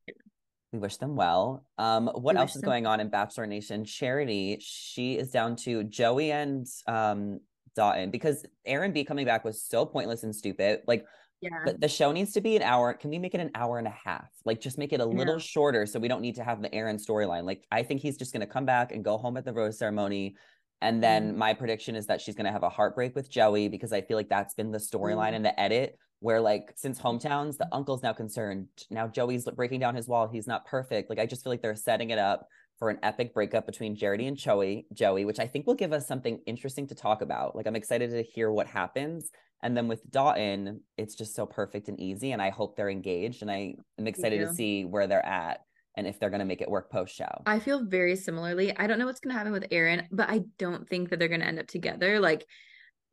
we 0.71 0.79
wish 0.79 0.95
them 0.97 1.17
well. 1.17 1.65
Um, 1.77 2.07
what 2.07 2.35
We 2.35 2.39
else 2.39 2.55
is 2.55 2.61
them- 2.61 2.69
going 2.69 2.85
on 2.87 3.01
in 3.01 3.09
Bachelor 3.09 3.45
Nation? 3.45 3.83
Charity, 3.83 4.57
she 4.61 5.17
is 5.17 5.29
down 5.31 5.57
to 5.57 5.83
Joey 5.83 6.31
and 6.31 6.65
um 6.87 7.39
Dotun 7.77 8.11
because 8.11 8.45
Aaron 8.65 8.91
B 8.93 9.03
coming 9.03 9.25
back 9.25 9.43
was 9.43 9.63
so 9.63 9.85
pointless 9.85 10.23
and 10.23 10.33
stupid. 10.35 10.81
Like 10.87 11.05
yeah 11.41 11.73
the, 11.77 11.87
show 11.87 12.11
needs 12.11 12.33
to 12.33 12.41
be 12.41 12.55
an 12.55 12.61
hour. 12.61 12.93
Can 12.93 13.09
we 13.09 13.19
make 13.19 13.33
it 13.33 13.41
an 13.41 13.51
hour 13.55 13.77
and 13.77 13.87
a 13.87 13.95
half? 14.05 14.27
Like 14.45 14.61
just 14.61 14.77
make 14.77 14.93
it 14.93 14.99
a 15.01 15.05
little 15.05 15.39
shorter 15.39 15.85
so 15.85 15.99
we 15.99 16.07
don't 16.07 16.21
need 16.21 16.35
to 16.35 16.43
have 16.43 16.61
the 16.61 16.73
Aaron 16.73 16.97
storyline. 16.97 17.43
Like 17.43 17.65
I 17.71 17.83
think 17.83 18.01
he's 18.01 18.17
just 18.17 18.33
gonna 18.33 18.47
come 18.47 18.65
back 18.65 18.91
and 18.91 19.03
go 19.03 19.17
home 19.17 19.37
at 19.37 19.45
the 19.45 19.53
rose 19.53 19.77
ceremony. 19.77 20.35
And 20.81 21.01
then 21.03 21.37
my 21.37 21.53
prediction 21.53 21.95
is 21.95 22.07
that 22.07 22.21
she's 22.21 22.35
gonna 22.35 22.51
have 22.51 22.63
a 22.63 22.69
heartbreak 22.69 23.15
with 23.15 23.29
Joey 23.29 23.67
because 23.67 23.93
I 23.93 24.01
feel 24.01 24.17
like 24.17 24.29
that's 24.29 24.53
been 24.53 24.71
the 24.71 24.79
storyline 24.79 25.31
Mm. 25.31 25.35
in 25.35 25.43
the 25.43 25.59
edit 25.59 25.97
where 26.19 26.39
like 26.39 26.71
since 26.75 26.99
hometowns, 26.99 27.57
the 27.57 27.67
uncle's 27.71 28.03
now 28.03 28.13
concerned. 28.13 28.67
Now 28.89 29.07
Joey's 29.07 29.45
breaking 29.55 29.79
down 29.79 29.95
his 29.95 30.07
wall. 30.07 30.27
He's 30.27 30.47
not 30.47 30.65
perfect. 30.65 31.09
Like 31.09 31.19
I 31.19 31.25
just 31.25 31.43
feel 31.43 31.51
like 31.51 31.61
they're 31.61 31.75
setting 31.75 32.11
it 32.11 32.19
up 32.19 32.47
for 32.77 32.89
an 32.89 32.99
epic 33.03 33.33
breakup 33.33 33.65
between 33.67 33.95
Jarity 33.95 34.27
and 34.27 34.37
Joey, 34.37 34.87
Joey, 34.93 35.25
which 35.25 35.39
I 35.39 35.45
think 35.45 35.67
will 35.67 35.75
give 35.75 35.93
us 35.93 36.07
something 36.07 36.39
interesting 36.47 36.87
to 36.87 36.95
talk 36.95 37.21
about. 37.21 37.55
Like 37.55 37.67
I'm 37.67 37.75
excited 37.75 38.09
to 38.11 38.23
hear 38.23 38.51
what 38.51 38.65
happens. 38.67 39.29
And 39.63 39.77
then 39.77 39.87
with 39.87 40.09
Dotun, 40.09 40.79
it's 40.97 41.15
just 41.15 41.35
so 41.35 41.45
perfect 41.45 41.87
and 41.87 41.99
easy. 41.99 42.31
And 42.31 42.41
I 42.41 42.49
hope 42.49 42.75
they're 42.75 42.89
engaged. 42.89 43.41
And 43.41 43.51
I 43.51 43.75
am 43.99 44.07
excited 44.07 44.39
to 44.39 44.53
see 44.53 44.85
where 44.85 45.07
they're 45.07 45.25
at 45.25 45.61
and 45.97 46.07
if 46.07 46.19
they're 46.19 46.29
gonna 46.29 46.45
make 46.45 46.61
it 46.61 46.69
work 46.69 46.89
post 46.91 47.15
show. 47.15 47.29
I 47.45 47.59
feel 47.59 47.83
very 47.83 48.15
similarly. 48.15 48.75
I 48.75 48.87
don't 48.87 48.97
know 48.97 49.05
what's 49.05 49.19
going 49.19 49.33
to 49.33 49.37
happen 49.37 49.51
with 49.51 49.67
Aaron, 49.71 50.07
but 50.11 50.29
I 50.29 50.41
don't 50.57 50.87
think 50.87 51.09
that 51.09 51.19
they're 51.19 51.27
going 51.27 51.41
to 51.41 51.47
end 51.47 51.59
up 51.59 51.67
together. 51.67 52.19
Like 52.19 52.45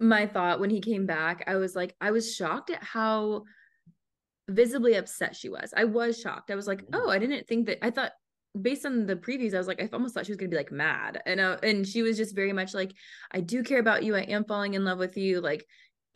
my 0.00 0.26
thought 0.26 0.60
when 0.60 0.70
he 0.70 0.80
came 0.80 1.04
back, 1.04 1.44
I 1.48 1.56
was 1.56 1.74
like, 1.74 1.96
I 2.00 2.12
was 2.12 2.34
shocked 2.34 2.70
at 2.70 2.82
how 2.82 3.42
visibly 4.48 4.94
upset 4.94 5.36
she 5.36 5.48
was. 5.48 5.74
I 5.76 5.84
was 5.84 6.20
shocked. 6.20 6.50
I 6.50 6.54
was 6.54 6.66
like, 6.66 6.82
Mhm. 6.82 6.90
oh, 6.94 7.10
I 7.10 7.18
didn't 7.18 7.46
think 7.46 7.66
that. 7.66 7.84
I 7.84 7.90
thought 7.90 8.12
based 8.58 8.86
on 8.86 9.06
the 9.06 9.16
previews, 9.16 9.54
I 9.54 9.58
was 9.58 9.66
like, 9.66 9.82
I 9.82 9.88
almost 9.92 10.14
thought 10.14 10.24
she 10.24 10.32
was 10.32 10.38
going 10.38 10.50
to 10.50 10.54
be 10.54 10.58
like 10.58 10.72
mad, 10.72 11.20
and 11.26 11.40
uh, 11.40 11.58
and 11.62 11.86
she 11.86 12.02
was 12.02 12.16
just 12.16 12.34
very 12.34 12.52
much 12.52 12.74
like, 12.74 12.92
I 13.30 13.40
do 13.40 13.62
care 13.62 13.80
about 13.80 14.04
you. 14.04 14.14
I 14.16 14.22
am 14.22 14.44
falling 14.44 14.74
in 14.74 14.84
love 14.84 14.98
with 14.98 15.16
you. 15.16 15.40
Like. 15.40 15.66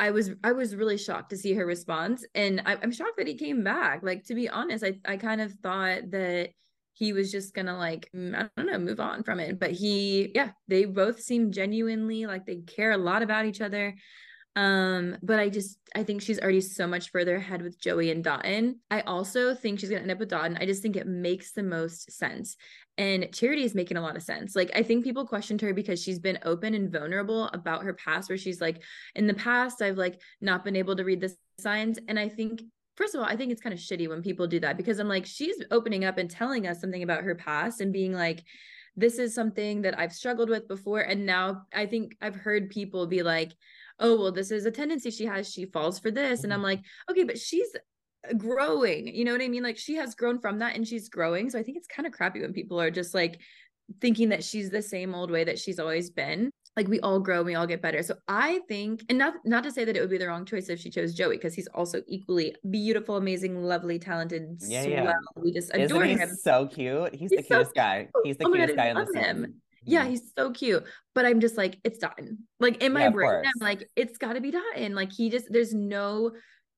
I 0.02 0.10
was 0.10 0.32
I 0.42 0.50
was 0.50 0.74
really 0.74 0.98
shocked 0.98 1.30
to 1.30 1.36
see 1.36 1.54
her 1.54 1.64
response, 1.64 2.26
and 2.34 2.60
I, 2.66 2.76
I'm 2.82 2.90
shocked 2.90 3.18
that 3.18 3.28
he 3.28 3.36
came 3.36 3.62
back. 3.62 4.02
Like 4.02 4.24
to 4.24 4.34
be 4.34 4.48
honest, 4.48 4.82
I 4.82 4.94
I 5.04 5.16
kind 5.16 5.40
of 5.40 5.52
thought 5.62 6.10
that 6.10 6.50
he 6.94 7.12
was 7.12 7.30
just 7.30 7.54
gonna 7.54 7.78
like 7.78 8.10
mm, 8.12 8.34
I 8.34 8.48
don't 8.56 8.66
know 8.66 8.78
move 8.78 8.98
on 8.98 9.22
from 9.22 9.38
it 9.38 9.58
but 9.58 9.70
he 9.70 10.32
yeah 10.34 10.50
they 10.68 10.84
both 10.84 11.20
seem 11.20 11.52
genuinely 11.52 12.26
like 12.26 12.46
they 12.46 12.56
care 12.56 12.90
a 12.90 12.98
lot 12.98 13.22
about 13.22 13.46
each 13.46 13.60
other. 13.60 13.94
Um 14.56 15.18
but 15.22 15.38
I 15.38 15.48
just 15.48 15.78
I 15.94 16.02
think 16.02 16.20
she's 16.20 16.40
already 16.40 16.62
so 16.62 16.88
much 16.88 17.10
further 17.10 17.36
ahead 17.36 17.62
with 17.62 17.80
Joey 17.80 18.10
and 18.10 18.24
Dotun. 18.24 18.80
I 18.90 19.02
also 19.02 19.54
think 19.54 19.78
she's 19.78 19.88
gonna 19.88 20.02
end 20.02 20.10
up 20.10 20.18
with 20.18 20.30
Dotun. 20.30 20.58
I 20.60 20.66
just 20.66 20.82
think 20.82 20.96
it 20.96 21.06
makes 21.06 21.52
the 21.52 21.62
most 21.62 22.10
sense 22.10 22.56
and 22.98 23.33
Charity 23.33 23.64
is 23.64 23.74
making 23.74 23.96
a 23.96 24.02
lot 24.02 24.16
of 24.16 24.22
sense 24.22 24.55
like 24.55 24.70
I 24.74 24.83
think 24.83 25.05
people 25.05 25.26
questioned 25.26 25.61
her 25.62 25.72
because 25.72 26.02
she's 26.02 26.18
been 26.18 26.38
open 26.44 26.74
and 26.74 26.90
vulnerable 26.92 27.48
about 27.52 27.85
her 27.85 27.94
past 27.94 28.28
where 28.28 28.38
she's 28.38 28.61
like 28.61 28.83
in 29.14 29.26
the 29.26 29.35
past 29.35 29.81
I've 29.81 29.98
like 29.98 30.20
not 30.40 30.64
been 30.64 30.76
able 30.76 30.96
to 30.96 31.05
read 31.05 31.20
the 31.20 31.35
signs 31.59 31.98
and 32.09 32.18
I 32.18 32.28
think 32.28 32.62
first 32.96 33.14
of 33.14 33.20
all, 33.20 33.26
I 33.26 33.37
think 33.37 33.52
it's 33.52 33.62
kind 33.62 33.72
of 33.72 33.78
shitty 33.78 34.09
when 34.09 34.22
people 34.22 34.46
do 34.46 34.61
that 34.61 34.76
because 34.76 34.98
I'm 34.98 35.09
like, 35.09 35.26
she's 35.26 35.57
opening 35.70 36.05
up 36.05 36.18
and 36.18 36.31
telling 36.31 36.66
us 36.66 36.81
something 36.81 37.02
about 37.02 37.24
her 37.24 37.35
past 37.35 37.81
and 37.81 37.92
being 37.92 38.12
like, 38.12 38.44
this 38.96 39.18
is 39.18 39.35
something 39.35 39.83
that 39.83 39.98
I've 39.98 40.12
struggled 40.12 40.50
with 40.50 40.68
before. 40.68 41.00
And 41.00 41.24
now 41.24 41.62
I 41.74 41.87
think 41.87 42.16
I've 42.20 42.37
heard 42.37 42.70
people 42.70 43.07
be 43.07 43.22
like, 43.22 43.52
oh, 43.98 44.18
well, 44.18 44.33
this 44.33 44.50
is 44.50 44.66
a 44.66 44.70
tendency 44.70 45.11
she 45.11 45.24
has. 45.24 45.50
She 45.50 45.64
falls 45.66 45.98
for 45.98 46.11
this. 46.11 46.44
And 46.44 46.52
I'm 46.52 46.59
mm-hmm. 46.59 46.64
like, 46.64 46.81
okay, 47.11 47.24
but 47.24 47.38
she's 47.38 47.68
growing. 48.37 49.14
You 49.14 49.24
know 49.24 49.32
what 49.32 49.42
I 49.42 49.48
mean? 49.48 49.62
Like 49.62 49.78
she 49.78 49.94
has 49.96 50.14
grown 50.14 50.38
from 50.38 50.58
that 50.61 50.76
and 50.76 50.87
she's 50.87 51.08
growing. 51.08 51.50
So 51.50 51.58
I 51.58 51.62
think 51.62 51.76
it's 51.76 51.88
kind 51.88 52.06
of 52.06 52.12
crappy 52.12 52.40
when 52.40 52.52
people 52.52 52.80
are 52.80 52.90
just 52.90 53.14
like 53.14 53.40
thinking 54.00 54.30
that 54.30 54.44
she's 54.44 54.70
the 54.70 54.82
same 54.82 55.14
old 55.14 55.30
way 55.30 55.44
that 55.44 55.58
she's 55.58 55.78
always 55.78 56.11
been 56.11 56.50
like 56.76 56.88
we 56.88 57.00
all 57.00 57.20
grow 57.20 57.38
and 57.38 57.46
we 57.46 57.54
all 57.54 57.66
get 57.66 57.82
better 57.82 58.02
so 58.02 58.14
i 58.28 58.61
think 58.68 59.04
and 59.08 59.18
not 59.18 59.35
not 59.44 59.64
to 59.64 59.70
say 59.70 59.85
that 59.85 59.96
it 59.96 60.00
would 60.00 60.11
be 60.11 60.18
the 60.18 60.26
wrong 60.26 60.44
choice 60.44 60.68
if 60.68 60.80
she 60.80 60.90
chose 60.90 61.14
joey 61.14 61.37
because 61.37 61.54
he's 61.54 61.68
also 61.74 62.00
equally 62.08 62.54
beautiful 62.70 63.16
amazing 63.16 63.62
lovely 63.62 63.98
talented 63.98 64.58
yeah, 64.66 64.82
swell. 64.82 65.04
yeah. 65.04 65.12
we 65.37 65.52
just 65.52 65.74
adore 65.74 66.04
him 66.04 66.30
so 66.40 66.66
cute 66.66 67.14
he's, 67.14 67.30
he's 67.30 67.30
the 67.30 67.42
cutest 67.42 67.70
so 67.70 67.74
guy 67.74 68.08
he's 68.24 68.37
the 68.37 68.46
oh 68.46 68.50
cutest 68.52 68.76
God, 68.76 68.76
guy 68.76 68.88
in 68.88 68.96
the 68.96 69.20
him 69.20 69.37
mm-hmm. 69.38 69.52
yeah, 69.85 70.04
he's 70.04 70.32
so 70.38 70.52
cute. 70.52 70.85
But 71.12 71.26
I'm 71.26 71.40
just 71.40 71.56
like, 71.56 71.76
it's 71.82 71.98
done. 71.98 72.38
Like 72.61 72.80
in 72.85 72.92
my 72.92 73.06
yeah, 73.06 73.11
brain, 73.11 73.44
I'm 73.44 73.52
like, 73.61 73.90
it's 73.96 74.16
got 74.16 74.35
to 74.35 74.40
be 74.40 74.52
done. 74.52 74.94
Like 74.94 75.11
he 75.11 75.28
just, 75.28 75.46
there's 75.50 75.74
no 75.74 76.30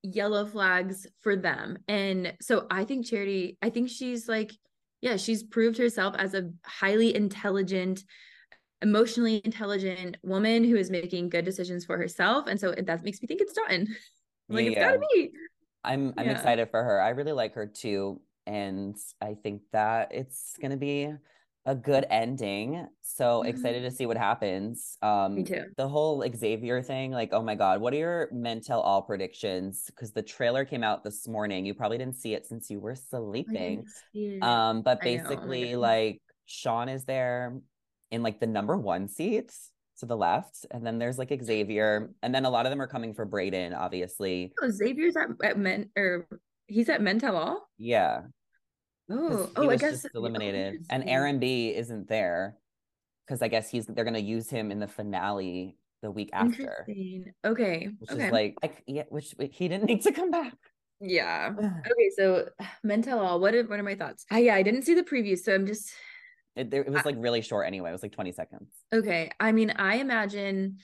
yellow 0.04 0.44
flags 0.44 1.06
for 1.22 1.34
them. 1.34 1.78
And 1.88 2.34
so 2.40 2.66
I 2.70 2.84
think 2.84 3.06
Charity, 3.06 3.56
I 3.62 3.70
think 3.70 3.88
she's 3.88 4.28
like, 4.28 4.52
yeah, 5.00 5.16
she's 5.16 5.42
proved 5.42 5.78
herself 5.78 6.14
as 6.18 6.34
a 6.34 6.50
highly 6.64 7.14
intelligent, 7.14 8.04
emotionally 8.82 9.40
intelligent 9.44 10.18
woman 10.22 10.62
who 10.62 10.76
is 10.76 10.90
making 10.90 11.30
good 11.30 11.44
decisions 11.44 11.84
for 11.84 11.96
herself. 11.96 12.46
And 12.46 12.60
so 12.60 12.72
that 12.72 13.02
makes 13.02 13.20
me 13.22 13.26
think 13.26 13.40
it's 13.40 13.54
done. 13.54 13.88
like 14.48 14.66
yeah, 14.66 14.70
it's 14.70 14.80
gotta 14.80 15.00
be. 15.12 15.32
I'm 15.82 16.12
I'm 16.16 16.26
yeah. 16.26 16.32
excited 16.32 16.70
for 16.70 16.82
her. 16.82 17.00
I 17.00 17.10
really 17.10 17.32
like 17.32 17.54
her 17.54 17.66
too. 17.66 18.20
And 18.46 18.96
I 19.22 19.34
think 19.42 19.62
that 19.72 20.08
it's 20.12 20.56
gonna 20.60 20.76
be 20.76 21.10
a 21.66 21.74
good 21.74 22.04
ending. 22.10 22.86
So 23.02 23.40
mm-hmm. 23.40 23.48
excited 23.48 23.82
to 23.82 23.90
see 23.90 24.06
what 24.06 24.16
happens. 24.16 24.98
Um 25.02 25.36
Me 25.36 25.44
too. 25.44 25.64
The 25.76 25.88
whole 25.88 26.24
Xavier 26.36 26.82
thing, 26.82 27.10
like, 27.10 27.30
oh 27.32 27.42
my 27.42 27.54
God, 27.54 27.80
what 27.80 27.94
are 27.94 27.98
your 27.98 28.28
Men 28.32 28.60
Tell 28.60 28.80
All 28.80 29.02
predictions? 29.02 29.84
Because 29.86 30.12
the 30.12 30.22
trailer 30.22 30.64
came 30.64 30.82
out 30.82 31.04
this 31.04 31.26
morning. 31.26 31.64
You 31.64 31.74
probably 31.74 31.98
didn't 31.98 32.16
see 32.16 32.34
it 32.34 32.46
since 32.46 32.70
you 32.70 32.80
were 32.80 32.94
sleeping. 32.94 33.86
Um, 34.42 34.82
but 34.82 35.00
basically, 35.00 35.76
like 35.76 36.20
Sean 36.46 36.88
is 36.88 37.04
there 37.04 37.58
in 38.10 38.22
like 38.22 38.40
the 38.40 38.46
number 38.46 38.76
one 38.76 39.08
seats 39.08 39.70
to 40.00 40.06
the 40.06 40.16
left, 40.16 40.66
and 40.70 40.84
then 40.84 40.98
there's 40.98 41.18
like 41.18 41.32
Xavier, 41.42 42.10
and 42.22 42.34
then 42.34 42.44
a 42.44 42.50
lot 42.50 42.66
of 42.66 42.70
them 42.70 42.82
are 42.82 42.86
coming 42.86 43.14
for 43.14 43.24
Brayden, 43.24 43.76
obviously. 43.76 44.52
Oh, 44.60 44.70
Xavier's 44.70 45.16
at, 45.16 45.28
at 45.42 45.58
men 45.58 45.90
or 45.96 46.26
he's 46.66 46.88
at 46.88 47.00
Men 47.00 47.18
Tell 47.18 47.36
All. 47.36 47.68
Yeah. 47.78 48.22
Oh, 49.10 49.50
oh, 49.56 49.70
I 49.70 49.76
guess 49.76 50.06
eliminated, 50.14 50.78
oh, 50.80 50.86
and 50.90 51.08
Aaron 51.08 51.38
B 51.38 51.74
isn't 51.74 52.08
there 52.08 52.56
because 53.26 53.42
I 53.42 53.48
guess 53.48 53.68
he's 53.68 53.86
they're 53.86 54.04
gonna 54.04 54.18
use 54.18 54.48
him 54.48 54.70
in 54.70 54.78
the 54.78 54.88
finale 54.88 55.76
the 56.02 56.10
week 56.10 56.30
after. 56.32 56.86
Okay. 57.44 57.88
Which 57.98 58.10
okay. 58.10 58.26
is 58.26 58.32
like, 58.32 58.54
like 58.62 58.82
yeah, 58.86 59.04
which 59.08 59.34
he 59.52 59.68
didn't 59.68 59.84
need 59.88 60.02
to 60.02 60.12
come 60.12 60.30
back. 60.30 60.54
Yeah. 61.00 61.52
okay. 61.58 62.10
So 62.16 62.48
Men 62.84 63.02
Tell 63.02 63.18
All. 63.18 63.40
What 63.40 63.54
are 63.54 63.64
what 63.64 63.78
are 63.78 63.84
my 63.84 63.94
thoughts? 63.94 64.24
Uh, 64.32 64.36
yeah, 64.36 64.54
I 64.54 64.62
didn't 64.62 64.82
see 64.82 64.94
the 64.94 65.02
preview, 65.02 65.38
so 65.38 65.54
I'm 65.54 65.66
just 65.66 65.92
it, 66.56 66.72
it 66.72 66.88
was 66.88 67.04
like 67.04 67.16
really 67.18 67.42
short 67.42 67.66
anyway. 67.66 67.90
It 67.90 67.92
was 67.92 68.02
like 68.02 68.12
20 68.12 68.32
seconds. 68.32 68.68
Okay. 68.92 69.30
I 69.40 69.50
mean, 69.50 69.72
I 69.76 69.96
imagine 69.96 70.78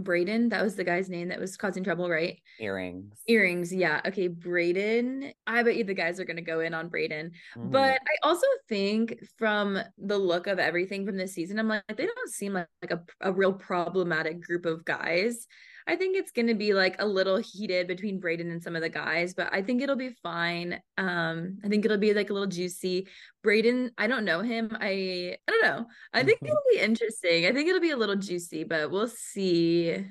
Brayden, 0.00 0.50
that 0.50 0.62
was 0.62 0.76
the 0.76 0.84
guy's 0.84 1.08
name 1.08 1.28
that 1.28 1.40
was 1.40 1.56
causing 1.56 1.82
trouble, 1.82 2.10
right? 2.10 2.38
Earrings. 2.60 3.18
Earrings, 3.26 3.74
yeah. 3.74 4.00
Okay, 4.06 4.28
Brayden. 4.28 5.32
I 5.46 5.62
bet 5.62 5.76
you 5.76 5.84
the 5.84 5.94
guys 5.94 6.20
are 6.20 6.24
gonna 6.24 6.42
go 6.42 6.60
in 6.60 6.74
on 6.74 6.90
Brayden. 6.90 7.30
Mm-hmm. 7.56 7.70
But 7.70 7.94
I 7.94 8.28
also 8.28 8.46
think 8.68 9.18
from 9.38 9.78
the 9.98 10.18
look 10.18 10.46
of 10.46 10.58
everything 10.58 11.06
from 11.06 11.16
this 11.16 11.32
season, 11.32 11.58
I'm 11.58 11.68
like, 11.68 11.84
they 11.88 12.06
don't 12.06 12.30
seem 12.30 12.52
like, 12.52 12.68
like 12.82 12.92
a, 12.92 13.02
a 13.20 13.32
real 13.32 13.52
problematic 13.52 14.40
group 14.40 14.66
of 14.66 14.84
guys. 14.84 15.46
I 15.86 15.96
think 15.96 16.16
it's 16.16 16.32
going 16.32 16.48
to 16.48 16.54
be 16.54 16.74
like 16.74 16.96
a 16.98 17.06
little 17.06 17.36
heated 17.36 17.86
between 17.86 18.20
Brayden 18.20 18.50
and 18.50 18.62
some 18.62 18.74
of 18.74 18.82
the 18.82 18.88
guys, 18.88 19.34
but 19.34 19.48
I 19.52 19.62
think 19.62 19.82
it'll 19.82 19.96
be 19.96 20.16
fine. 20.22 20.80
Um, 20.98 21.58
I 21.64 21.68
think 21.68 21.84
it'll 21.84 21.98
be 21.98 22.12
like 22.12 22.30
a 22.30 22.32
little 22.32 22.48
juicy. 22.48 23.06
Brayden, 23.44 23.90
I 23.96 24.06
don't 24.06 24.24
know 24.24 24.40
him. 24.40 24.76
I 24.80 25.36
I 25.46 25.50
don't 25.50 25.62
know. 25.62 25.86
I 26.12 26.24
think 26.24 26.40
it'll 26.42 26.56
be 26.72 26.80
interesting. 26.80 27.46
I 27.46 27.52
think 27.52 27.68
it'll 27.68 27.80
be 27.80 27.90
a 27.90 27.96
little 27.96 28.16
juicy, 28.16 28.64
but 28.64 28.90
we'll 28.90 29.08
see. 29.08 30.04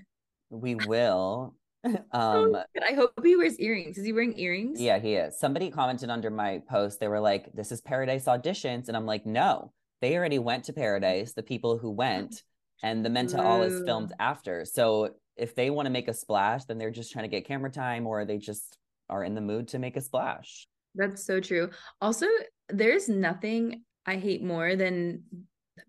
We 0.49 0.75
will. 0.75 1.55
Um, 2.11 2.57
I 2.83 2.93
hope 2.93 3.11
he 3.21 3.35
wears 3.35 3.59
earrings. 3.59 3.99
Is 3.99 4.05
he 4.05 4.11
wearing 4.11 4.39
earrings? 4.39 4.81
Yeah, 4.81 4.97
he 4.97 5.13
is. 5.13 5.39
Somebody 5.39 5.69
commented 5.69 6.09
under 6.09 6.31
my 6.31 6.63
post. 6.67 6.99
They 6.99 7.07
were 7.07 7.19
like, 7.19 7.51
"This 7.53 7.71
is 7.71 7.79
Paradise 7.79 8.25
auditions," 8.25 8.87
and 8.87 8.97
I'm 8.97 9.05
like, 9.05 9.27
"No, 9.27 9.71
they 10.01 10.17
already 10.17 10.39
went 10.39 10.63
to 10.63 10.73
Paradise. 10.73 11.33
The 11.33 11.43
people 11.43 11.77
who 11.77 11.91
went." 11.91 12.41
and 12.83 13.05
the 13.05 13.09
Men 13.09 13.27
Tell 13.27 13.45
All 13.45 13.63
is 13.63 13.83
filmed 13.85 14.13
after. 14.19 14.65
So 14.65 15.11
if 15.37 15.55
they 15.55 15.69
want 15.69 15.85
to 15.85 15.91
make 15.91 16.07
a 16.07 16.13
splash, 16.13 16.65
then 16.65 16.77
they're 16.77 16.91
just 16.91 17.11
trying 17.11 17.25
to 17.25 17.29
get 17.29 17.45
camera 17.45 17.71
time 17.71 18.07
or 18.07 18.25
they 18.25 18.37
just 18.37 18.77
are 19.09 19.23
in 19.23 19.35
the 19.35 19.41
mood 19.41 19.67
to 19.69 19.79
make 19.79 19.97
a 19.97 20.01
splash. 20.01 20.67
That's 20.95 21.25
so 21.25 21.39
true. 21.39 21.69
Also, 22.01 22.27
there's 22.69 23.09
nothing 23.09 23.83
I 24.05 24.15
hate 24.15 24.43
more 24.43 24.75
than 24.75 25.23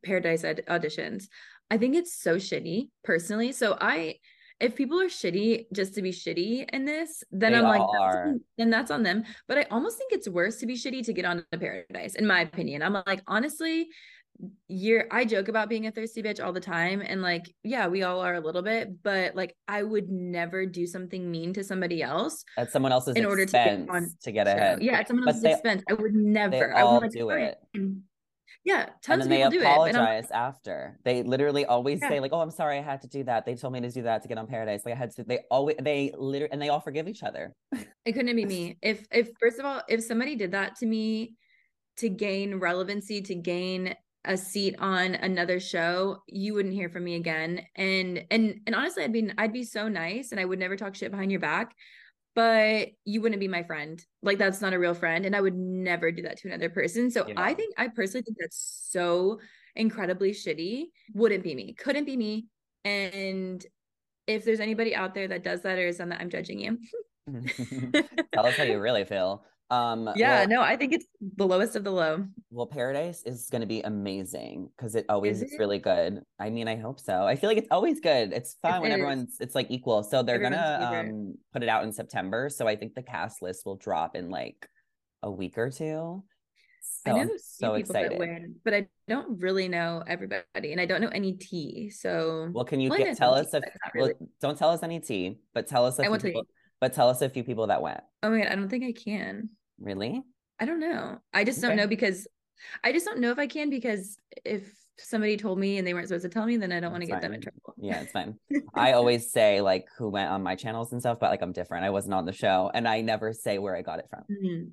Paradise 0.05 0.43
auditions. 0.43 1.29
I 1.71 1.79
think 1.79 1.95
it's 1.95 2.15
so 2.15 2.37
shitty 2.37 2.89
personally. 3.05 3.53
So 3.53 3.77
I 3.81 4.17
if 4.59 4.75
people 4.75 5.01
are 5.01 5.09
shitty 5.09 5.67
just 5.73 5.95
to 5.95 6.03
be 6.03 6.11
shitty 6.11 6.69
in 6.73 6.87
this, 6.87 7.23
then 7.31 7.53
they 7.53 7.59
I'm 7.59 7.65
like, 7.65 7.83
that's, 8.01 8.39
then 8.57 8.71
that's 8.71 8.91
on 8.91 9.03
them. 9.03 9.25
But 9.49 9.59
I 9.59 9.67
almost 9.71 9.99
think 9.99 10.13
it's 10.13 10.29
worse 10.29 10.57
to 10.57 10.67
be 10.67 10.75
shitty 10.77 11.05
to 11.05 11.13
get 11.13 11.27
on 11.27 11.45
the 11.51 11.59
paradise, 11.59 12.15
in 12.15 12.27
my 12.27 12.41
opinion. 12.41 12.83
I'm 12.83 12.95
like, 12.95 13.23
honestly, 13.27 13.89
you're 14.69 15.07
I 15.11 15.25
joke 15.25 15.49
about 15.49 15.69
being 15.69 15.87
a 15.87 15.91
thirsty 15.91 16.23
bitch 16.23 16.45
all 16.45 16.53
the 16.53 16.61
time 16.61 17.03
and 17.05 17.23
like 17.23 17.45
yeah 17.63 17.87
we 17.87 18.03
all 18.03 18.21
are 18.21 18.35
a 18.35 18.41
little 18.41 18.63
bit 18.63 19.03
but 19.03 19.35
like 19.35 19.55
I 19.69 19.83
would 19.83 20.11
never 20.11 20.67
do 20.67 20.87
something 20.87 21.31
mean 21.31 21.53
to 21.55 21.65
somebody 21.65 22.03
else 22.03 22.45
at 22.59 22.73
someone 22.73 22.93
else's 22.93 23.17
in 23.17 23.25
order 23.25 23.47
to 23.47 23.53
get 23.53 23.89
on 23.89 24.11
to 24.23 24.33
get 24.33 24.47
ahead. 24.47 24.83
yeah 24.83 24.99
at 24.99 25.09
someone 25.09 25.27
else's 25.27 25.43
they, 25.43 25.53
expense 25.53 25.83
I 25.89 25.95
would 25.95 26.15
never 26.15 26.75
I 26.75 26.85
would 26.85 27.03
like, 27.03 27.13
do 27.13 27.31
it. 27.31 27.59
yeah 28.65 28.91
tons 29.03 29.25
of 29.25 29.31
people 29.31 29.51
do 29.51 29.59
it. 29.59 29.63
they 29.63 29.71
apologize 29.71 30.31
after. 30.31 30.99
They 31.05 31.23
literally 31.23 31.65
always 31.65 32.01
yeah. 32.03 32.09
say 32.09 32.21
like 32.21 32.33
oh 32.33 32.41
I'm 32.41 32.51
sorry 32.51 32.79
I 32.79 32.83
had 32.83 33.01
to 33.03 33.09
do 33.09 33.25
that. 33.25 33.47
They 33.47 33.55
told 33.55 33.73
me 33.73 33.81
to 33.81 33.91
do 33.91 34.03
that 34.03 34.23
to 34.23 34.29
get 34.29 34.37
on 34.37 34.47
paradise. 34.47 34.83
Like 34.85 34.95
I 34.95 34.99
had 34.99 35.15
to 35.17 35.25
they 35.25 35.41
always 35.51 35.77
they 35.81 36.13
literally 36.17 36.53
and 36.53 36.61
they 36.61 36.69
all 36.69 36.81
forgive 36.81 37.09
each 37.09 37.23
other. 37.23 37.55
It 38.05 38.13
couldn't 38.13 38.37
be 38.37 38.45
me. 38.45 38.79
If 38.83 39.05
if 39.11 39.31
first 39.41 39.59
of 39.59 39.65
all 39.65 39.83
if 39.89 40.03
somebody 40.05 40.37
did 40.37 40.53
that 40.53 40.77
to 40.77 40.87
me 40.87 41.35
to 41.97 42.09
gain 42.09 42.57
relevancy 42.57 43.21
to 43.23 43.35
gain 43.35 43.95
a 44.27 44.37
seat 44.37 44.77
on 44.79 45.15
another 45.15 45.61
show, 45.61 46.23
you 46.27 46.55
wouldn't 46.55 46.75
hear 46.75 46.89
from 46.89 47.05
me 47.05 47.15
again. 47.15 47.63
And 47.77 48.25
and 48.31 48.61
and 48.67 48.75
honestly, 48.75 49.05
I'd 49.05 49.13
be 49.13 49.31
I'd 49.39 49.53
be 49.53 49.65
so 49.65 49.89
nice 49.89 50.33
and 50.33 50.41
I 50.41 50.45
would 50.45 50.59
never 50.59 50.77
talk 50.77 50.95
shit 50.95 51.11
behind 51.11 51.31
your 51.31 51.41
back, 51.41 51.75
but 52.35 52.89
you 53.05 53.21
wouldn't 53.23 53.41
be 53.41 53.49
my 53.49 53.63
friend. 53.63 54.05
Like 54.23 54.39
that's 54.39 54.61
not 54.61 54.75
a 54.75 54.79
real 54.79 54.95
friend. 54.95 55.25
And 55.25 55.35
I 55.35 55.41
would 55.41 55.57
never 55.57 56.11
do 56.11 56.23
that 56.23 56.39
to 56.39 56.49
another 56.49 56.69
person. 56.69 57.11
So 57.11 57.27
yeah. 57.27 57.35
I 57.37 57.55
think 57.55 57.75
I 57.79 57.89
personally 57.89 58.23
think 58.23 58.37
that's 58.41 58.89
so 58.91 59.41
incredibly 59.75 60.33
shitty. 60.33 60.87
Wouldn't 61.15 61.45
be 61.45 61.55
me. 61.55 61.75
Couldn't 61.75 62.05
be 62.05 62.17
me. 62.17 62.47
And 62.85 63.65
if 64.27 64.45
there's 64.45 64.61
anybody 64.61 64.95
out 64.95 65.15
there 65.15 65.29
that 65.29 65.45
does 65.45 65.63
that 65.63 65.79
or 65.79 65.87
is 65.87 66.01
on 66.01 66.09
that, 66.09 66.21
I'm 66.21 66.31
judging 66.31 66.59
you. 66.59 66.79
Tell 68.33 68.47
us 68.47 68.57
how 68.57 68.65
you 68.65 68.79
really 68.79 69.05
feel. 69.05 69.45
Um, 69.69 70.11
yeah, 70.15 70.41
well, 70.41 70.49
no, 70.49 70.63
I 70.63 70.77
think 70.77 70.93
it's 70.93 71.07
the 71.37 71.47
lowest 71.47 71.75
of 71.75 71.83
the 71.83 71.91
low. 71.91 72.25
Well, 72.51 72.67
Paradise 72.67 73.23
is 73.25 73.49
going 73.51 73.63
to 73.63 73.67
be 73.67 73.81
amazing 73.81 74.71
because 74.77 74.95
it 74.95 75.07
always 75.09 75.43
is, 75.43 75.53
is 75.53 75.59
really 75.59 75.79
good. 75.79 76.21
I 76.39 76.51
mean, 76.51 76.69
I 76.69 76.77
hope 76.77 77.01
so. 77.01 77.25
I 77.25 77.35
feel 77.35 77.51
like 77.51 77.59
it's 77.59 77.69
always 77.71 77.99
good. 77.99 78.33
It's 78.33 78.57
fun 78.63 78.77
it 78.77 78.81
when 78.83 78.91
is. 78.93 78.95
everyone's 78.95 79.37
it's 79.41 79.55
like 79.55 79.67
equal. 79.71 80.05
So 80.05 80.23
they're 80.23 80.37
everyone's 80.37 80.57
gonna 80.57 81.01
um 81.01 81.35
put 81.53 81.63
it 81.65 81.69
out 81.69 81.83
in 81.83 81.93
September. 81.93 82.49
So 82.49 82.69
I 82.69 82.77
think 82.77 82.95
the 82.95 83.03
cast 83.03 83.43
list 83.43 83.67
will 83.67 83.77
drop 83.77 84.15
in 84.15 84.31
like 84.31 84.69
a 85.23 85.31
week 85.31 85.59
or 85.59 85.71
two. 85.71 86.23
So 87.05 87.11
I 87.11 87.15
know 87.15 87.21
I'm 87.23 87.31
so 87.39 87.75
excited, 87.75 88.19
win, 88.19 88.57
but 88.65 88.73
I 88.73 88.87
don't 89.09 89.41
really 89.41 89.67
know 89.67 90.05
everybody, 90.07 90.73
and 90.73 90.81
I 90.81 90.87
don't 90.87 91.01
know 91.01 91.09
any 91.09 91.33
tea. 91.33 91.91
So 91.91 92.51
well, 92.53 92.65
can 92.65 92.79
you 92.79 92.91
well, 92.91 92.99
get, 92.99 93.17
tell 93.17 93.35
us 93.35 93.53
if 93.53 93.65
really. 93.95 94.15
well, 94.19 94.29
don't 94.41 94.57
tell 94.57 94.71
us 94.71 94.85
any 94.85 95.01
tea, 95.01 95.39
but 95.55 95.67
tell 95.67 95.85
us 95.85 95.99
if 95.99 96.23
people, 96.23 96.47
but 96.81 96.93
tell 96.93 97.09
us 97.09 97.23
a 97.23 97.29
few 97.29 97.45
people 97.45 97.67
that 97.69 97.83
went. 97.83 98.01
Oh 98.23 98.31
my 98.31 98.39
god, 98.39 98.49
I 98.49 98.55
don't 98.55 98.69
think 98.69 98.85
I 98.85 98.93
can. 98.93 99.51
Really? 99.79 100.23
I 100.59 100.65
don't 100.65 100.81
know. 100.81 101.19
I 101.33 101.45
just 101.45 101.59
okay. 101.59 101.69
don't 101.69 101.77
know 101.77 101.87
because 101.87 102.27
I 102.83 102.93
just 102.93 103.05
don't 103.05 103.19
know 103.19 103.31
if 103.31 103.39
I 103.39 103.47
can 103.47 103.71
because 103.71 104.19
if 104.45 104.73
somebody 104.99 105.37
told 105.37 105.59
me 105.59 105.79
and 105.79 105.87
they 105.87 105.93
weren't 105.93 106.09
supposed 106.09 106.23
to 106.23 106.29
tell 106.29 106.47
me, 106.47 106.57
then 106.57 106.73
I 106.73 106.81
don't 106.81 106.91
want 106.91 107.03
to 107.03 107.07
get 107.07 107.21
them 107.21 107.35
in 107.35 107.41
trouble. 107.41 107.75
Yeah, 107.77 108.01
it's 108.01 108.13
fine. 108.13 108.39
I 108.75 108.93
always 108.93 109.31
say 109.31 109.61
like 109.61 109.87
who 109.97 110.09
went 110.09 110.31
on 110.31 110.43
my 110.43 110.55
channels 110.55 110.93
and 110.93 111.01
stuff, 111.01 111.19
but 111.21 111.31
like 111.31 111.43
I'm 111.43 111.53
different. 111.53 111.85
I 111.85 111.91
wasn't 111.91 112.15
on 112.15 112.25
the 112.25 112.33
show 112.33 112.71
and 112.73 112.89
I 112.89 113.03
never 113.03 113.33
say 113.33 113.59
where 113.59 113.77
I 113.77 113.83
got 113.83 113.99
it 113.99 114.07
from. 114.09 114.23
Mm-hmm. 114.31 114.69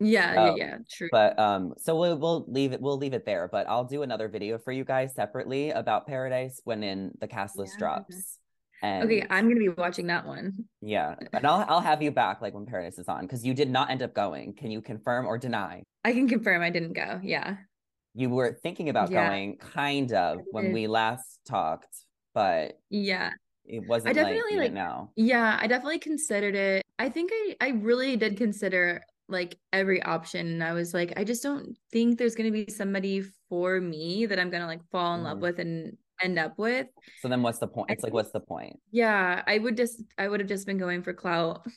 Yeah, 0.00 0.34
so, 0.34 0.56
yeah, 0.56 0.66
yeah, 0.66 0.76
true. 0.90 1.08
But 1.10 1.38
um, 1.38 1.74
so 1.78 1.96
we'll 1.96 2.18
we'll 2.18 2.44
leave 2.48 2.72
it 2.72 2.80
we'll 2.80 2.98
leave 2.98 3.14
it 3.14 3.24
there. 3.24 3.48
But 3.50 3.68
I'll 3.68 3.84
do 3.84 4.02
another 4.02 4.28
video 4.28 4.58
for 4.58 4.72
you 4.72 4.84
guys 4.84 5.14
separately 5.14 5.70
about 5.70 6.06
Paradise 6.06 6.60
when 6.64 6.82
in 6.82 7.12
the 7.20 7.28
cast 7.28 7.56
list 7.56 7.74
yeah. 7.74 7.78
drops 7.78 8.38
And 8.84 9.04
Okay, 9.04 9.26
I'm 9.30 9.48
gonna 9.48 9.60
be 9.60 9.70
watching 9.70 10.08
that 10.08 10.26
one. 10.26 10.52
yeah, 10.82 11.14
and 11.32 11.46
I'll 11.46 11.64
I'll 11.68 11.80
have 11.80 12.02
you 12.02 12.10
back 12.10 12.42
like 12.42 12.52
when 12.52 12.66
Paradise 12.66 12.98
is 12.98 13.08
on 13.08 13.22
because 13.22 13.42
you 13.44 13.54
did 13.54 13.70
not 13.70 13.88
end 13.90 14.02
up 14.02 14.12
going. 14.14 14.52
Can 14.52 14.70
you 14.70 14.82
confirm 14.82 15.26
or 15.26 15.38
deny? 15.38 15.82
I 16.04 16.12
can 16.12 16.28
confirm 16.28 16.60
I 16.60 16.68
didn't 16.68 16.92
go. 16.92 17.18
Yeah. 17.22 17.56
You 18.14 18.28
were 18.28 18.52
thinking 18.62 18.90
about 18.90 19.10
Yeah. 19.10 19.26
going, 19.26 19.56
kind 19.56 20.12
of, 20.12 20.40
when 20.52 20.70
we 20.72 20.86
last 20.86 21.40
talked, 21.46 21.88
but 22.34 22.78
Yeah. 22.90 23.30
it 23.64 23.88
wasn't 23.88 24.14
like 24.14 24.26
definitely, 24.26 24.52
you 24.52 24.58
like- 24.60 24.74
didn't. 24.74 25.08
Yeah, 25.16 25.56
I 25.58 25.66
definitely 25.66 25.98
considered 26.00 26.54
it. 26.54 26.82
I 26.98 27.08
think 27.08 27.30
I 27.32 27.56
I 27.62 27.68
really 27.70 28.16
did 28.16 28.36
consider 28.36 29.00
like 29.28 29.56
every 29.72 30.02
option 30.02 30.46
and 30.46 30.62
I 30.62 30.74
was 30.74 30.92
like 30.92 31.14
I 31.16 31.24
just 31.24 31.42
don't 31.42 31.74
think 31.90 32.18
there's 32.18 32.34
going 32.34 32.52
to 32.52 32.64
be 32.66 32.70
somebody 32.70 33.22
for 33.48 33.80
me 33.80 34.26
that 34.26 34.38
I'm 34.38 34.50
going 34.50 34.60
to 34.60 34.66
like 34.66 34.84
fall 34.92 35.14
in 35.14 35.22
love 35.24 35.38
Mhm. 35.38 35.40
with 35.40 35.58
and 35.58 35.96
end 36.22 36.38
up 36.38 36.58
with. 36.58 36.86
So 37.20 37.28
then, 37.28 37.42
what's 37.42 37.58
the 37.58 37.66
point? 37.68 37.90
I 37.90 37.94
It's 37.94 38.02
like, 38.02 38.12
what's 38.12 38.30
the 38.32 38.40
point? 38.40 38.78
Yeah, 38.90 39.42
I 39.46 39.58
would 39.58 39.76
just 39.76 40.02
I 40.18 40.28
would 40.28 40.40
have 40.40 40.48
just 40.48 40.66
been 40.66 40.78
going 40.78 41.02
for 41.02 41.12
clout. 41.12 41.66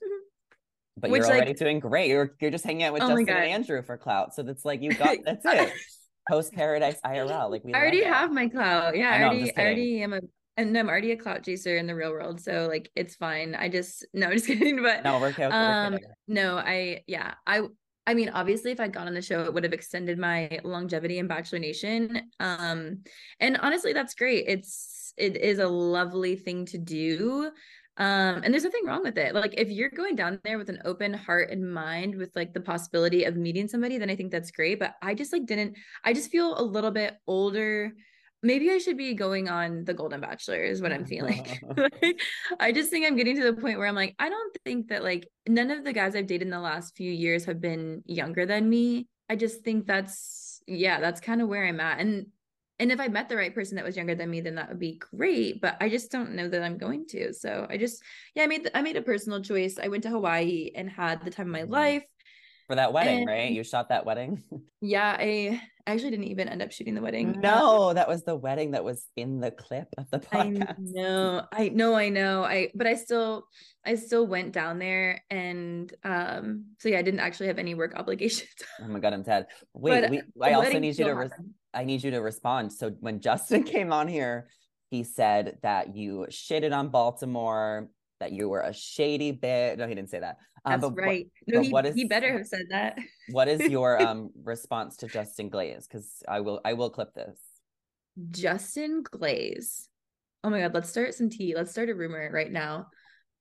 But 1.00 1.12
Which, 1.12 1.20
you're 1.20 1.28
like- 1.30 1.36
already 1.44 1.54
doing 1.54 1.80
great. 1.80 2.10
You're 2.10 2.36
you're 2.42 2.50
just 2.50 2.66
hanging 2.66 2.82
out 2.84 2.92
with 2.94 3.04
Oh 3.04 3.10
Justin 3.10 3.30
and 3.30 3.38
Andrew 3.52 3.84
for 3.84 3.98
clout. 3.98 4.34
So 4.34 4.42
that's 4.42 4.66
like 4.66 4.82
you 4.82 4.92
got 4.96 5.18
that's 5.24 5.46
it. 5.46 5.72
Post 6.28 6.54
Paradise 6.54 7.00
IRL, 7.06 7.52
like 7.52 7.64
we. 7.64 7.74
I 7.74 7.80
already 7.80 8.04
have 8.04 8.32
my 8.32 8.48
clout. 8.48 8.98
Yeah, 8.98 9.12
I 9.12 9.20
know, 9.20 9.26
already 9.28 9.56
I 9.56 9.62
already 9.62 10.02
am 10.02 10.14
a 10.14 10.22
and 10.58 10.76
I'm 10.76 10.90
already 10.90 11.12
a 11.12 11.16
clout 11.16 11.44
chaser 11.44 11.78
in 11.78 11.86
the 11.86 11.94
real 11.94 12.10
world. 12.12 12.42
So 12.42 12.68
like 12.68 12.90
it's 12.96 13.16
fine. 13.16 13.54
I 13.54 13.70
just 13.70 14.08
no, 14.16 14.26
I'm 14.26 14.34
just 14.34 14.48
kidding. 14.48 14.82
But 14.82 15.04
No, 15.04 15.20
we're 15.20 15.28
okay. 15.28 15.48
we're 15.48 15.54
um 15.54 15.94
kidding. 15.94 16.10
no 16.28 16.58
i 16.58 17.04
yeah 17.06 17.36
i 17.46 17.62
i 18.08 18.14
mean 18.14 18.30
obviously 18.30 18.72
if 18.72 18.80
i'd 18.80 18.94
gone 18.94 19.08
on 19.08 19.14
the 19.14 19.22
show 19.22 19.44
it 19.44 19.54
would 19.54 19.64
have 19.64 19.74
extended 19.74 20.18
my 20.18 20.60
longevity 20.64 21.20
in 21.20 21.28
bachelor 21.28 21.60
nation 21.60 22.24
um 22.40 23.04
and 23.40 23.58
honestly 23.58 23.94
that's 23.94 24.16
great. 24.16 24.46
It's 24.48 25.14
it 25.18 25.38
is 25.38 25.60
a 25.60 25.68
lovely 25.68 26.36
thing 26.36 26.66
to 26.68 26.78
do 26.78 27.52
um 27.98 28.42
and 28.44 28.54
there's 28.54 28.64
nothing 28.64 28.86
wrong 28.86 29.04
with 29.04 29.18
it. 29.18 29.34
Like 29.34 29.56
if 29.58 29.70
you're 29.70 29.90
going 29.90 30.16
down 30.16 30.40
there 30.44 30.58
with 30.58 30.70
an 30.70 30.82
open 30.86 31.14
heart 31.14 31.50
and 31.50 31.74
mind 31.74 32.16
with 32.16 32.36
like 32.36 32.54
the 32.54 32.62
possibility 32.62 33.24
of 33.24 33.36
meeting 33.36 33.68
somebody 33.68 33.98
then 33.98 34.10
i 34.10 34.16
think 34.16 34.32
that's 34.32 34.52
great 34.52 34.80
but 34.80 34.96
i 35.02 35.14
just 35.14 35.34
like 35.34 35.46
didn't 35.46 35.76
i 36.04 36.14
just 36.14 36.32
feel 36.32 36.60
a 36.60 36.62
little 36.62 36.92
bit 36.92 37.16
older 37.28 37.94
maybe 38.44 38.70
i 38.70 38.78
should 38.78 38.98
be 38.98 39.14
going 39.14 39.50
on 39.50 39.84
the 39.84 39.94
golden 39.94 40.22
bachelor 40.22 40.64
is 40.64 40.82
what 40.82 40.92
i'm 40.92 41.06
feeling 41.06 41.44
like, 41.78 42.22
I 42.60 42.72
just 42.72 42.90
think 42.90 43.06
I'm 43.06 43.16
getting 43.16 43.36
to 43.38 43.44
the 43.44 43.54
point 43.54 43.78
where 43.78 43.88
I'm 43.88 43.96
like, 43.96 44.16
I 44.18 44.30
don't 44.30 44.58
think 44.66 44.88
that 44.90 45.04
like 45.04 45.28
none 45.48 45.70
of 45.70 45.84
the 45.84 45.94
guys 45.94 46.16
I've 46.16 46.26
dated 46.28 46.48
in 46.48 46.50
the 46.50 46.60
last 46.60 46.96
few 46.96 47.12
years 47.12 47.46
have 47.46 47.62
been 47.62 48.02
younger 48.06 48.46
than 48.46 48.68
me. 48.68 49.08
I 49.30 49.36
just 49.36 49.64
think 49.64 49.86
that's 49.86 50.62
yeah, 50.68 51.00
that's 51.00 51.22
kind 51.22 51.42
of 51.42 51.48
where 51.48 51.66
I'm 51.66 51.80
at. 51.80 52.00
And 52.00 52.28
and 52.80 52.92
if 52.92 53.00
I 53.00 53.08
met 53.08 53.30
the 53.30 53.38
right 53.38 53.54
person 53.54 53.76
that 53.76 53.86
was 53.86 53.96
younger 53.96 54.16
than 54.16 54.30
me, 54.30 54.42
then 54.42 54.56
that 54.56 54.70
would 54.70 54.80
be 54.80 54.98
great. 54.98 55.62
But 55.62 55.78
I 55.80 55.90
just 55.90 56.12
don't 56.12 56.34
know 56.34 56.48
that 56.48 56.64
I'm 56.64 56.78
going 56.78 57.06
to. 57.10 57.34
So 57.34 57.68
I 57.70 57.78
just 57.78 58.02
yeah, 58.34 58.44
I 58.44 58.48
made 58.48 58.66
the, 58.66 58.78
I 58.78 58.82
made 58.82 58.98
a 58.98 59.02
personal 59.02 59.42
choice. 59.42 59.78
I 59.82 59.88
went 59.88 60.04
to 60.04 60.10
Hawaii 60.10 60.72
and 60.74 60.90
had 60.90 61.24
the 61.24 61.32
time 61.32 61.48
of 61.48 61.54
my 61.54 61.64
Mhm. 61.64 61.70
life. 61.72 62.06
For 62.68 62.76
that 62.76 62.92
wedding, 62.94 63.26
right? 63.26 63.52
You 63.52 63.64
shot 63.64 63.90
that 63.90 64.06
wedding. 64.06 64.44
Yeah, 64.82 65.16
I 65.20 65.62
I 65.88 65.94
actually 65.94 66.12
didn't 66.12 66.26
even 66.26 66.50
end 66.50 66.62
up 66.62 66.74
shooting 66.74 66.96
the 66.96 67.02
wedding. 67.02 67.40
No, 67.40 67.94
that 67.94 68.10
was 68.10 68.24
the 68.26 68.36
wedding 68.36 68.72
that 68.72 68.84
was 68.84 69.08
in 69.16 69.40
the 69.40 69.52
clip 69.52 69.88
of 69.98 70.10
the 70.12 70.22
I 70.34 70.48
podcast. 70.48 70.76
know, 70.80 71.44
I 71.50 71.70
know, 71.70 71.96
I 71.96 72.10
know. 72.10 72.44
I 72.44 72.72
but 72.76 72.88
I 72.88 72.96
still 72.96 73.46
I 73.86 73.96
still 73.96 74.28
went 74.28 74.52
down 74.52 74.80
there 74.80 75.24
and 75.30 75.92
um 76.04 76.66
so 76.80 76.90
yeah, 76.90 77.00
I 77.00 77.04
didn't 77.04 77.22
actually 77.22 77.48
have 77.48 77.58
any 77.58 77.74
work 77.74 77.94
obligations. 77.96 78.50
Oh 78.82 78.88
my 78.90 79.00
god, 79.00 79.14
I'm 79.14 79.24
dead. 79.24 79.48
Wait, 79.74 80.02
But 80.02 80.12
we, 80.12 80.22
I 80.42 80.54
also 80.54 80.78
need 80.78 81.00
you 81.00 81.06
to. 81.06 81.14
Res- 81.14 81.32
I 81.74 81.86
need 81.86 82.04
you 82.04 82.12
to 82.12 82.20
respond. 82.20 82.74
So 82.74 82.90
when 83.00 83.22
Justin 83.22 83.64
came 83.76 83.94
on 83.94 84.10
here, 84.10 84.50
he 84.90 85.06
said 85.06 85.58
that 85.64 85.96
you 85.96 86.26
shitted 86.30 86.76
on 86.76 86.90
Baltimore, 86.90 87.90
that 88.20 88.32
you 88.32 88.50
were 88.50 88.62
a 88.62 88.74
shady 88.74 89.32
bit. 89.32 89.78
No, 89.78 89.88
he 89.88 89.96
didn't 89.96 90.10
say 90.10 90.20
that. 90.20 90.38
Um, 90.66 90.72
That's 90.74 90.82
but 90.82 90.92
what- 90.96 91.04
right. 91.04 91.28
no, 91.48 91.62
he, 91.62 91.70
what 91.70 91.86
he 91.96 92.06
better 92.06 92.38
have 92.38 92.46
said 92.48 92.66
that. 92.72 92.98
what 93.32 93.48
is 93.48 93.62
your 93.70 94.02
um 94.06 94.30
response 94.44 94.98
to 94.98 95.08
Justin 95.08 95.50
Glaze? 95.50 95.88
Because 95.88 96.24
I 96.28 96.42
will 96.42 96.60
I 96.66 96.74
will 96.74 96.90
clip 96.90 97.14
this. 97.14 97.40
Justin 98.32 99.04
Glaze. 99.04 99.90
Oh 100.44 100.50
my 100.50 100.60
god, 100.60 100.74
let's 100.74 100.90
start 100.90 101.14
some 101.14 101.30
tea. 101.30 101.54
Let's 101.56 101.72
start 101.72 101.90
a 101.90 101.96
rumor 101.96 102.30
right 102.34 102.52
now. 102.52 102.88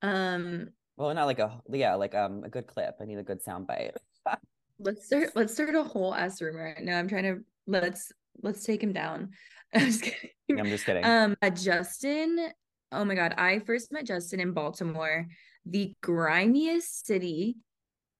Um 0.03 0.69
Well, 0.97 1.13
not 1.15 1.25
like 1.27 1.39
a 1.39 1.61
yeah, 1.71 1.95
like 1.95 2.15
um 2.15 2.43
a 2.45 2.49
good 2.49 2.67
clip. 2.67 2.97
I 3.01 3.05
need 3.05 3.19
a 3.19 3.23
good 3.23 3.43
sound 3.43 3.67
bite. 3.67 3.97
let's 4.79 5.07
start 5.07 5.31
let's 5.35 5.55
start 5.55 5.75
a 5.75 5.83
whole 5.83 6.15
ass 6.15 6.41
rumor. 6.43 6.77
No, 6.81 6.93
I'm 6.95 7.09
trying 7.09 7.25
to 7.25 7.41
let's 7.67 8.13
let's 8.43 8.63
take 8.65 8.83
him 8.83 8.93
down. 8.93 9.31
I'm 9.75 9.87
just 9.87 10.03
kidding. 10.03 10.31
I'm 10.61 10.67
just 10.67 10.85
kidding. 10.87 11.05
Um, 11.05 11.37
uh, 11.43 11.51
Justin. 11.51 12.51
Oh 12.93 13.05
my 13.05 13.15
God, 13.15 13.35
I 13.37 13.59
first 13.61 13.93
met 13.93 14.07
Justin 14.07 14.41
in 14.41 14.53
Baltimore, 14.53 15.27
the 15.65 15.93
grimiest 16.03 17.07
city 17.07 17.57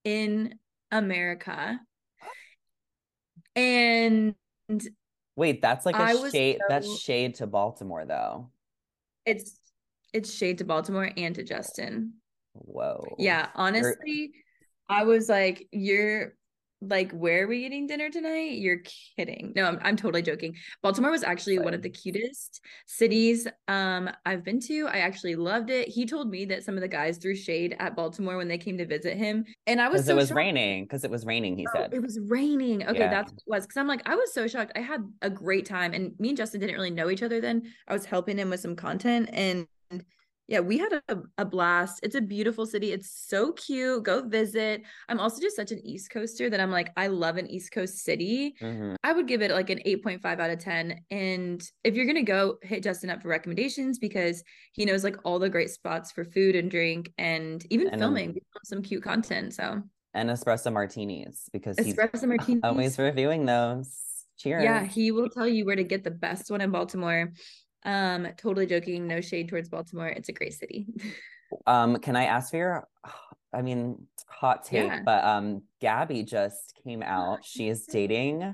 in 0.03 0.55
America, 0.91 1.79
and 3.55 4.35
Wait, 5.35 5.61
that's 5.61 5.85
like 5.85 5.95
I 5.95 6.11
a 6.13 6.17
was 6.17 6.31
shade. 6.31 6.59
That's 6.67 6.99
shade 6.99 7.35
to 7.35 7.47
Baltimore, 7.47 8.05
though. 8.05 8.49
it's 9.25 9.57
it's 10.13 10.33
shade 10.33 10.57
to 10.59 10.63
Baltimore 10.65 11.11
and 11.15 11.35
to 11.35 11.43
Justin. 11.43 12.13
Whoa. 12.53 13.15
Yeah, 13.19 13.49
honestly, 13.55 14.31
I 14.89 15.03
was 15.03 15.29
like, 15.29 15.67
"You're 15.71 16.33
like, 16.81 17.11
where 17.11 17.43
are 17.43 17.47
we 17.47 17.65
eating 17.65 17.87
dinner 17.87 18.09
tonight? 18.09 18.57
You're 18.59 18.81
kidding." 19.17 19.53
No, 19.55 19.65
I'm 19.65 19.79
I'm 19.81 19.95
totally 19.95 20.21
joking. 20.21 20.55
Baltimore 20.83 21.11
was 21.11 21.23
actually 21.23 21.59
one 21.59 21.73
of 21.73 21.81
the 21.81 21.89
cutest 21.89 22.61
cities 22.85 23.47
um 23.67 24.09
I've 24.25 24.43
been 24.43 24.59
to. 24.61 24.87
I 24.87 24.97
actually 24.99 25.35
loved 25.35 25.69
it. 25.69 25.87
He 25.87 26.05
told 26.05 26.29
me 26.29 26.45
that 26.45 26.63
some 26.63 26.75
of 26.75 26.81
the 26.81 26.87
guys 26.87 27.17
threw 27.17 27.35
shade 27.35 27.75
at 27.79 27.95
Baltimore 27.95 28.37
when 28.37 28.47
they 28.47 28.57
came 28.57 28.77
to 28.77 28.85
visit 28.85 29.17
him, 29.17 29.45
and 29.65 29.81
I 29.81 29.87
was 29.89 30.01
Because 30.01 30.05
so 30.07 30.11
it 30.13 30.15
was 30.15 30.27
shocked. 30.29 30.37
raining. 30.37 30.83
Because 30.85 31.03
it 31.03 31.11
was 31.11 31.25
raining. 31.25 31.57
He 31.57 31.67
Oh, 31.67 31.71
said. 31.73 31.93
it 31.93 32.01
was 32.01 32.19
raining. 32.27 32.85
Okay, 32.87 32.99
Yeah. 32.99 33.09
that's 33.09 33.31
what 33.31 33.39
it 33.41 33.49
was. 33.49 33.63
Because 33.65 33.77
I'm 33.77 33.87
like, 33.87 34.07
I 34.07 34.15
was 34.15 34.33
so 34.33 34.47
shocked. 34.47 34.71
I 34.75 34.81
had 34.81 35.01
a 35.21 35.29
great 35.29 35.65
time, 35.65 35.93
and 35.93 36.13
me 36.19 36.29
and 36.29 36.37
Justin 36.37 36.59
didn't 36.61 36.75
really 36.75 36.91
know 36.91 37.09
each 37.09 37.23
other 37.23 37.41
then. 37.41 37.63
I 37.87 37.93
was 37.93 38.05
helping 38.05 38.37
him 38.37 38.49
with 38.49 38.59
some 38.59 38.75
content, 38.75 39.29
and 39.33 39.67
yeah, 40.47 40.61
we 40.61 40.77
had 40.77 40.93
a, 41.09 41.17
a 41.37 41.45
blast. 41.45 41.99
It's 42.03 42.15
a 42.15 42.21
beautiful 42.21 42.65
city. 42.65 42.93
It's 42.93 43.09
so 43.11 43.51
cute. 43.51 44.03
Go 44.03 44.27
visit. 44.27 44.81
I'm 45.09 45.19
also 45.19 45.41
just 45.41 45.55
such 45.57 45.71
an 45.71 45.79
East 45.85 46.09
Coaster 46.09 46.49
that 46.49 46.59
I'm 46.59 46.71
like, 46.71 46.91
I 46.95 47.07
love 47.07 47.35
an 47.37 47.47
East 47.47 47.71
Coast 47.71 47.97
city. 48.03 48.55
Mhm. 48.61 48.95
I 49.03 49.11
would 49.13 49.27
give 49.27 49.41
it 49.41 49.51
like 49.51 49.69
an 49.69 49.79
8.5 49.85 50.39
out 50.39 50.49
of 50.49 50.59
10. 50.59 50.99
And 51.11 51.61
if 51.83 51.95
you're 51.95 52.05
gonna 52.05 52.23
go, 52.23 52.57
hit 52.63 52.81
Justin 52.83 53.09
up 53.09 53.21
for 53.21 53.27
recommendations 53.27 53.99
because 53.99 54.41
he 54.71 54.85
knows 54.85 55.03
like 55.03 55.17
all 55.25 55.37
the 55.39 55.49
great 55.49 55.69
spots 55.69 56.11
for 56.11 56.23
food 56.23 56.55
and 56.55 56.71
drink 56.71 57.11
and 57.17 57.65
even 57.69 57.87
And, 57.87 57.95
um, 57.95 57.99
filming 57.99 58.31
film 58.33 58.43
some 58.63 58.81
cute 58.81 59.03
content. 59.03 59.53
So 59.53 59.81
And 60.13 60.29
espresso 60.29 60.71
martinis 60.71 61.49
because 61.51 61.77
he's 61.77 61.95
espresso 61.95 62.25
martinis. 62.27 62.61
always 62.63 62.97
reviewing 62.97 63.45
those. 63.45 63.91
Cheers. 64.37 64.63
Yeah, 64.63 64.83
he 64.85 65.11
will 65.11 65.29
tell 65.29 65.47
you 65.47 65.65
where 65.65 65.75
to 65.75 65.83
get 65.83 66.03
the 66.03 66.11
best 66.11 66.51
one 66.51 66.61
in 66.61 66.69
Baltimore. 66.71 67.33
Um, 67.85 68.27
totally 68.37 68.65
joking, 68.65 69.07
no 69.07 69.21
shade 69.21 69.49
towards 69.49 69.69
Baltimore. 69.69 70.07
It's 70.07 70.29
a 70.29 70.33
great 70.33 70.53
city. 70.53 70.87
Um, 71.65 71.97
can 71.97 72.15
I 72.15 72.25
ask 72.25 72.51
for 72.51 72.57
your, 72.57 72.87
I 73.53 73.61
mean, 73.61 74.07
hot 74.27 74.65
take, 74.65 74.87
Yeah. 74.87 75.01
but 75.05 75.23
um, 75.23 75.63
Gabby 75.79 76.23
just 76.23 76.77
came 76.83 77.01
out. 77.05 77.45
She 77.45 77.69
is 77.69 77.85
dating 77.85 78.53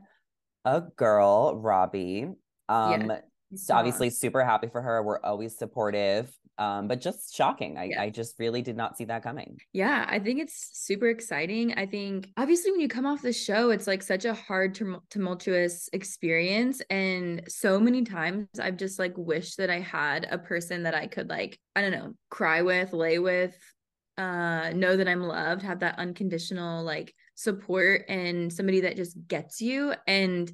a 0.65 0.81
girl, 0.95 1.55
Robby. 1.55 2.27
Um, 2.69 3.11
so 3.55 3.75
obviously 3.75 4.09
super 4.09 4.43
happy 4.43 4.67
for 4.67 4.81
her. 4.81 5.03
We're 5.03 5.19
always 5.21 5.57
supportive. 5.57 6.31
Um, 6.57 6.87
but 6.87 7.01
just 7.01 7.35
shocking. 7.35 7.77
I, 7.77 7.85
Yeah. 7.85 8.01
I 8.03 8.09
just 8.09 8.37
really 8.37 8.61
did 8.61 8.77
not 8.77 8.95
see 8.97 9.05
that 9.05 9.23
coming. 9.23 9.57
Yeah, 9.73 10.05
I 10.07 10.19
think 10.19 10.39
it's 10.39 10.69
super 10.73 11.07
exciting. 11.07 11.73
I 11.75 11.85
think 11.85 12.29
obviously 12.37 12.71
when 12.71 12.79
you 12.79 12.87
come 12.87 13.05
off 13.05 13.21
the 13.21 13.33
show, 13.33 13.71
it's 13.71 13.87
like 13.87 14.03
such 14.03 14.25
a 14.25 14.33
hard 14.33 14.79
tumultuous 15.09 15.89
experience 15.93 16.81
and 16.89 17.43
so 17.47 17.79
many 17.79 18.03
times 18.03 18.47
I've 18.59 18.77
just 18.77 18.99
like 18.99 19.13
wished 19.17 19.57
that 19.57 19.69
I 19.69 19.79
had 19.79 20.27
a 20.29 20.37
person 20.37 20.83
that 20.83 20.93
I 20.93 21.07
could 21.07 21.29
like 21.29 21.57
I 21.75 21.81
don't 21.81 21.91
know, 21.91 22.13
cry 22.29 22.61
with, 22.61 22.93
lay 22.93 23.17
with, 23.19 23.57
uh 24.17 24.71
know 24.75 24.95
that 24.95 25.07
I'm 25.07 25.23
loved, 25.23 25.63
have 25.63 25.79
that 25.79 25.97
unconditional 25.97 26.83
like 26.83 27.15
support 27.35 28.05
and 28.09 28.53
somebody 28.53 28.81
that 28.81 28.95
just 28.95 29.17
gets 29.27 29.59
you 29.59 29.95
and 30.05 30.51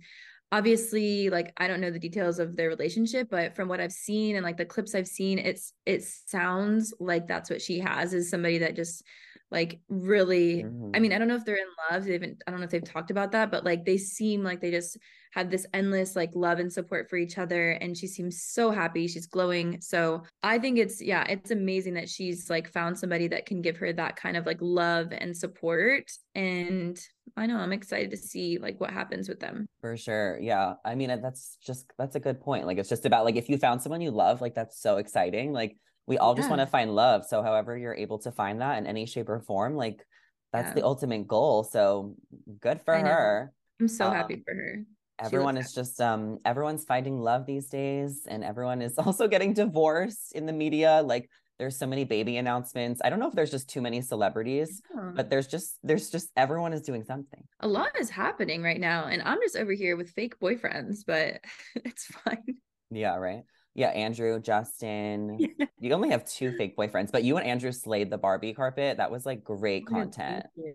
obviously 0.52 1.30
like 1.30 1.54
i 1.58 1.68
don't 1.68 1.80
know 1.80 1.92
the 1.92 2.00
details 2.00 2.40
of 2.40 2.56
their 2.56 2.70
relationship 2.70 3.28
but 3.30 3.56
from 3.56 3.68
what 3.68 3.80
i've 3.80 3.92
seen 3.92 4.36
and 4.36 4.44
like 4.44 4.58
the 4.58 4.66
clips 4.66 4.96
i've 4.96 5.08
seen 5.08 5.38
it's 5.38 5.74
it 5.86 6.04
sounds 6.04 6.94
like 7.00 7.28
that's 7.28 7.50
what 7.50 7.62
she 7.62 7.80
has 7.80 8.14
is 8.14 8.30
somebody 8.30 8.58
that 8.58 8.76
just 8.76 9.04
like 9.52 9.80
really 9.90 10.62
i 10.62 10.68
Mhm. 10.68 11.02
mean 11.02 11.14
i 11.14 11.18
don't 11.18 11.28
know 11.28 11.36
if 11.36 11.46
they're 11.46 11.56
in 11.56 11.68
love 11.92 12.06
they 12.06 12.14
haven't 12.14 12.42
i 12.46 12.52
don't 12.52 12.60
know 12.60 12.66
if 12.66 12.70
they've 12.72 12.84
talked 12.84 13.12
about 13.12 13.32
that 13.32 13.50
but 13.52 13.64
like 13.66 13.86
they 13.86 13.98
seem 13.98 14.44
like 14.44 14.62
they 14.62 14.72
just 14.72 14.98
have 15.32 15.50
this 15.52 15.66
endless 15.74 16.16
like 16.16 16.32
love 16.34 16.58
and 16.60 16.72
support 16.74 17.08
for 17.10 17.16
each 17.18 17.38
other 17.38 17.72
and 17.72 17.96
she 17.98 18.08
seems 18.08 18.42
so 18.44 18.72
happy 18.72 19.08
she's 19.08 19.28
glowing 19.28 19.80
so 19.82 20.24
i 20.44 20.58
think 20.60 20.78
it's 20.78 21.02
yeah 21.02 21.24
it's 21.30 21.52
amazing 21.52 21.94
that 21.96 22.10
she's 22.10 22.50
like 22.50 22.68
found 22.72 22.98
somebody 22.98 23.28
that 23.28 23.46
can 23.46 23.62
give 23.62 23.78
her 23.78 23.94
that 23.94 24.16
kind 24.16 24.36
of 24.38 24.46
like 24.46 24.58
love 24.60 25.08
and 25.12 25.36
support 25.36 26.12
and 26.36 27.00
i 27.38 27.46
know 27.46 27.58
i'm 27.58 27.74
excited 27.74 28.10
to 28.10 28.18
see 28.18 28.58
like 28.58 28.80
what 28.80 28.90
happens 28.92 29.30
with 29.30 29.40
them 29.40 29.68
For 29.82 29.96
sure. 29.98 30.38
Yeah. 30.42 30.74
I 30.84 30.96
mean, 30.96 31.10
that's 31.22 31.58
just, 31.62 31.86
that's 31.98 32.16
a 32.16 32.20
good 32.20 32.42
point. 32.42 32.66
Like, 32.66 32.78
it's 32.80 32.90
just 32.90 33.06
about 33.06 33.24
like, 33.24 33.38
if 33.38 33.48
you 33.50 33.58
found 33.58 33.82
someone 33.82 34.02
you 34.02 34.12
love, 34.12 34.42
like, 34.42 34.54
that's 34.56 34.82
so 34.82 34.98
exciting. 34.98 35.54
Like, 35.54 35.78
we 36.10 36.18
all 36.18 36.34
just 36.36 36.48
Yeah. 36.48 36.58
want 36.58 36.62
to 36.62 36.66
find 36.68 36.94
love. 36.96 37.24
So 37.26 37.42
however 37.42 37.78
you're 37.78 37.94
able 37.96 38.20
to 38.20 38.32
find 38.32 38.60
that 38.62 38.78
in 38.80 38.88
any 38.88 39.06
shape 39.06 39.30
or 39.30 39.40
form, 39.40 39.76
like 39.76 40.06
that's 40.52 40.70
Yeah. 40.70 40.74
the 40.74 40.84
ultimate 40.84 41.28
goal. 41.28 41.64
So 41.64 42.16
good 42.60 42.82
for 42.82 42.96
her. 42.98 43.54
I'm 43.80 43.88
so 43.88 44.08
Um, 44.08 44.14
happy 44.16 44.44
for 44.46 44.54
her. 44.56 44.74
She 44.80 45.26
Everyone 45.26 45.56
is 45.58 45.72
just 45.74 46.02
um 46.02 46.40
everyone's 46.46 46.84
finding 46.86 47.20
love 47.20 47.46
these 47.46 47.70
days 47.70 48.26
and 48.28 48.44
everyone 48.44 48.82
is 48.82 48.98
also 49.06 49.28
getting 49.28 49.54
divorced 49.54 50.34
in 50.34 50.46
the 50.48 50.54
media. 50.54 51.02
Like 51.06 51.30
there's 51.60 51.78
so 51.78 51.86
many 51.86 52.06
baby 52.06 52.38
announcements. 52.38 53.02
I 53.04 53.10
don't 53.10 53.20
know 53.20 53.28
if 53.28 53.36
there's 53.36 53.52
just 53.52 53.70
too 53.70 53.82
many 53.82 54.02
celebrities, 54.02 54.82
Yeah. 54.96 55.12
but 55.14 55.30
there's 55.30 55.46
just 55.48 55.78
there's 55.84 56.10
just 56.10 56.32
everyone 56.36 56.72
is 56.74 56.82
doing 56.82 57.04
something. 57.04 57.44
a 57.60 57.68
lot 57.68 57.92
is 58.00 58.10
happening 58.10 58.64
right 58.64 58.80
now, 58.80 59.06
and 59.12 59.22
I'm 59.22 59.40
just 59.46 59.58
over 59.58 59.74
here 59.74 59.96
with 59.98 60.10
fake 60.12 60.40
boyfriends, 60.40 61.04
but 61.06 61.42
it's 61.90 62.06
fine. 62.06 62.56
Yeah, 62.90 63.16
right. 63.18 63.44
Yeah, 63.80 63.90
Andrew, 63.92 64.40
Justin. 64.42 65.40
You 65.82 65.94
only 65.94 66.10
have 66.10 66.26
two 66.26 66.52
fake 66.52 66.76
boyfriends, 66.76 67.10
but 67.10 67.24
you 67.24 67.38
and 67.38 67.48
Andrew 67.48 67.72
slayed 67.72 68.10
the 68.10 68.18
Barbie 68.18 68.52
carpet. 68.52 68.98
That 68.98 69.10
was 69.12 69.26
like 69.26 69.46
great 69.46 69.88
content. 69.88 70.46
you. 70.58 70.74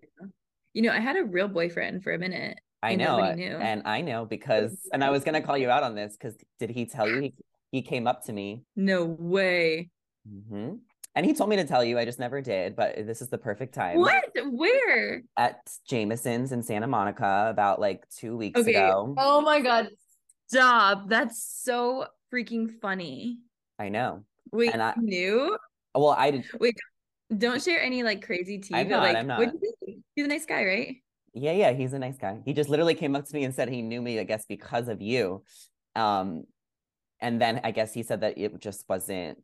You 0.73 0.81
know, 0.81 0.93
I 0.93 0.99
had 0.99 1.17
a 1.19 1.25
real 1.25 1.47
boyfriend 1.47 2.03
for 2.03 2.15
a 2.15 2.19
minute. 2.19 2.59
I 2.83 2.95
know, 2.95 3.19
and 3.19 3.83
I 3.85 4.01
know 4.01 4.25
because, 4.25 4.75
and 4.95 5.05
I 5.05 5.11
was 5.11 5.23
gonna 5.23 5.43
call 5.43 5.59
you 5.59 5.69
out 5.69 5.83
on 5.83 5.95
this 5.95 6.17
because 6.17 6.35
did 6.59 6.71
he 6.71 6.87
tell 6.87 7.07
you 7.07 7.21
he 7.21 7.35
he 7.71 7.83
came 7.83 8.07
up 8.07 8.25
to 8.25 8.33
me? 8.33 8.63
No 8.77 9.05
way. 9.05 9.91
hmm 10.27 10.77
And 11.15 11.27
he 11.27 11.35
told 11.35 11.51
me 11.51 11.57
to 11.57 11.67
tell 11.67 11.85
you. 11.85 11.99
I 11.99 12.07
just 12.07 12.19
never 12.19 12.41
did. 12.41 12.75
But 12.75 12.97
this 13.07 13.21
is 13.21 13.29
the 13.29 13.37
perfect 13.37 13.75
time. 13.75 13.99
What? 13.99 14.25
Where? 14.53 15.21
At 15.37 15.61
Jameson's 15.87 16.51
in 16.51 16.63
Santa 16.63 16.87
Monica 16.87 17.49
about 17.51 17.79
like 17.79 18.09
two 18.09 18.39
weeks 18.39 18.59
Okay. 18.59 18.71
ago. 18.71 19.15
Oh 19.19 19.43
my 19.43 19.61
God. 19.61 19.91
Stop. 20.47 21.11
That's 21.11 21.45
so 21.63 22.07
freaking 22.35 22.68
funny. 22.80 23.39
I 23.78 23.89
know. 23.89 24.24
Wait, 24.53 24.72
And 24.72 24.82
I- 24.82 24.95
knew? 24.97 25.57
Well, 25.95 26.11
I 26.11 26.32
did. 26.32 26.45
Wait, 26.59 26.74
don't 27.39 27.62
share 27.62 27.80
any 27.80 28.03
like 28.03 28.24
crazy 28.26 28.59
tea, 28.59 28.74
I'm 28.74 28.89
but 28.89 28.97
not, 28.97 29.03
like, 29.03 29.16
I'm 29.16 29.26
not. 29.26 29.53
He's 30.16 30.24
a 30.24 30.28
nice 30.28 30.47
guy, 30.47 30.64
right? 30.64 30.97
Yeah, 31.32 31.53
yeah, 31.53 31.72
he's 31.72 31.93
a 31.93 31.99
nice 31.99 32.16
guy. 32.18 32.41
He 32.45 32.53
just 32.53 32.68
literally 32.68 32.95
came 32.95 33.16
up 33.16 33.24
to 33.26 33.35
me 33.35 33.45
and 33.45 33.55
said 33.55 33.68
he 33.68 33.82
knew 33.82 34.01
me, 34.03 34.18
I 34.20 34.24
guess, 34.24 34.45
because 34.47 34.89
of 34.89 35.01
you. 35.03 35.43
Um, 35.97 36.45
and 37.20 37.41
then 37.41 37.61
I 37.64 37.70
guess 37.70 37.93
he 37.93 38.03
said 38.03 38.20
that 38.20 38.39
it 38.39 38.61
just 38.61 38.85
wasn't 38.89 39.39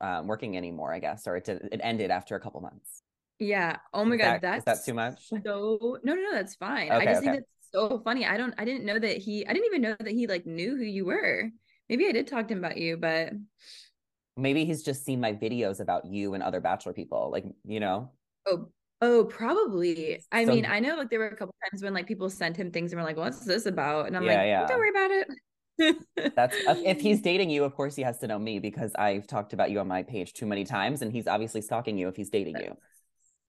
um, 0.00 0.26
working 0.26 0.56
anymore, 0.56 0.92
I 0.92 0.98
guess, 1.00 1.26
or 1.26 1.36
it 1.36 1.44
did, 1.44 1.68
it 1.70 1.80
ended 1.82 2.10
after 2.10 2.34
a 2.36 2.40
couple 2.40 2.60
months. 2.60 3.02
Yeah. 3.38 3.76
Oh 3.92 4.04
my 4.04 4.14
Is 4.14 4.20
God. 4.20 4.40
that- 4.42 4.64
That's 4.64 4.64
that 4.80 4.84
too 4.84 4.94
much? 4.94 5.28
so 5.28 5.36
no, 5.44 5.98
no, 6.04 6.14
no, 6.14 6.32
that's 6.32 6.54
fine. 6.54 6.90
Okay, 6.92 6.96
I 6.96 7.04
just 7.04 7.18
okay. 7.18 7.32
think 7.32 7.44
that's 7.44 7.70
so 7.72 8.00
funny. 8.04 8.24
I 8.26 8.36
don't 8.36 8.54
I 8.58 8.64
didn't 8.64 8.84
know 8.84 8.98
that 8.98 9.18
he 9.18 9.46
I 9.46 9.52
didn't 9.52 9.66
even 9.66 9.82
know 9.82 9.96
that 9.98 10.08
he 10.12 10.26
like 10.28 10.46
knew 10.46 10.76
who 10.76 10.84
you 10.84 11.04
were. 11.06 11.50
Maybe 11.88 12.06
I 12.06 12.12
did 12.12 12.26
talk 12.26 12.48
to 12.48 12.52
him 12.54 12.58
about 12.64 12.76
you, 12.78 12.96
but 12.96 13.32
Maybe 14.36 14.64
he's 14.64 14.82
just 14.82 15.04
seen 15.04 15.20
my 15.20 15.34
videos 15.34 15.80
about 15.80 16.06
you 16.06 16.32
and 16.34 16.42
other 16.42 16.60
Bachelor 16.60 16.94
people, 16.94 17.30
like 17.30 17.44
you 17.64 17.80
know. 17.80 18.12
oh 18.46 18.68
oh 19.02 19.24
probably. 19.24 20.20
I 20.32 20.44
So- 20.46 20.54
mean, 20.54 20.64
I 20.64 20.80
know 20.80 20.96
like 20.96 21.10
there 21.10 21.18
were 21.18 21.28
a 21.28 21.36
couple 21.36 21.54
times 21.70 21.82
when 21.82 21.92
like 21.92 22.06
people 22.06 22.30
sent 22.30 22.56
him 22.56 22.70
things 22.70 22.92
and 22.92 23.00
were 23.00 23.06
like, 23.06 23.16
What's 23.18 23.44
this 23.44 23.66
about? 23.66 24.06
And 24.06 24.16
I'm 24.16 24.22
Yeah, 24.24 24.36
like, 24.36 24.46
yeah. 24.46 24.66
don't 24.66 24.78
worry 24.78 24.90
about 24.90 25.10
it. 25.10 25.28
That's 26.36 26.56
if 26.56 26.78
if 26.78 27.00
he's 27.00 27.20
dating 27.20 27.50
you, 27.50 27.64
of 27.64 27.74
course 27.74 27.94
he 27.94 28.02
has 28.02 28.18
to 28.20 28.26
know 28.26 28.38
me 28.38 28.58
because 28.58 28.92
I've 28.94 29.26
talked 29.26 29.52
about 29.52 29.70
you 29.70 29.80
on 29.80 29.88
my 29.88 30.02
page 30.02 30.32
too 30.32 30.46
many 30.46 30.64
times, 30.64 31.02
and 31.02 31.12
he's 31.12 31.26
obviously 31.26 31.60
stalking 31.60 31.98
you 31.98 32.08
if 32.08 32.16
he's 32.16 32.30
dating 32.30 32.56
you. 32.58 32.76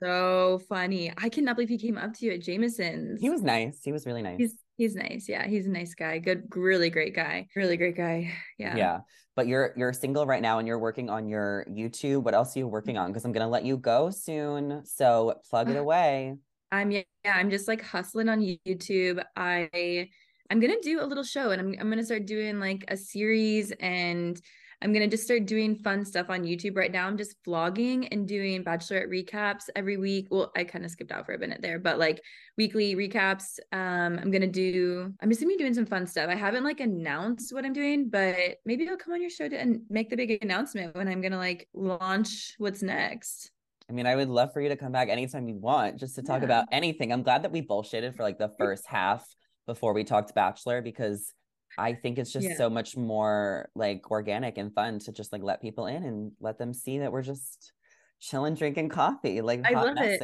so 0.02 0.60
funny. 0.68 1.12
I 1.18 1.30
cannot 1.30 1.56
believe 1.56 1.70
he 1.70 1.78
came 1.78 1.98
up 1.98 2.14
to 2.16 2.26
you 2.26 2.34
at 2.34 2.42
Jameson's. 2.42 3.22
He 3.22 3.30
was 3.30 3.42
nice. 3.42 3.80
He 3.84 3.92
was 3.92 4.06
really 4.06 4.22
nice. 4.22 4.38
he's 4.38 4.58
he's 4.78 4.96
nice. 4.96 5.28
Yeah, 5.28 5.48
he's 5.48 5.68
a 5.68 5.70
nice 5.70 5.94
guy. 5.94 6.20
Good, 6.20 6.44
really 6.56 6.90
great 6.90 7.16
guy. 7.16 7.48
Really 7.56 7.78
great 7.78 7.98
guy. 7.98 8.32
Yeah. 8.58 8.76
Yeah. 8.76 9.00
But 9.36 9.48
you're 9.48 9.74
you're 9.76 9.94
single 9.94 10.26
right 10.28 10.42
now 10.42 10.60
and 10.60 10.68
you're 10.68 10.80
working 10.80 11.10
on 11.10 11.28
your 11.28 11.66
YouTube. 11.70 12.24
What 12.24 12.36
else 12.36 12.56
are 12.56 12.60
you 12.60 12.68
working 12.68 12.98
on? 12.98 13.12
Because 13.12 13.26
I'm 13.26 13.32
gonna 13.32 13.50
let 13.50 13.66
you 13.66 13.78
go 13.78 14.12
soon. 14.12 14.86
So 14.86 15.36
plug 15.50 15.70
it 15.70 15.78
away. 15.78 16.36
I'm 16.72 16.92
yeah, 16.92 17.02
yeah, 17.26 17.34
I'm 17.36 17.50
just 17.50 17.68
like 17.68 17.82
hustling 17.82 18.30
on 18.30 18.42
YouTube. 18.42 19.24
I 19.36 20.10
I'm 20.50 20.60
gonna 20.60 20.80
do 20.82 21.02
a 21.02 21.06
little 21.06 21.24
show 21.24 21.52
and 21.52 21.60
I'm 21.60 21.76
I'm 21.80 21.90
gonna 21.90 22.06
start 22.06 22.28
doing 22.28 22.60
like 22.60 22.86
a 22.90 22.98
series 22.98 23.72
and 23.80 24.40
I'm 24.84 24.92
gonna 24.92 25.08
just 25.08 25.24
start 25.24 25.46
doing 25.46 25.76
fun 25.76 26.04
stuff 26.04 26.30
on 26.30 26.44
YouTube. 26.44 26.76
Right 26.76 26.92
now 26.92 27.08
I'm 27.08 27.18
just 27.18 27.42
vlogging 27.46 28.08
and 28.12 28.28
doing 28.28 28.64
bachelorette 28.64 29.08
recaps 29.08 29.70
every 29.78 29.96
week. 29.96 30.28
Well, 30.30 30.52
I 30.58 30.66
kind 30.66 30.84
of 30.84 30.92
skipped 30.92 31.12
out 31.12 31.26
for 31.26 31.34
a 31.34 31.40
minute 31.40 31.62
there, 31.62 31.80
but 31.80 31.98
like 32.00 32.22
weekly 32.58 32.96
recaps. 32.96 33.60
Um, 33.72 34.20
I'm 34.22 34.30
gonna 34.30 34.46
do 34.48 35.14
I'm 35.22 35.30
just 35.30 35.40
gonna 35.42 35.54
be 35.54 35.58
doing 35.58 35.74
some 35.74 35.86
fun 35.86 36.06
stuff. 36.06 36.30
I 36.30 36.36
haven't 36.36 36.66
like 36.66 36.82
announced 36.82 37.54
what 37.54 37.64
I'm 37.64 37.72
doing, 37.74 38.10
but 38.10 38.36
maybe 38.66 38.88
I'll 38.90 38.98
come 38.98 39.14
on 39.14 39.22
your 39.22 39.30
show 39.30 39.48
to 39.48 39.58
and 39.58 39.82
make 39.90 40.10
the 40.10 40.18
big 40.18 40.38
announcement 40.42 40.96
when 40.96 41.08
I'm 41.08 41.22
gonna 41.22 41.38
like 41.38 41.70
launch 41.74 42.56
what's 42.58 42.84
next. 42.84 43.52
I 43.90 43.94
mean, 43.94 44.06
I 44.06 44.16
would 44.16 44.30
love 44.30 44.52
for 44.54 44.60
you 44.62 44.70
to 44.70 44.76
come 44.76 44.92
back 44.92 45.08
anytime 45.10 45.48
you 45.48 45.56
want 45.56 45.98
just 45.98 46.16
to 46.16 46.22
talk 46.22 46.40
Yeah. 46.42 46.46
about 46.46 46.66
anything. 46.72 47.14
I'm 47.14 47.24
glad 47.24 47.44
that 47.44 47.52
we 47.52 47.62
bullshitted 47.62 48.16
for 48.16 48.24
like 48.24 48.38
the 48.38 48.50
first 48.58 48.86
half 48.86 49.26
before 49.66 49.94
we 49.94 50.04
talked 50.04 50.36
Bachelor 50.36 50.82
because 50.82 51.34
I 51.78 51.94
think 51.94 52.18
it's 52.18 52.32
just 52.32 52.48
Yeah. 52.48 52.58
so 52.58 52.70
much 52.70 52.96
more 52.96 53.70
like 53.76 54.12
organic 54.12 54.58
and 54.58 54.74
fun 54.74 55.00
to 55.00 55.12
just 55.12 55.32
like 55.32 55.42
let 55.44 55.62
people 55.62 55.88
in 55.88 56.04
and 56.04 56.32
let 56.40 56.58
them 56.58 56.74
see 56.74 57.00
that 57.00 57.12
we're 57.12 57.22
just 57.24 57.72
chilling, 58.20 58.56
drinking 58.56 58.90
coffee, 58.90 59.42
like 59.42 59.62
I 59.66 59.74
hot 59.74 59.96
love 59.96 59.98
it. 60.06 60.22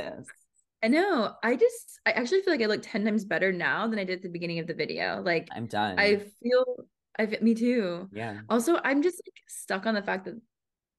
I 0.81 0.87
know. 0.87 1.33
I 1.43 1.55
just 1.55 1.99
I 2.05 2.11
actually 2.11 2.41
feel 2.41 2.53
like 2.53 2.61
I 2.61 2.67
look 2.67 2.81
10 2.81 3.03
times 3.03 3.25
better 3.25 3.51
now 3.51 3.87
than 3.87 3.99
I 3.99 4.05
did 4.05 4.17
at 4.17 4.21
the 4.23 4.29
beginning 4.29 4.59
of 4.59 4.67
the 4.67 4.73
video. 4.73 5.21
Like 5.21 5.47
I'm 5.51 5.65
done. 5.65 5.99
I 5.99 6.17
feel 6.41 6.85
I 7.17 7.25
fe- 7.25 7.39
me 7.41 7.53
too. 7.53 8.07
yeah, 8.13 8.39
Also, 8.49 8.79
I'm 8.83 9.01
just 9.01 9.21
like 9.25 9.43
stuck 9.47 9.85
on 9.85 9.93
the 9.93 10.01
fact 10.01 10.25
that 10.25 10.35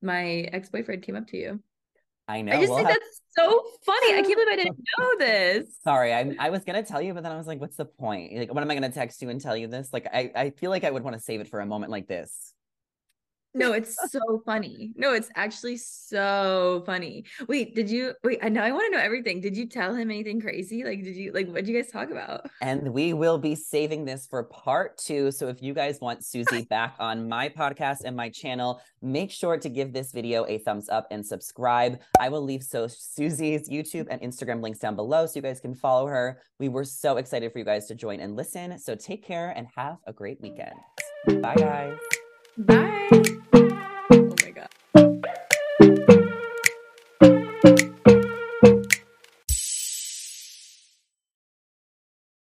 my 0.03 0.49
ex-boyfriend 0.53 1.03
came 1.03 1.17
up 1.17 1.29
to 1.29 1.39
you. 1.39 1.63
I 2.31 2.43
know. 2.43 2.53
I 2.53 2.57
just 2.57 2.69
we'll 2.69 2.79
think 2.79 2.89
have- 2.89 2.99
that's 2.99 3.21
so 3.37 3.63
funny. 3.85 4.13
I 4.15 4.23
can't 4.23 4.35
believe 4.35 4.49
I 4.53 4.57
didn't 4.57 4.79
know 4.99 5.19
this. 5.19 5.77
Sorry, 5.83 6.13
I 6.15 6.35
I 6.39 6.51
was 6.51 6.65
gonna 6.65 6.83
tell 6.83 7.01
you, 7.03 7.15
but 7.15 7.23
then 7.23 7.33
I 7.33 7.37
was 7.37 7.47
like, 7.47 7.61
what's 7.61 7.77
the 7.77 7.85
point? 7.85 8.37
Like, 8.37 8.53
what 8.55 8.63
am 8.63 8.71
I 8.71 8.75
gonna 8.75 8.91
text 8.91 9.23
you 9.23 9.29
and 9.31 9.41
tell 9.41 9.57
you 9.57 9.67
this? 9.67 9.93
Like, 9.93 10.07
I 10.13 10.31
I 10.35 10.51
feel 10.51 10.71
like 10.71 10.85
I 10.85 10.91
would 10.91 11.03
want 11.05 11.17
to 11.17 11.23
save 11.23 11.41
it 11.41 11.49
for 11.49 11.61
a 11.61 11.67
moment 11.67 11.91
like 11.91 12.07
this. 12.07 12.55
No, 13.53 13.73
it's 13.73 13.97
so 14.11 14.43
funny. 14.47 14.93
No, 14.95 15.13
it's 15.13 15.29
actually 15.35 15.77
so 15.77 16.85
funny. 16.87 17.25
Wait, 17.49 17.75
did 17.75 17.91
you 17.91 18.15
wait? 18.23 18.39
I 18.43 18.49
know 18.49 18.63
I 18.63 18.71
want 18.71 18.93
to 18.93 18.97
know 18.97 19.03
everything. 19.03 19.41
Did 19.41 19.57
you 19.57 19.67
tell 19.67 19.95
him 19.95 20.11
anything 20.11 20.41
crazy? 20.41 20.85
Like, 20.85 21.03
did 21.03 21.17
you 21.17 21.33
like 21.33 21.49
what 21.49 21.65
did 21.65 21.69
you 21.69 21.81
guys 21.81 21.91
talk 21.91 22.11
about? 22.11 22.49
And 22.63 22.93
we 22.93 23.13
will 23.13 23.39
be 23.39 23.57
saving 23.57 24.05
this 24.05 24.27
for 24.27 24.45
part 24.45 24.99
two. 24.99 25.33
So 25.33 25.49
if 25.49 25.63
you 25.63 25.75
guys 25.75 26.01
want 26.01 26.25
Susie 26.25 26.63
back 26.63 26.95
on 27.01 27.29
my 27.29 27.49
podcast 27.49 28.05
and 28.05 28.17
my 28.17 28.29
channel, 28.29 28.81
make 29.03 29.33
sure 29.33 29.59
to 29.59 29.69
give 29.69 29.93
this 29.93 30.13
video 30.13 30.47
a 30.47 30.59
thumbs 30.59 30.89
up 30.89 31.09
and 31.11 31.27
subscribe. 31.27 32.01
I 32.21 32.29
will 32.29 32.43
leave 32.43 32.63
so 32.63 32.87
Susie's 32.87 33.69
YouTube 33.69 34.07
and 34.11 34.21
Instagram 34.21 34.63
links 34.63 34.79
down 34.79 34.95
below 34.95 35.27
so 35.27 35.33
you 35.35 35.43
guys 35.43 35.59
can 35.61 35.75
follow 35.75 36.07
her. 36.07 36.41
We 36.61 36.69
were 36.69 36.85
so 36.85 37.17
excited 37.17 37.53
for 37.53 37.59
you 37.59 37.65
guys 37.65 37.87
to 37.87 37.95
join 37.97 38.21
and 38.21 38.37
listen. 38.37 38.79
So 38.79 38.95
take 38.95 39.25
care 39.25 39.51
and 39.51 39.67
have 39.75 39.97
a 40.07 40.13
great 40.13 40.41
weekend. 40.41 40.75
Bye, 41.43 41.57
guys. 41.57 41.99
Bye. 42.67 43.70